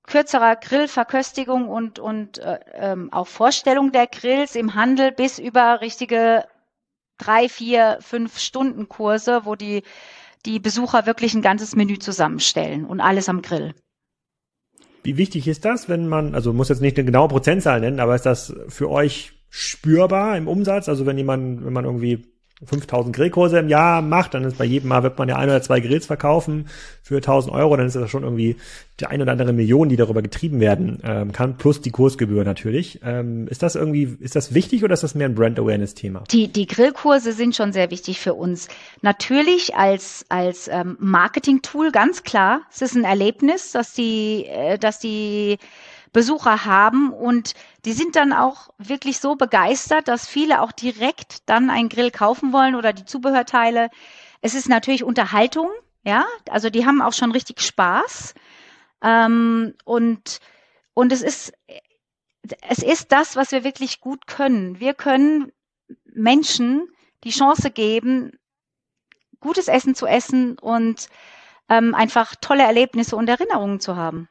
kürzerer 0.06 0.56
Grillverköstigung 0.56 1.68
und, 1.68 1.98
und 1.98 2.38
äh, 2.38 2.58
ähm, 2.72 3.12
auch 3.12 3.26
Vorstellung 3.26 3.92
der 3.92 4.06
Grills 4.06 4.56
im 4.56 4.74
Handel 4.74 5.12
bis 5.12 5.38
über 5.38 5.80
richtige 5.80 6.46
drei, 7.18 7.48
vier, 7.48 7.98
fünf 8.00 8.38
Stunden 8.38 8.88
Kurse, 8.88 9.44
wo 9.44 9.56
die, 9.56 9.82
die 10.44 10.60
Besucher 10.60 11.06
wirklich 11.06 11.34
ein 11.34 11.42
ganzes 11.42 11.74
Menü 11.76 11.98
zusammenstellen 11.98 12.84
und 12.86 13.00
alles 13.00 13.28
am 13.28 13.42
Grill. 13.42 13.74
Wie 15.06 15.18
wichtig 15.18 15.46
ist 15.46 15.64
das, 15.64 15.88
wenn 15.88 16.08
man, 16.08 16.34
also 16.34 16.52
muss 16.52 16.68
jetzt 16.68 16.82
nicht 16.82 16.98
eine 16.98 17.04
genaue 17.04 17.28
Prozentzahl 17.28 17.78
nennen, 17.78 18.00
aber 18.00 18.16
ist 18.16 18.26
das 18.26 18.52
für 18.66 18.90
euch 18.90 19.34
spürbar 19.50 20.36
im 20.36 20.48
Umsatz? 20.48 20.88
Also 20.88 21.06
wenn 21.06 21.16
jemand, 21.16 21.64
wenn 21.64 21.72
man 21.72 21.84
irgendwie 21.84 22.26
5000 22.64 23.14
Grillkurse 23.14 23.58
im 23.58 23.68
Jahr 23.68 24.00
macht, 24.00 24.32
dann 24.32 24.44
ist 24.44 24.56
bei 24.56 24.64
jedem 24.64 24.88
Mal 24.88 25.02
wird 25.02 25.18
man 25.18 25.28
ja 25.28 25.36
ein 25.36 25.48
oder 25.48 25.60
zwei 25.60 25.80
Grills 25.80 26.06
verkaufen 26.06 26.68
für 27.02 27.16
1000 27.16 27.54
Euro, 27.54 27.76
dann 27.76 27.86
ist 27.86 27.96
das 27.96 28.10
schon 28.10 28.22
irgendwie 28.22 28.56
die 28.98 29.06
ein 29.06 29.20
oder 29.20 29.32
andere 29.32 29.52
Million, 29.52 29.90
die 29.90 29.96
darüber 29.96 30.22
getrieben 30.22 30.58
werden 30.58 31.00
ähm, 31.04 31.32
kann, 31.32 31.58
plus 31.58 31.82
die 31.82 31.90
Kursgebühr 31.90 32.44
natürlich. 32.44 33.00
Ähm, 33.04 33.46
ist 33.48 33.62
das 33.62 33.74
irgendwie, 33.74 34.16
ist 34.20 34.36
das 34.36 34.54
wichtig 34.54 34.84
oder 34.84 34.94
ist 34.94 35.02
das 35.02 35.14
mehr 35.14 35.28
ein 35.28 35.34
Brand 35.34 35.58
Awareness 35.58 35.92
Thema? 35.92 36.24
Die, 36.30 36.48
die 36.48 36.66
Grillkurse 36.66 37.32
sind 37.32 37.54
schon 37.54 37.74
sehr 37.74 37.90
wichtig 37.90 38.20
für 38.20 38.32
uns. 38.32 38.68
Natürlich 39.02 39.74
als, 39.74 40.24
als 40.30 40.68
ähm, 40.68 40.96
Marketing-Tool, 40.98 41.92
ganz 41.92 42.22
klar. 42.22 42.62
Es 42.72 42.80
ist 42.80 42.96
ein 42.96 43.04
Erlebnis, 43.04 43.72
dass 43.72 43.92
die, 43.92 44.46
äh, 44.46 44.78
dass 44.78 44.98
die 44.98 45.58
Besucher 46.16 46.64
haben 46.64 47.12
und 47.12 47.52
die 47.84 47.92
sind 47.92 48.16
dann 48.16 48.32
auch 48.32 48.70
wirklich 48.78 49.20
so 49.20 49.36
begeistert, 49.36 50.08
dass 50.08 50.26
viele 50.26 50.62
auch 50.62 50.72
direkt 50.72 51.46
dann 51.46 51.68
einen 51.68 51.90
Grill 51.90 52.10
kaufen 52.10 52.54
wollen 52.54 52.74
oder 52.74 52.94
die 52.94 53.04
Zubehörteile. 53.04 53.90
Es 54.40 54.54
ist 54.54 54.66
natürlich 54.66 55.04
Unterhaltung, 55.04 55.68
ja, 56.04 56.24
also 56.48 56.70
die 56.70 56.86
haben 56.86 57.02
auch 57.02 57.12
schon 57.12 57.32
richtig 57.32 57.60
Spaß 57.60 58.32
ähm, 59.02 59.74
und 59.84 60.40
und 60.94 61.12
es 61.12 61.20
ist 61.20 61.52
es 62.66 62.78
ist 62.78 63.12
das, 63.12 63.36
was 63.36 63.52
wir 63.52 63.62
wirklich 63.62 64.00
gut 64.00 64.26
können. 64.26 64.80
Wir 64.80 64.94
können 64.94 65.52
Menschen 66.06 66.88
die 67.24 67.30
Chance 67.30 67.70
geben, 67.70 68.38
gutes 69.38 69.68
Essen 69.68 69.94
zu 69.94 70.06
essen 70.06 70.58
und 70.58 71.10
ähm, 71.68 71.94
einfach 71.94 72.36
tolle 72.40 72.62
Erlebnisse 72.62 73.16
und 73.16 73.28
Erinnerungen 73.28 73.80
zu 73.80 73.96
haben. 73.96 74.30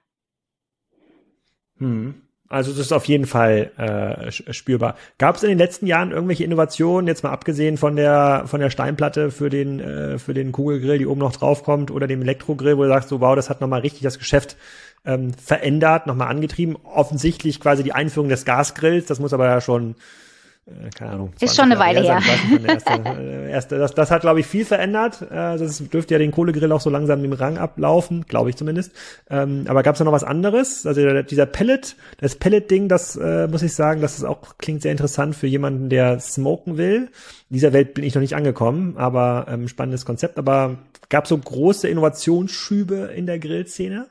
Hm. 1.80 2.16
Also 2.48 2.72
das 2.72 2.80
ist 2.80 2.92
auf 2.92 3.06
jeden 3.06 3.26
Fall 3.26 3.72
äh, 3.78 4.54
spürbar. 4.54 4.96
Gab 5.18 5.36
es 5.36 5.44
in 5.44 5.50
den 5.50 5.58
letzten 5.58 5.88
Jahren 5.88 6.12
irgendwelche 6.12 6.44
Innovationen, 6.44 7.08
jetzt 7.08 7.24
mal 7.24 7.32
abgesehen 7.32 7.78
von 7.78 7.96
der 7.96 8.44
von 8.46 8.60
der 8.60 8.70
Steinplatte 8.70 9.32
für 9.32 9.50
den 9.50 9.80
äh, 9.80 10.20
für 10.20 10.36
den 10.36 10.52
Kugelgrill, 10.52 11.00
die 11.00 11.08
oben 11.08 11.22
noch 11.22 11.36
draufkommt, 11.36 11.90
oder 11.90 12.06
dem 12.06 12.22
Elektrogrill, 12.22 12.78
wo 12.78 12.84
du 12.84 12.90
sagst, 12.90 13.10
so 13.10 13.20
wow, 13.20 13.36
das 13.36 13.50
hat 13.50 13.62
nochmal 13.62 13.82
richtig 13.82 14.04
das 14.04 14.20
Geschäft 14.20 14.58
ähm, 15.06 15.34
verändert, 15.34 16.06
nochmal 16.06 16.28
angetrieben. 16.28 16.78
Offensichtlich 16.84 17.60
quasi 17.60 17.84
die 17.84 17.94
Einführung 17.94 18.30
des 18.30 18.46
Gasgrills, 18.46 19.08
das 19.08 19.20
muss 19.20 19.34
aber 19.34 19.48
ja 19.48 19.60
schon 19.60 19.96
keine 20.96 21.12
Ahnung. 21.12 21.34
Ist 21.40 21.56
schon 21.56 21.66
eine 21.66 21.80
Weile 21.80 22.02
her. 22.02 22.20
Erste, 22.68 22.94
äh, 23.06 23.52
erste, 23.52 23.78
das, 23.78 23.94
das 23.94 24.10
hat, 24.10 24.22
glaube 24.22 24.40
ich, 24.40 24.48
viel 24.48 24.66
verändert. 24.66 25.22
Äh, 25.22 25.58
das 25.58 25.78
dürfte 25.90 26.16
ja 26.16 26.18
den 26.18 26.32
Kohlegrill 26.32 26.72
auch 26.72 26.82
so 26.82 26.90
langsam 26.90 27.24
im 27.24 27.34
Rang 27.34 27.60
ablaufen, 27.60 28.26
glaube 28.28 28.50
ich 28.50 28.56
zumindest. 28.56 28.92
Ähm, 29.30 29.66
aber 29.68 29.84
gab 29.84 29.94
es 29.94 30.00
da 30.00 30.06
noch 30.06 30.12
was 30.12 30.24
anderes? 30.24 30.88
Also 30.88 31.22
dieser 31.22 31.46
Pellet, 31.46 31.96
das 32.18 32.36
Pellet-Ding, 32.36 32.88
das 32.88 33.16
äh, 33.16 33.48
muss 33.48 33.62
ich 33.62 33.76
sagen, 33.76 34.02
das 34.02 34.18
ist 34.18 34.24
auch 34.24 34.58
klingt 34.58 34.82
sehr 34.82 34.92
interessant 34.92 35.36
für 35.36 35.46
jemanden, 35.46 35.90
der 35.90 36.20
smoken 36.20 36.78
will. 36.78 37.10
In 37.50 37.54
dieser 37.54 37.72
Welt 37.72 37.94
bin 37.94 38.04
ich 38.04 38.16
noch 38.16 38.22
nicht 38.22 38.36
angekommen, 38.36 38.98
aber 38.98 39.46
ähm, 39.48 39.68
spannendes 39.68 40.04
Konzept. 40.04 40.40
Aber 40.40 40.80
gab 41.10 41.28
so 41.28 41.38
große 41.38 41.88
Innovationsschübe 41.88 43.12
in 43.16 43.28
der 43.28 43.38
Grillszene? 43.38 44.08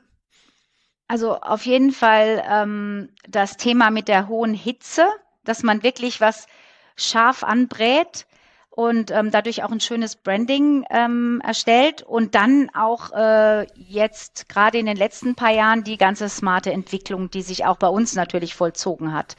Also 1.09 1.35
auf 1.35 1.65
jeden 1.65 1.91
Fall 1.91 2.41
ähm, 2.49 3.09
das 3.27 3.57
Thema 3.57 3.91
mit 3.91 4.07
der 4.07 4.29
hohen 4.29 4.53
Hitze 4.53 5.03
dass 5.45 5.63
man 5.63 5.83
wirklich 5.83 6.21
was 6.21 6.47
scharf 6.95 7.43
anbrät 7.43 8.25
und 8.69 9.09
ähm, 9.11 9.31
dadurch 9.31 9.63
auch 9.63 9.71
ein 9.71 9.79
schönes 9.79 10.17
Branding 10.17 10.85
ähm, 10.89 11.41
erstellt 11.43 12.03
und 12.03 12.35
dann 12.35 12.69
auch 12.75 13.11
äh, 13.13 13.67
jetzt 13.75 14.49
gerade 14.49 14.77
in 14.77 14.85
den 14.85 14.97
letzten 14.97 15.35
paar 15.35 15.51
Jahren 15.51 15.83
die 15.85 15.97
ganze 15.97 16.27
smarte 16.27 16.73
Entwicklung, 16.73 17.29
die 17.31 17.41
sich 17.41 17.65
auch 17.65 17.77
bei 17.77 17.87
uns 17.87 18.15
natürlich 18.15 18.53
vollzogen 18.53 19.13
hat. 19.13 19.37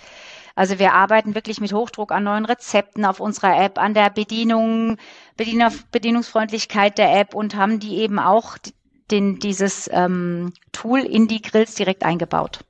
Also 0.55 0.79
wir 0.79 0.95
arbeiten 0.95 1.35
wirklich 1.35 1.61
mit 1.61 1.75
Hochdruck 1.75 2.13
an 2.13 2.25
neuen 2.25 2.47
Rezepten 2.47 3.05
auf 3.05 3.21
unserer 3.21 3.63
App, 3.63 3.79
an 3.79 3.93
der 3.93 4.09
Bedienung, 4.09 4.97
Bediener, 5.37 5.71
Bedienungsfreundlichkeit 5.93 6.97
der 6.97 7.15
App 7.21 7.35
und 7.35 7.57
haben 7.57 7.79
die 7.79 7.99
eben 7.99 8.19
auch 8.19 8.57
den, 9.11 9.39
dieses 9.39 9.89
ähm, 9.93 10.55
Tool 10.73 11.01
in 11.01 11.29
die 11.29 11.43
Grills 11.43 11.75
direkt 11.75 12.05
eingebaut. 12.05 12.65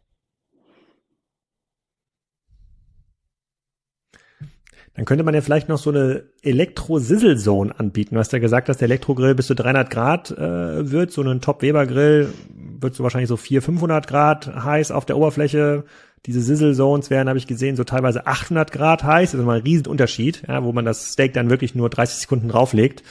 Dann 4.97 5.05
könnte 5.05 5.24
man 5.24 5.34
ja 5.34 5.42
vielleicht 5.42 5.68
noch 5.68 5.78
so 5.78 5.90
eine 5.90 6.22
Elektro-Sizzle-Zone 6.42 7.78
anbieten. 7.78 8.14
Du 8.14 8.18
hast 8.18 8.32
ja 8.32 8.38
gesagt, 8.38 8.70
dass 8.70 8.78
der 8.78 8.86
Elektrogrill 8.86 9.34
bis 9.34 9.47
zu 9.47 9.55
300 9.55 9.90
Grad 9.90 10.30
äh, 10.30 10.90
wird. 10.90 11.12
So 11.12 11.22
ein 11.22 11.42
Top-Weber-Grill 11.42 12.32
wird 12.80 12.94
so 12.94 13.03
wahrscheinlich 13.03 13.28
so 13.28 13.36
400, 13.36 13.64
500 13.64 14.07
Grad 14.07 14.64
heiß 14.64 14.90
auf 14.92 15.05
der 15.05 15.18
Oberfläche. 15.18 15.84
Diese 16.24 16.40
Sizzle 16.40 16.74
Zones 16.74 17.11
werden, 17.11 17.28
habe 17.28 17.38
ich 17.38 17.47
gesehen, 17.47 17.76
so 17.76 17.84
teilweise 17.84 18.26
800 18.26 18.72
Grad 18.72 19.05
heiß. 19.05 19.32
Das 19.32 19.40
ist 19.40 19.47
mal 19.47 19.59
ein 19.59 19.62
Riesenunterschied, 19.62 20.44
ja, 20.49 20.64
wo 20.64 20.72
man 20.72 20.86
das 20.86 21.12
Steak 21.12 21.34
dann 21.34 21.51
wirklich 21.51 21.74
nur 21.74 21.90
30 21.90 22.22
Sekunden 22.22 22.49
drauflegt. 22.49 23.03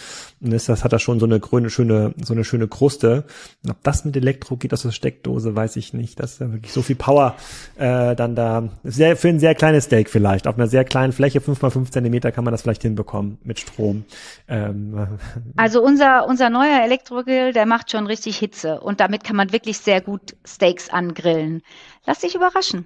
Das, 0.51 0.65
das 0.65 0.83
hat 0.83 0.93
da 0.93 0.99
schon 0.99 1.19
so 1.19 1.25
eine 1.25 1.39
grüne, 1.39 1.69
schöne, 1.69 2.13
so 2.23 2.33
eine 2.33 2.43
schöne 2.43 2.67
Kruste. 2.67 3.25
Und 3.63 3.71
ob 3.71 3.83
das 3.83 4.05
mit 4.05 4.15
Elektro 4.15 4.57
geht 4.57 4.73
aus 4.73 4.83
der 4.83 4.91
Steckdose, 4.91 5.55
weiß 5.55 5.75
ich 5.75 5.93
nicht. 5.93 6.19
Das 6.19 6.33
ist 6.33 6.41
ja 6.41 6.51
wirklich 6.51 6.73
so 6.73 6.81
viel 6.81 6.95
Power 6.95 7.35
äh, 7.77 8.15
dann 8.15 8.35
da. 8.35 8.69
Sehr, 8.83 9.17
für 9.17 9.29
ein 9.29 9.39
sehr 9.39 9.55
kleines 9.55 9.85
Steak 9.85 10.09
vielleicht. 10.09 10.47
Auf 10.47 10.55
einer 10.55 10.67
sehr 10.67 10.85
kleinen 10.85 11.13
Fläche, 11.13 11.41
5 11.41 11.61
mal 11.61 11.71
5 11.71 11.91
Zentimeter, 11.91 12.31
kann 12.31 12.43
man 12.43 12.51
das 12.51 12.61
vielleicht 12.61 12.83
hinbekommen 12.83 13.37
mit 13.43 13.59
Strom. 13.59 14.05
Ähm, 14.47 15.07
also 15.55 15.83
unser, 15.83 16.27
unser 16.27 16.49
neuer 16.49 16.83
Elektrogrill, 16.83 17.53
der 17.53 17.65
macht 17.65 17.91
schon 17.91 18.07
richtig 18.07 18.37
Hitze. 18.37 18.79
Und 18.81 18.99
damit 18.99 19.23
kann 19.23 19.35
man 19.35 19.51
wirklich 19.51 19.79
sehr 19.79 20.01
gut 20.01 20.35
Steaks 20.45 20.89
angrillen. 20.89 21.61
Lass 22.05 22.19
dich 22.19 22.35
überraschen. 22.35 22.85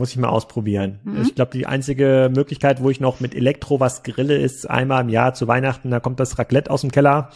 Muss 0.00 0.12
ich 0.12 0.16
mal 0.16 0.28
ausprobieren. 0.28 0.98
Mhm. 1.04 1.20
Ich 1.20 1.34
glaube, 1.34 1.52
die 1.52 1.66
einzige 1.66 2.30
Möglichkeit, 2.34 2.82
wo 2.82 2.88
ich 2.88 3.00
noch 3.00 3.20
mit 3.20 3.34
Elektro 3.34 3.80
was 3.80 4.02
grille, 4.02 4.38
ist 4.38 4.68
einmal 4.68 5.02
im 5.02 5.10
Jahr 5.10 5.34
zu 5.34 5.46
Weihnachten, 5.46 5.90
da 5.90 6.00
kommt 6.00 6.20
das 6.20 6.38
Raclette 6.38 6.70
aus 6.70 6.80
dem 6.80 6.90
Keller 6.90 7.28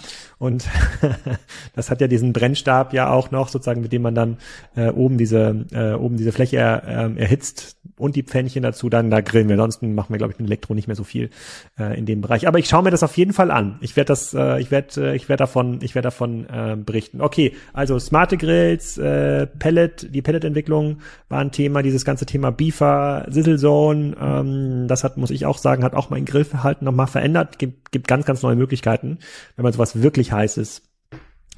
und 0.45 0.69
das 1.75 1.91
hat 1.91 2.01
ja 2.01 2.07
diesen 2.07 2.33
Brennstab 2.33 2.93
ja 2.93 3.11
auch 3.11 3.31
noch, 3.31 3.49
sozusagen, 3.49 3.81
mit 3.81 3.93
dem 3.93 4.03
man 4.03 4.15
dann 4.15 4.37
äh, 4.77 4.91
oben 4.91 5.19
diese 5.19 5.65
äh, 5.73 5.95
oben 5.95 6.17
diese 6.17 6.33
Fläche 6.33 6.59
er, 6.59 6.85
äh, 6.87 7.21
erhitzt 7.21 7.77
und 7.97 8.17
die 8.17 8.23
Pfännchen 8.23 8.63
dazu, 8.63 8.89
dann 8.89 9.11
da 9.11 9.21
grillen 9.21 9.49
wir. 9.49 9.55
Ansonsten 9.55 9.95
machen 9.95 10.13
wir, 10.13 10.19
glaube 10.19 10.33
ich, 10.33 10.39
mit 10.39 10.49
Elektro 10.49 10.75
nicht 10.75 10.89
mehr 10.89 10.97
so 10.97 11.05
viel 11.05 11.31
äh, 11.79 11.97
in 11.97 12.07
dem 12.07 12.21
Bereich. 12.21 12.49
Aber 12.49 12.59
ich 12.59 12.69
schaue 12.69 12.83
mir 12.83 12.91
das 12.91 13.03
auf 13.03 13.17
jeden 13.17 13.33
Fall 13.33 13.51
an. 13.51 13.79
Ich 13.81 13.97
werde 13.97 14.09
das, 14.09 14.35
äh, 14.35 14.61
ich 14.61 14.71
werde, 14.71 15.13
äh, 15.13 15.17
ich 15.17 15.29
werde 15.29 15.43
davon, 15.43 15.79
ich 15.81 15.95
werde 15.95 16.07
davon 16.07 16.47
äh, 16.49 16.77
berichten. 16.77 17.21
Okay, 17.21 17.55
also 17.73 17.99
smarte 17.99 18.37
Grills, 18.37 18.99
äh, 18.99 19.47
Pellet, 19.47 20.15
die 20.15 20.23
Pellet-Entwicklung 20.23 20.99
war 21.29 21.39
ein 21.39 21.53
Thema, 21.53 21.83
dieses 21.83 22.05
ganze 22.05 22.27
Thema 22.27 22.51
Beefer, 22.51 23.27
Sizzle 23.31 23.59
Zone, 23.59 24.17
ähm, 24.21 24.89
das 24.89 25.05
hat, 25.05 25.17
muss 25.17 25.31
ich 25.31 25.47
auch 25.47 25.59
sagen, 25.59 25.85
hat 25.85 25.95
auch 25.95 26.11
mein 26.11 26.25
Grillverhalten 26.25 26.85
nochmal 26.85 27.07
verändert. 27.07 27.59
Gibt, 27.59 27.93
gibt 27.93 28.09
ganz, 28.09 28.27
ganz 28.27 28.43
neue 28.43 28.57
Möglichkeiten, 28.57 29.19
wenn 29.57 29.63
man 29.63 29.73
sowas 29.73 30.03
wirklich 30.03 30.33
heißes 30.35 30.83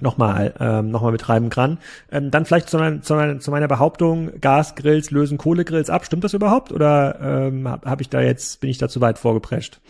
nochmal 0.01 0.55
ähm, 0.61 0.91
noch 0.91 1.03
mal 1.03 1.13
betreiben 1.13 1.51
kann. 1.51 1.79
Ähm, 2.11 2.31
dann 2.31 2.45
vielleicht 2.45 2.69
zu, 2.69 2.79
zu, 3.01 3.39
zu, 3.39 3.51
meiner 3.51 3.69
Behauptung, 3.69 4.41
Gasgrills 4.41 5.11
lösen 5.11 5.39
Kohlegrills 5.39 5.91
ab. 5.91 6.05
Stimmt 6.05 6.25
das 6.25 6.35
überhaupt 6.35 6.73
oder 6.73 7.19
ähm, 7.21 7.69
habe 7.69 7.91
hab 7.91 8.01
ich 8.01 8.09
da 8.09 8.21
jetzt, 8.21 8.61
bin 8.61 8.71
ich 8.71 8.79
da 8.79 8.89
zu 8.89 9.01
weit 9.01 9.19
vorgeprescht? 9.19 9.81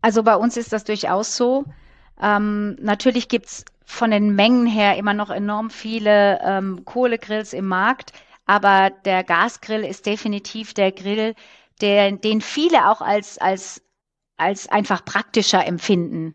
Also 0.00 0.22
bei 0.22 0.36
uns 0.36 0.56
ist 0.56 0.72
das 0.72 0.84
durchaus 0.84 1.36
so. 1.36 1.64
Ähm, 2.20 2.76
natürlich 2.80 3.28
gibt's 3.28 3.64
von 3.84 4.10
den 4.10 4.34
Mengen 4.34 4.66
her 4.66 4.96
immer 4.96 5.14
noch 5.14 5.30
enorm 5.30 5.70
viele 5.70 6.40
ähm, 6.44 6.84
Kohlegrills 6.84 7.54
im 7.54 7.66
Markt, 7.66 8.12
aber 8.44 8.90
der 9.04 9.24
Gasgrill 9.24 9.82
ist 9.82 10.04
definitiv 10.04 10.74
der 10.74 10.92
Grill, 10.92 11.34
der, 11.80 12.12
den 12.12 12.40
viele 12.40 12.90
auch 12.90 13.00
als, 13.00 13.38
als, 13.38 13.80
als 14.36 14.68
einfach 14.68 15.04
praktischer 15.04 15.66
empfinden. 15.66 16.34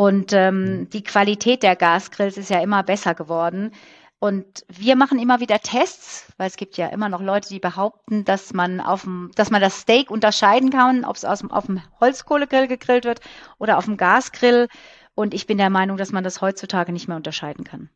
Und 0.00 0.32
ähm, 0.32 0.62
mhm. 0.62 0.88
die 0.88 1.02
Qualität 1.02 1.62
der 1.62 1.76
Gasgrills 1.76 2.38
ist 2.38 2.48
ja 2.48 2.62
immer 2.62 2.82
besser 2.82 3.14
geworden. 3.14 3.72
Und 4.18 4.64
wir 4.66 4.96
machen 4.96 5.18
immer 5.18 5.40
wieder 5.40 5.58
Tests, 5.58 6.32
weil 6.38 6.46
es 6.46 6.56
gibt 6.56 6.78
ja 6.78 6.86
immer 6.86 7.10
noch 7.10 7.20
Leute, 7.20 7.50
die 7.50 7.58
behaupten, 7.58 8.24
dass 8.24 8.54
man 8.54 8.80
auf 8.80 9.02
dem, 9.02 9.30
dass 9.34 9.50
man 9.50 9.60
das 9.60 9.80
Steak 9.80 10.10
unterscheiden 10.10 10.70
kann, 10.70 11.04
ob 11.04 11.16
es 11.16 11.26
aus 11.26 11.40
dem, 11.40 11.50
auf 11.50 11.66
dem 11.66 11.82
Holzkohlegrill 12.00 12.66
gegrillt 12.66 13.04
wird 13.04 13.20
oder 13.58 13.76
auf 13.76 13.84
dem 13.84 13.98
Gasgrill. 13.98 14.68
Und 15.14 15.34
ich 15.34 15.46
bin 15.46 15.58
der 15.58 15.68
Meinung, 15.68 15.98
dass 15.98 16.12
man 16.12 16.24
das 16.24 16.40
heutzutage 16.40 16.92
nicht 16.92 17.06
mehr 17.06 17.18
unterscheiden 17.18 17.64
kann. 17.64 17.90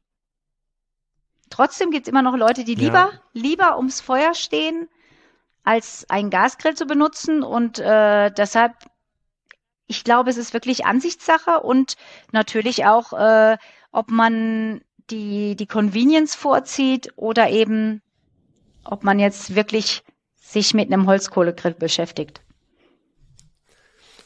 Trotzdem 1.49 1.91
gibt 1.91 2.07
es 2.07 2.11
immer 2.11 2.21
noch 2.21 2.37
Leute, 2.37 2.65
die 2.65 2.75
lieber, 2.75 3.13
ja. 3.15 3.21
lieber 3.33 3.79
ums 3.79 4.03
Feuer 4.03 4.35
stehen, 4.35 4.91
als 5.63 6.05
einen 6.11 6.29
Gasgrill 6.29 6.75
zu 6.75 6.85
benutzen. 6.85 7.43
Und 7.43 7.79
äh, 7.79 8.31
deshalb 8.31 8.75
ich 9.87 10.05
glaube, 10.05 10.31
es 10.31 10.37
ist 10.37 10.55
wirklich 10.55 10.87
Ansichtssache 10.87 11.61
und 11.61 11.97
natürlich 12.33 12.87
auch, 12.87 13.13
äh, 13.13 13.57
ob 13.93 14.11
man 14.11 14.81
die, 15.11 15.57
die 15.57 15.67
Convenience 15.67 16.35
vorzieht 16.35 17.13
oder 17.17 17.51
eben, 17.51 18.01
ob 18.85 19.05
man 19.05 19.19
jetzt 19.19 19.55
wirklich 19.55 20.03
sich 20.37 20.75
mit 20.75 20.93
einem 20.93 21.07
Holzkohlegrill 21.07 21.75
beschäftigt. 21.75 22.41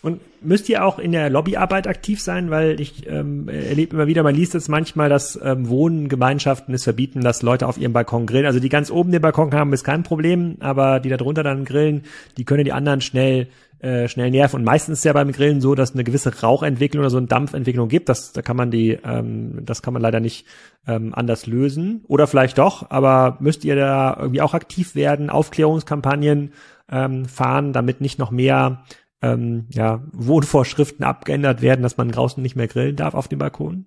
Und 0.01 0.21
müsst 0.41 0.69
ihr 0.69 0.85
auch 0.85 1.01
in 1.01 1.11
der 1.11 1.29
Lobbyarbeit 1.29 1.89
aktiv 1.89 2.21
sein, 2.21 2.51
weil 2.51 2.81
ich 2.81 3.09
ähm, 3.09 3.49
erlebe 3.49 3.97
immer 3.97 4.07
wieder, 4.07 4.23
man 4.23 4.35
liest 4.35 4.55
es 4.55 4.69
manchmal, 4.69 5.09
dass 5.09 5.37
ähm, 5.43 5.69
Wohngemeinschaften 5.69 6.73
es 6.73 6.85
verbieten, 6.85 7.21
dass 7.21 7.43
Leute 7.43 7.67
auf 7.67 7.79
ihrem 7.79 7.93
Balkon 7.93 8.27
grillen. 8.27 8.47
Also 8.47 8.61
die 8.61 8.69
ganz 8.69 8.93
oben 8.93 9.11
den 9.11 9.21
Balkon 9.21 9.53
haben, 9.53 9.73
ist 9.73 9.83
kein 9.83 10.05
Problem, 10.05 10.57
aber 10.61 11.01
die 11.01 11.09
da 11.09 11.17
drunter 11.17 11.43
dann 11.43 11.65
grillen, 11.65 12.05
die 12.37 12.45
können 12.45 12.65
die 12.65 12.73
anderen 12.73 13.01
schnell 13.01 13.49
äh, 13.81 14.09
schnell 14.09 14.31
nerven. 14.31 14.57
Und 14.57 14.65
meistens 14.65 14.99
ist 14.99 15.05
ja 15.05 15.13
beim 15.13 15.33
Grillen 15.33 15.61
so, 15.61 15.75
dass 15.75 15.95
eine 15.95 16.05
gewisse 16.05 16.41
Rauchentwicklung 16.41 17.01
oder 17.01 17.11
so 17.11 17.19
eine 17.19 17.27
Dampfentwicklung 17.27 17.89
gibt. 17.89 18.09
Das, 18.09 18.33
da 18.33 18.43
kann 18.43 18.57
man 18.57 18.71
die, 18.71 18.99
ähm, 19.05 19.61
das 19.63 19.83
kann 19.83 19.93
man 19.93 20.03
leider 20.03 20.21
nicht 20.21 20.47
ähm, 20.87 21.15
anders 21.15 21.47
lösen. 21.47 22.05
Oder 22.09 22.27
vielleicht 22.27 22.59
doch, 22.59 22.91
aber 22.91 23.37
müsst 23.41 23.65
ihr 23.65 23.77
da 23.77 24.17
irgendwie 24.19 24.43
auch 24.43 24.55
aktiv 24.55 24.95
werden, 24.95 25.31
Aufklärungskampagnen 25.31 26.53
ähm, 26.91 27.27
fahren, 27.27 27.73
damit 27.73 28.01
nicht 28.01 28.19
noch 28.19 28.31
mehr 28.31 28.85
ähm, 29.23 29.67
ja, 29.71 30.03
Wohnvorschriften 30.13 31.05
abgeändert 31.05 31.63
werden, 31.63 31.83
dass 31.83 31.97
man 31.97 32.11
draußen 32.11 32.43
nicht 32.43 32.57
mehr 32.57 32.69
grillen 32.69 32.97
darf 32.97 33.15
auf 33.15 33.29
dem 33.29 33.39
Balkon? 33.39 33.87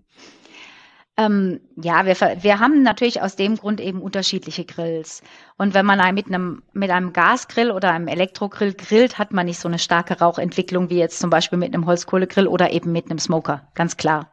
Ähm, 1.17 1.59
ja, 1.75 2.05
wir, 2.05 2.15
wir 2.15 2.59
haben 2.59 2.83
natürlich 2.83 3.21
aus 3.21 3.35
dem 3.35 3.57
Grund 3.57 3.81
eben 3.81 4.01
unterschiedliche 4.01 4.63
Grills. 4.63 5.21
Und 5.57 5.73
wenn 5.73 5.85
man 5.85 6.15
mit 6.15 6.27
einem, 6.27 6.63
mit 6.73 6.89
einem 6.89 7.11
Gasgrill 7.13 7.71
oder 7.71 7.91
einem 7.91 8.07
Elektrogrill 8.07 8.73
grillt, 8.73 9.19
hat 9.19 9.33
man 9.33 9.45
nicht 9.45 9.59
so 9.59 9.67
eine 9.67 9.79
starke 9.79 10.19
Rauchentwicklung 10.19 10.89
wie 10.89 10.97
jetzt 10.97 11.19
zum 11.19 11.29
Beispiel 11.29 11.59
mit 11.59 11.73
einem 11.73 11.85
Holzkohlegrill 11.85 12.47
oder 12.47 12.71
eben 12.71 12.91
mit 12.91 13.09
einem 13.09 13.19
Smoker. 13.19 13.67
Ganz 13.75 13.97
klar. 13.97 14.31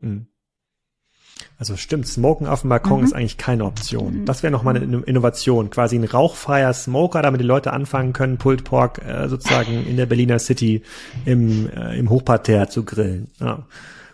Mhm. 0.00 0.26
Also 1.58 1.76
stimmt, 1.76 2.06
Smoken 2.06 2.46
auf 2.46 2.60
dem 2.60 2.70
Balkon 2.70 2.98
mhm. 2.98 3.04
ist 3.04 3.12
eigentlich 3.14 3.38
keine 3.38 3.64
Option. 3.64 4.20
Mhm. 4.20 4.24
Das 4.26 4.42
wäre 4.42 4.50
nochmal 4.50 4.76
eine 4.76 4.98
Innovation. 5.06 5.70
Quasi 5.70 5.96
ein 5.96 6.04
rauchfreier 6.04 6.72
Smoker, 6.72 7.22
damit 7.22 7.40
die 7.40 7.46
Leute 7.46 7.72
anfangen 7.72 8.12
können, 8.12 8.38
Pulled 8.38 8.64
Pork 8.64 9.00
äh, 9.04 9.28
sozusagen 9.28 9.86
in 9.86 9.96
der 9.96 10.06
Berliner 10.06 10.38
City 10.38 10.82
im, 11.24 11.70
äh, 11.70 11.98
im 11.98 12.10
Hochparterre 12.10 12.68
zu 12.68 12.84
grillen. 12.84 13.30
Ja. 13.40 13.66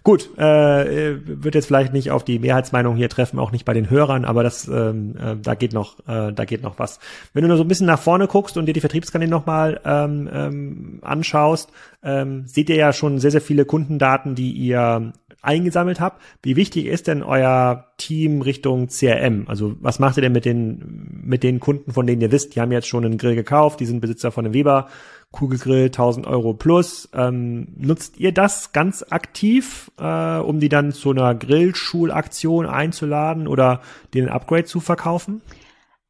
Gut, 0.02 0.30
äh, 0.38 1.18
wird 1.24 1.54
jetzt 1.54 1.66
vielleicht 1.66 1.92
nicht 1.92 2.10
auf 2.10 2.24
die 2.24 2.38
Mehrheitsmeinung 2.38 2.96
hier 2.96 3.08
treffen, 3.08 3.38
auch 3.38 3.52
nicht 3.52 3.64
bei 3.64 3.74
den 3.74 3.90
Hörern, 3.90 4.24
aber 4.24 4.42
das, 4.42 4.66
ähm, 4.66 5.14
äh, 5.16 5.36
da 5.36 5.54
geht 5.54 5.74
noch, 5.74 5.98
äh, 6.08 6.32
da 6.32 6.44
geht 6.46 6.62
noch 6.62 6.78
was. 6.78 7.00
Wenn 7.34 7.42
du 7.42 7.48
nur 7.48 7.58
so 7.58 7.64
ein 7.64 7.68
bisschen 7.68 7.86
nach 7.86 8.00
vorne 8.00 8.26
guckst 8.26 8.56
und 8.56 8.66
dir 8.66 8.72
die 8.72 8.80
Vertriebskanäle 8.80 9.30
nochmal 9.30 9.80
ähm, 9.84 10.28
ähm, 10.32 10.98
anschaust, 11.02 11.70
ähm, 12.02 12.46
seht 12.46 12.70
ihr 12.70 12.76
ja 12.76 12.92
schon 12.92 13.18
sehr, 13.18 13.30
sehr 13.30 13.42
viele 13.42 13.66
Kundendaten, 13.66 14.34
die 14.34 14.52
ihr 14.52 15.12
eingesammelt 15.42 16.00
habt. 16.00 16.20
Wie 16.42 16.56
wichtig 16.56 16.86
ist 16.86 17.06
denn 17.06 17.22
euer 17.22 17.86
Team 17.96 18.42
Richtung 18.42 18.88
CRM? 18.88 19.44
Also 19.48 19.76
was 19.80 19.98
macht 19.98 20.16
ihr 20.16 20.22
denn 20.22 20.32
mit 20.32 20.44
den, 20.44 21.22
mit 21.24 21.42
den 21.42 21.60
Kunden, 21.60 21.92
von 21.92 22.06
denen 22.06 22.20
ihr 22.20 22.32
wisst, 22.32 22.54
die 22.54 22.60
haben 22.60 22.72
jetzt 22.72 22.88
schon 22.88 23.04
einen 23.04 23.18
Grill 23.18 23.34
gekauft, 23.34 23.80
die 23.80 23.86
sind 23.86 24.00
Besitzer 24.00 24.32
von 24.32 24.44
einem 24.44 24.54
Weber 24.54 24.88
Kugelgrill 25.32 25.86
1000 25.86 26.26
Euro 26.26 26.54
plus. 26.54 27.08
Ähm, 27.14 27.68
nutzt 27.76 28.18
ihr 28.18 28.32
das 28.32 28.72
ganz 28.72 29.04
aktiv, 29.10 29.90
äh, 29.98 30.38
um 30.38 30.60
die 30.60 30.68
dann 30.68 30.92
zu 30.92 31.10
einer 31.10 31.34
Grillschulaktion 31.34 32.66
einzuladen 32.66 33.46
oder 33.46 33.80
den 34.14 34.28
Upgrade 34.28 34.64
zu 34.64 34.80
verkaufen? 34.80 35.42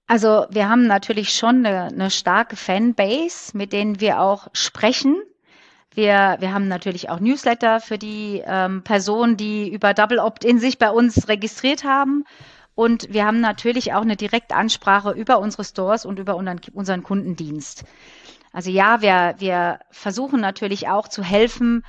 Also 0.06 0.46
wir 0.50 0.68
haben 0.68 0.86
natürlich 0.86 1.32
schon 1.32 1.64
eine, 1.64 1.84
eine 1.84 2.10
starke 2.10 2.56
Fanbase, 2.56 3.56
mit 3.56 3.72
denen 3.72 4.00
wir 4.00 4.20
auch 4.20 4.48
sprechen 4.52 5.16
wir, 5.92 6.36
wir 6.38 6.54
haben 6.54 6.68
natürlich 6.68 7.10
auch 7.10 7.18
Newsletter 7.18 7.80
für 7.80 7.98
die 7.98 8.42
ähm, 8.46 8.82
Personen, 8.82 9.36
die 9.36 9.68
über 9.68 9.92
Double 9.92 10.20
Opt-in 10.20 10.60
sich 10.60 10.78
bei 10.78 10.90
uns 10.90 11.28
registriert 11.28 11.84
haben. 11.84 12.24
Und 12.76 13.12
wir 13.12 13.26
haben 13.26 13.40
natürlich 13.40 13.92
auch 13.92 14.02
eine 14.02 14.16
Direktansprache 14.16 15.10
über 15.10 15.40
unsere 15.40 15.64
Stores 15.64 16.06
und 16.06 16.18
über 16.20 16.36
unseren, 16.36 16.60
unseren 16.72 17.02
Kundendienst. 17.02 17.84
Also 18.52 18.70
ja, 18.70 19.00
wir, 19.00 19.34
wir 19.38 19.78
versuchen 19.90 20.40
natürlich 20.40 20.88
auch 20.88 21.08
zu 21.08 21.22
helfen, 21.22 21.84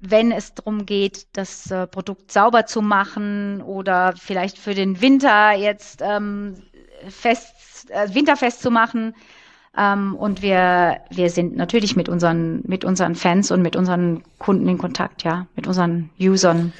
wenn 0.00 0.32
es 0.32 0.54
darum 0.54 0.84
geht, 0.84 1.26
das 1.32 1.70
äh, 1.70 1.86
Produkt 1.86 2.30
sauber 2.30 2.66
zu 2.66 2.82
machen 2.82 3.62
oder 3.62 4.14
vielleicht 4.16 4.58
für 4.58 4.74
den 4.74 5.00
Winter 5.00 5.52
jetzt 5.52 6.02
ähm, 6.02 6.56
fest, 7.08 7.90
äh, 7.90 8.14
winterfest 8.14 8.60
zu 8.60 8.70
machen. 8.70 9.14
Ähm, 9.76 10.14
und 10.14 10.42
wir, 10.42 10.98
wir 11.10 11.30
sind 11.30 11.56
natürlich 11.56 11.96
mit 11.96 12.08
unseren, 12.08 12.62
mit 12.66 12.84
unseren 12.84 13.14
Fans 13.14 13.50
und 13.50 13.62
mit 13.62 13.76
unseren 13.76 14.22
Kunden 14.38 14.68
in 14.68 14.78
Kontakt, 14.78 15.24
ja, 15.24 15.46
mit 15.56 15.66
unseren 15.66 16.10
Usern. 16.20 16.72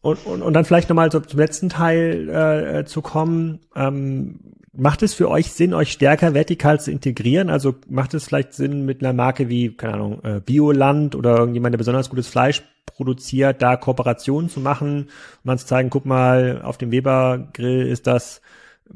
Und, 0.00 0.24
und, 0.26 0.42
und 0.42 0.54
dann 0.54 0.64
vielleicht 0.64 0.88
nochmal 0.88 1.10
so 1.10 1.20
zum 1.20 1.38
letzten 1.38 1.68
Teil 1.68 2.28
äh, 2.28 2.84
zu 2.84 3.00
kommen. 3.00 3.60
Ähm, 3.74 4.55
macht 4.76 5.02
es 5.02 5.14
für 5.14 5.30
euch 5.30 5.52
Sinn, 5.52 5.74
euch 5.74 5.92
stärker 5.92 6.34
vertikal 6.34 6.80
zu 6.80 6.90
integrieren? 6.90 7.50
Also 7.50 7.74
macht 7.88 8.14
es 8.14 8.24
vielleicht 8.24 8.52
Sinn, 8.52 8.84
mit 8.84 9.02
einer 9.02 9.12
Marke 9.12 9.48
wie, 9.48 9.74
keine 9.74 9.94
Ahnung, 9.94 10.24
äh, 10.24 10.40
Bioland 10.40 11.14
oder 11.14 11.38
irgendjemand, 11.38 11.74
der 11.74 11.78
besonders 11.78 12.10
gutes 12.10 12.28
Fleisch 12.28 12.62
produziert, 12.86 13.62
da 13.62 13.76
Kooperationen 13.76 14.48
zu 14.48 14.60
machen 14.60 15.04
und 15.04 15.08
dann 15.44 15.58
zu 15.58 15.66
zeigen, 15.66 15.90
guck 15.90 16.06
mal, 16.06 16.62
auf 16.62 16.78
dem 16.78 16.90
Weber 16.90 17.48
Grill 17.52 17.86
ist 17.86 18.06
das 18.06 18.40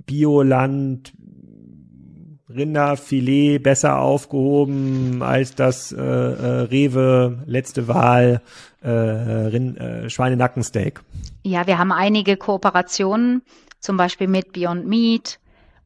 Bioland 0.06 1.12
Rinderfilet 2.54 3.60
besser 3.60 3.98
aufgehoben 3.98 5.22
als 5.22 5.54
das 5.54 5.92
äh, 5.92 6.00
äh, 6.00 6.62
Rewe 6.62 7.42
letzte 7.46 7.86
Wahl 7.86 8.42
äh, 8.82 8.88
äh, 8.88 10.10
Schweinenackensteak. 10.10 11.02
Ja, 11.44 11.66
wir 11.66 11.78
haben 11.78 11.92
einige 11.92 12.36
Kooperationen, 12.36 13.42
zum 13.78 13.96
Beispiel 13.96 14.26
mit 14.26 14.52
Beyond 14.52 14.86
Meat 14.86 15.38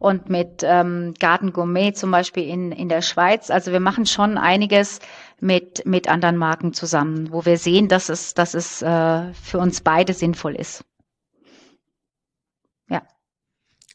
und 0.05 0.29
mit 0.29 0.63
ähm, 0.63 1.15
Garten 1.19 1.53
Gourmet 1.53 1.93
zum 1.95 2.11
Beispiel 2.11 2.45
in, 2.45 2.73
in 2.73 2.89
der 2.89 3.03
Schweiz. 3.03 3.51
Also 3.51 3.73
wir 3.73 3.81
machen 3.81 4.07
schon 4.07 4.39
einiges 4.39 5.01
mit, 5.41 5.87
mit 5.87 6.09
anderen 6.09 6.37
Marken 6.37 6.73
zusammen, 6.73 7.33
wo 7.33 7.45
wir 7.45 7.59
sehen, 7.59 7.89
dass 7.89 8.09
es, 8.09 8.35
dass 8.35 8.55
es 8.55 8.83
äh, 8.83 9.33
für 9.33 9.59
uns 9.59 9.81
beide 9.81 10.13
sinnvoll 10.13 10.55
ist. 10.55 10.85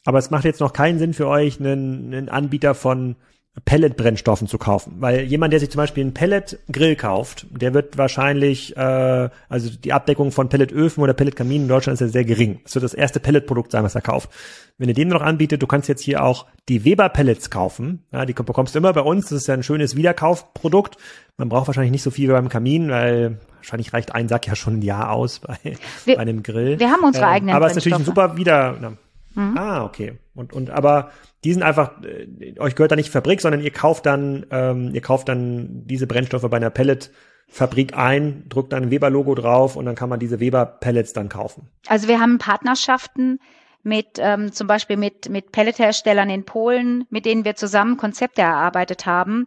Aber 0.04 0.18
es 0.18 0.30
macht 0.30 0.44
jetzt 0.44 0.60
noch 0.60 0.72
keinen 0.72 0.98
Sinn 0.98 1.14
für 1.14 1.28
euch, 1.28 1.60
einen, 1.60 2.14
einen 2.14 2.28
Anbieter 2.28 2.74
von 2.74 3.16
Pellet-Brennstoffen 3.64 4.46
zu 4.48 4.58
kaufen. 4.58 4.96
Weil 4.98 5.20
jemand, 5.20 5.52
der 5.52 5.60
sich 5.60 5.70
zum 5.70 5.78
Beispiel 5.78 6.02
einen 6.02 6.14
Pellet-Grill 6.14 6.96
kauft, 6.96 7.46
der 7.50 7.74
wird 7.74 7.98
wahrscheinlich, 7.98 8.76
äh, 8.76 9.28
also 9.48 9.70
die 9.70 9.92
Abdeckung 9.92 10.32
von 10.32 10.48
Pelletöfen 10.48 11.02
oder 11.02 11.14
Pelletkaminen 11.14 11.62
in 11.62 11.68
Deutschland 11.68 11.94
ist 11.94 12.00
ja 12.00 12.08
sehr 12.08 12.24
gering. 12.24 12.60
Das 12.64 12.74
wird 12.74 12.84
das 12.84 12.94
erste 12.94 13.20
Pelletprodukt 13.20 13.72
sein, 13.72 13.84
was 13.84 13.94
er 13.94 14.00
kauft. 14.00 14.30
Wenn 14.78 14.88
ihr 14.88 14.94
den 14.94 15.08
noch 15.08 15.20
anbietet, 15.20 15.62
du 15.62 15.66
kannst 15.66 15.88
jetzt 15.88 16.02
hier 16.02 16.24
auch 16.24 16.46
die 16.68 16.84
Weber-Pellets 16.84 17.50
kaufen. 17.50 18.04
Ja, 18.12 18.24
die 18.24 18.32
bekommst 18.32 18.74
du 18.74 18.78
immer 18.78 18.92
bei 18.92 19.02
uns. 19.02 19.28
Das 19.28 19.42
ist 19.42 19.46
ja 19.46 19.54
ein 19.54 19.62
schönes 19.62 19.94
Wiederkaufprodukt. 19.94 20.96
Man 21.36 21.48
braucht 21.48 21.66
wahrscheinlich 21.66 21.92
nicht 21.92 22.02
so 22.02 22.10
viel 22.10 22.30
beim 22.30 22.48
Kamin, 22.48 22.90
weil 22.90 23.40
wahrscheinlich 23.56 23.92
reicht 23.92 24.14
ein 24.14 24.28
Sack 24.28 24.46
ja 24.46 24.56
schon 24.56 24.78
ein 24.78 24.82
Jahr 24.82 25.10
aus 25.12 25.40
bei, 25.40 25.58
wir, 26.04 26.16
bei 26.16 26.22
einem 26.22 26.42
Grill. 26.42 26.78
Wir 26.78 26.90
haben 26.90 27.04
unsere 27.04 27.26
ähm, 27.26 27.32
eigenen 27.32 27.54
Aber 27.54 27.66
es 27.66 27.72
ist 27.72 27.76
natürlich 27.76 27.98
ein 27.98 28.04
super 28.04 28.36
Wieder... 28.36 28.76
Na, 28.80 28.92
Mhm. 29.34 29.56
Ah, 29.56 29.84
okay. 29.84 30.18
Und, 30.34 30.52
und 30.52 30.70
aber 30.70 31.10
die 31.44 31.52
sind 31.52 31.62
einfach, 31.62 32.02
äh, 32.02 32.58
euch 32.58 32.74
gehört 32.74 32.92
da 32.92 32.96
nicht 32.96 33.10
Fabrik, 33.10 33.40
sondern 33.40 33.62
ihr 33.62 33.70
kauft 33.70 34.06
dann, 34.06 34.46
ähm, 34.50 34.90
ihr 34.94 35.00
kauft 35.00 35.28
dann 35.28 35.86
diese 35.86 36.06
Brennstoffe 36.06 36.48
bei 36.48 36.56
einer 36.56 36.70
Pelletfabrik 36.70 37.96
ein, 37.96 38.44
drückt 38.48 38.72
dann 38.72 38.84
ein 38.84 38.90
Weber-Logo 38.90 39.34
drauf 39.34 39.76
und 39.76 39.84
dann 39.84 39.94
kann 39.94 40.08
man 40.08 40.20
diese 40.20 40.40
Weber-Pellets 40.40 41.12
dann 41.12 41.28
kaufen. 41.28 41.68
Also 41.86 42.08
wir 42.08 42.20
haben 42.20 42.38
Partnerschaften 42.38 43.38
mit 43.82 44.18
ähm, 44.18 44.52
zum 44.52 44.66
Beispiel 44.66 44.96
mit, 44.96 45.28
mit 45.30 45.52
Pelletherstellern 45.52 46.28
in 46.28 46.44
Polen, 46.44 47.06
mit 47.10 47.24
denen 47.24 47.44
wir 47.44 47.56
zusammen 47.56 47.96
Konzepte 47.96 48.42
erarbeitet 48.42 49.06
haben. 49.06 49.46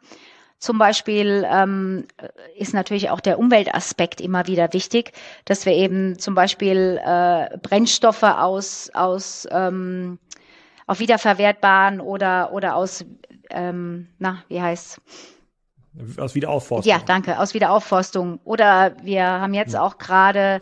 Zum 0.63 0.77
Beispiel 0.77 1.45
ähm, 1.51 2.07
ist 2.55 2.73
natürlich 2.73 3.09
auch 3.09 3.19
der 3.19 3.37
Umweltaspekt 3.37 4.21
immer 4.21 4.47
wieder 4.47 4.71
wichtig, 4.71 5.11
dass 5.43 5.65
wir 5.65 5.73
eben 5.73 6.17
zum 6.17 6.35
Beispiel 6.35 7.01
äh, 7.03 7.57
Brennstoffe 7.57 8.23
aus, 8.23 8.89
aus 8.93 9.45
ähm, 9.51 10.19
auf 10.87 11.01
wiederverwertbaren 11.01 11.99
oder, 11.99 12.53
oder 12.53 12.77
aus, 12.77 13.03
ähm, 13.49 14.07
na, 14.19 14.41
wie 14.47 14.61
heißt 14.61 15.01
Aus 16.15 16.33
Wiederaufforstung. 16.33 16.89
Ja, 16.89 17.01
danke, 17.05 17.39
aus 17.39 17.53
Wiederaufforstung. 17.53 18.39
Oder 18.45 18.95
wir 19.03 19.25
haben 19.25 19.53
jetzt 19.53 19.75
auch 19.75 19.97
gerade 19.97 20.61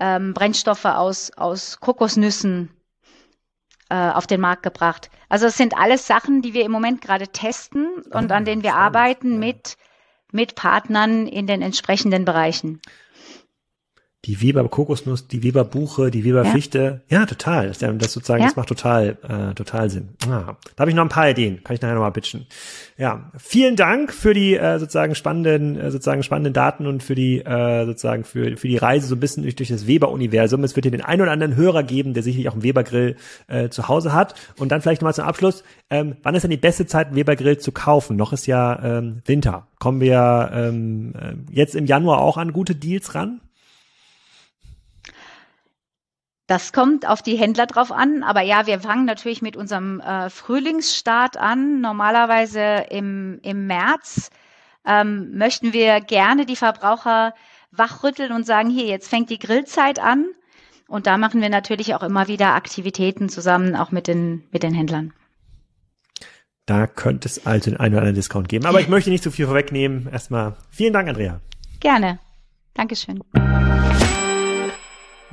ähm, 0.00 0.32
Brennstoffe 0.32 0.86
aus, 0.86 1.30
aus 1.36 1.80
Kokosnüssen 1.80 2.70
äh, 3.94 4.10
auf 4.10 4.26
den 4.26 4.40
Markt 4.40 4.64
gebracht. 4.64 5.08
Also 5.28 5.46
es 5.46 5.56
sind 5.56 5.76
alles 5.76 6.08
Sachen, 6.08 6.42
die 6.42 6.52
wir 6.52 6.64
im 6.64 6.72
Moment 6.72 7.00
gerade 7.00 7.28
testen 7.28 8.02
und 8.10 8.32
an 8.32 8.44
denen 8.44 8.64
wir 8.64 8.74
arbeiten 8.74 9.38
mit, 9.38 9.76
mit 10.32 10.56
Partnern 10.56 11.28
in 11.28 11.46
den 11.46 11.62
entsprechenden 11.62 12.24
Bereichen. 12.24 12.80
Die 14.24 14.40
Weber 14.40 14.66
Kokosnuss, 14.66 15.28
die 15.28 15.42
Weber 15.42 15.64
Buche, 15.64 16.10
die 16.10 16.24
Weber 16.24 16.44
ja. 16.44 16.50
Fichte. 16.50 17.02
Ja, 17.08 17.26
total. 17.26 17.68
Das, 17.68 17.78
das 17.78 18.12
sozusagen, 18.12 18.40
ja. 18.40 18.48
das 18.48 18.56
macht 18.56 18.68
total, 18.68 19.18
äh, 19.22 19.54
total 19.54 19.90
Sinn. 19.90 20.10
Ah, 20.26 20.56
da 20.76 20.80
habe 20.80 20.90
ich 20.90 20.96
noch 20.96 21.04
ein 21.04 21.10
paar 21.10 21.28
Ideen. 21.28 21.62
Kann 21.62 21.74
ich 21.74 21.82
nachher 21.82 21.94
nochmal 21.94 22.12
pitchen. 22.12 22.46
Ja, 22.96 23.30
vielen 23.36 23.76
Dank 23.76 24.12
für 24.14 24.32
die 24.32 24.56
äh, 24.56 24.78
sozusagen 24.78 25.14
spannenden, 25.14 25.78
äh, 25.78 25.90
sozusagen 25.90 26.22
spannenden 26.22 26.54
Daten 26.54 26.86
und 26.86 27.02
für 27.02 27.14
die 27.14 27.40
äh, 27.40 27.84
sozusagen 27.84 28.24
für 28.24 28.56
für 28.56 28.68
die 28.68 28.76
Reise 28.78 29.06
so 29.06 29.14
ein 29.14 29.20
bisschen 29.20 29.42
durch, 29.42 29.56
durch 29.56 29.68
das 29.68 29.86
Weber-Universum. 29.86 30.64
Es 30.64 30.74
wird 30.74 30.86
hier 30.86 30.92
den 30.92 31.02
einen 31.02 31.20
oder 31.20 31.32
anderen 31.32 31.56
Hörer 31.56 31.82
geben, 31.82 32.14
der 32.14 32.22
sicherlich 32.22 32.48
auch 32.48 32.54
einen 32.54 32.62
Weber-Grill 32.62 33.16
äh, 33.48 33.68
zu 33.68 33.88
Hause 33.88 34.14
hat. 34.14 34.34
Und 34.58 34.72
dann 34.72 34.80
vielleicht 34.80 35.02
nochmal 35.02 35.14
zum 35.14 35.24
Abschluss: 35.24 35.64
ähm, 35.90 36.16
Wann 36.22 36.34
ist 36.34 36.42
denn 36.42 36.50
die 36.50 36.56
beste 36.56 36.86
Zeit, 36.86 37.08
einen 37.08 37.16
Weber-Grill 37.16 37.58
zu 37.58 37.72
kaufen? 37.72 38.16
Noch 38.16 38.32
ist 38.32 38.46
ja 38.46 38.82
ähm, 38.82 39.20
Winter. 39.26 39.66
Kommen 39.78 40.00
wir 40.00 40.50
ähm, 40.54 41.12
äh, 41.14 41.34
jetzt 41.52 41.74
im 41.74 41.84
Januar 41.84 42.22
auch 42.22 42.38
an 42.38 42.52
gute 42.52 42.74
Deals 42.74 43.14
ran? 43.14 43.40
Das 46.46 46.72
kommt 46.74 47.08
auf 47.08 47.22
die 47.22 47.36
Händler 47.36 47.66
drauf 47.66 47.90
an, 47.90 48.22
aber 48.22 48.42
ja, 48.42 48.66
wir 48.66 48.80
fangen 48.80 49.06
natürlich 49.06 49.40
mit 49.40 49.56
unserem 49.56 50.00
äh, 50.00 50.28
Frühlingsstart 50.28 51.38
an. 51.38 51.80
Normalerweise 51.80 52.86
im, 52.90 53.40
im 53.42 53.66
März 53.66 54.30
ähm, 54.84 55.36
möchten 55.38 55.72
wir 55.72 56.00
gerne 56.00 56.44
die 56.44 56.56
Verbraucher 56.56 57.34
wachrütteln 57.70 58.32
und 58.32 58.44
sagen, 58.44 58.68
hier, 58.68 58.84
jetzt 58.84 59.08
fängt 59.08 59.30
die 59.30 59.38
Grillzeit 59.38 59.98
an. 59.98 60.26
Und 60.86 61.06
da 61.06 61.16
machen 61.16 61.40
wir 61.40 61.48
natürlich 61.48 61.94
auch 61.94 62.02
immer 62.02 62.28
wieder 62.28 62.54
Aktivitäten 62.54 63.30
zusammen, 63.30 63.74
auch 63.74 63.90
mit 63.90 64.06
den, 64.06 64.44
mit 64.50 64.62
den 64.62 64.74
Händlern. 64.74 65.14
Da 66.66 66.86
könnte 66.86 67.26
es 67.26 67.46
also 67.46 67.70
den 67.70 67.80
einen 67.80 67.94
oder 67.94 68.02
anderen 68.02 68.16
Discount 68.16 68.48
geben. 68.48 68.66
Aber 68.66 68.80
ich 68.80 68.88
möchte 68.88 69.10
nicht 69.10 69.22
zu 69.22 69.30
viel 69.30 69.46
vorwegnehmen. 69.46 70.08
Erstmal 70.10 70.56
vielen 70.70 70.92
Dank, 70.92 71.08
Andrea. 71.08 71.40
Gerne. 71.80 72.18
Dankeschön. 72.74 73.22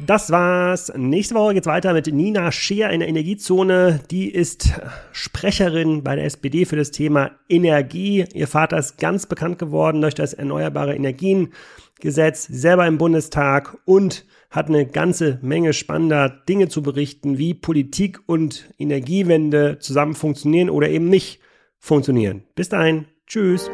Das 0.05 0.31
war's. 0.31 0.91
Nächste 0.95 1.35
Woche 1.35 1.53
geht's 1.53 1.67
weiter 1.67 1.93
mit 1.93 2.11
Nina 2.11 2.51
Scheer 2.51 2.89
in 2.89 3.01
der 3.01 3.09
Energiezone. 3.09 3.99
Die 4.09 4.29
ist 4.29 4.71
Sprecherin 5.11 6.03
bei 6.03 6.15
der 6.15 6.25
SPD 6.25 6.65
für 6.65 6.75
das 6.75 6.91
Thema 6.91 7.31
Energie. 7.47 8.25
Ihr 8.33 8.47
Vater 8.47 8.77
ist 8.77 8.97
ganz 8.97 9.27
bekannt 9.27 9.59
geworden 9.59 10.01
durch 10.01 10.15
das 10.15 10.33
Erneuerbare 10.33 10.95
Energien 10.95 11.53
Gesetz, 11.99 12.47
selber 12.47 12.87
im 12.87 12.97
Bundestag 12.97 13.77
und 13.85 14.25
hat 14.49 14.69
eine 14.69 14.87
ganze 14.87 15.37
Menge 15.43 15.71
spannender 15.71 16.29
Dinge 16.29 16.67
zu 16.67 16.81
berichten, 16.81 17.37
wie 17.37 17.53
Politik 17.53 18.19
und 18.25 18.73
Energiewende 18.79 19.77
zusammen 19.79 20.15
funktionieren 20.15 20.71
oder 20.71 20.89
eben 20.89 21.09
nicht 21.09 21.39
funktionieren. 21.77 22.43
Bis 22.55 22.69
dahin. 22.69 23.05
Tschüss. 23.27 23.69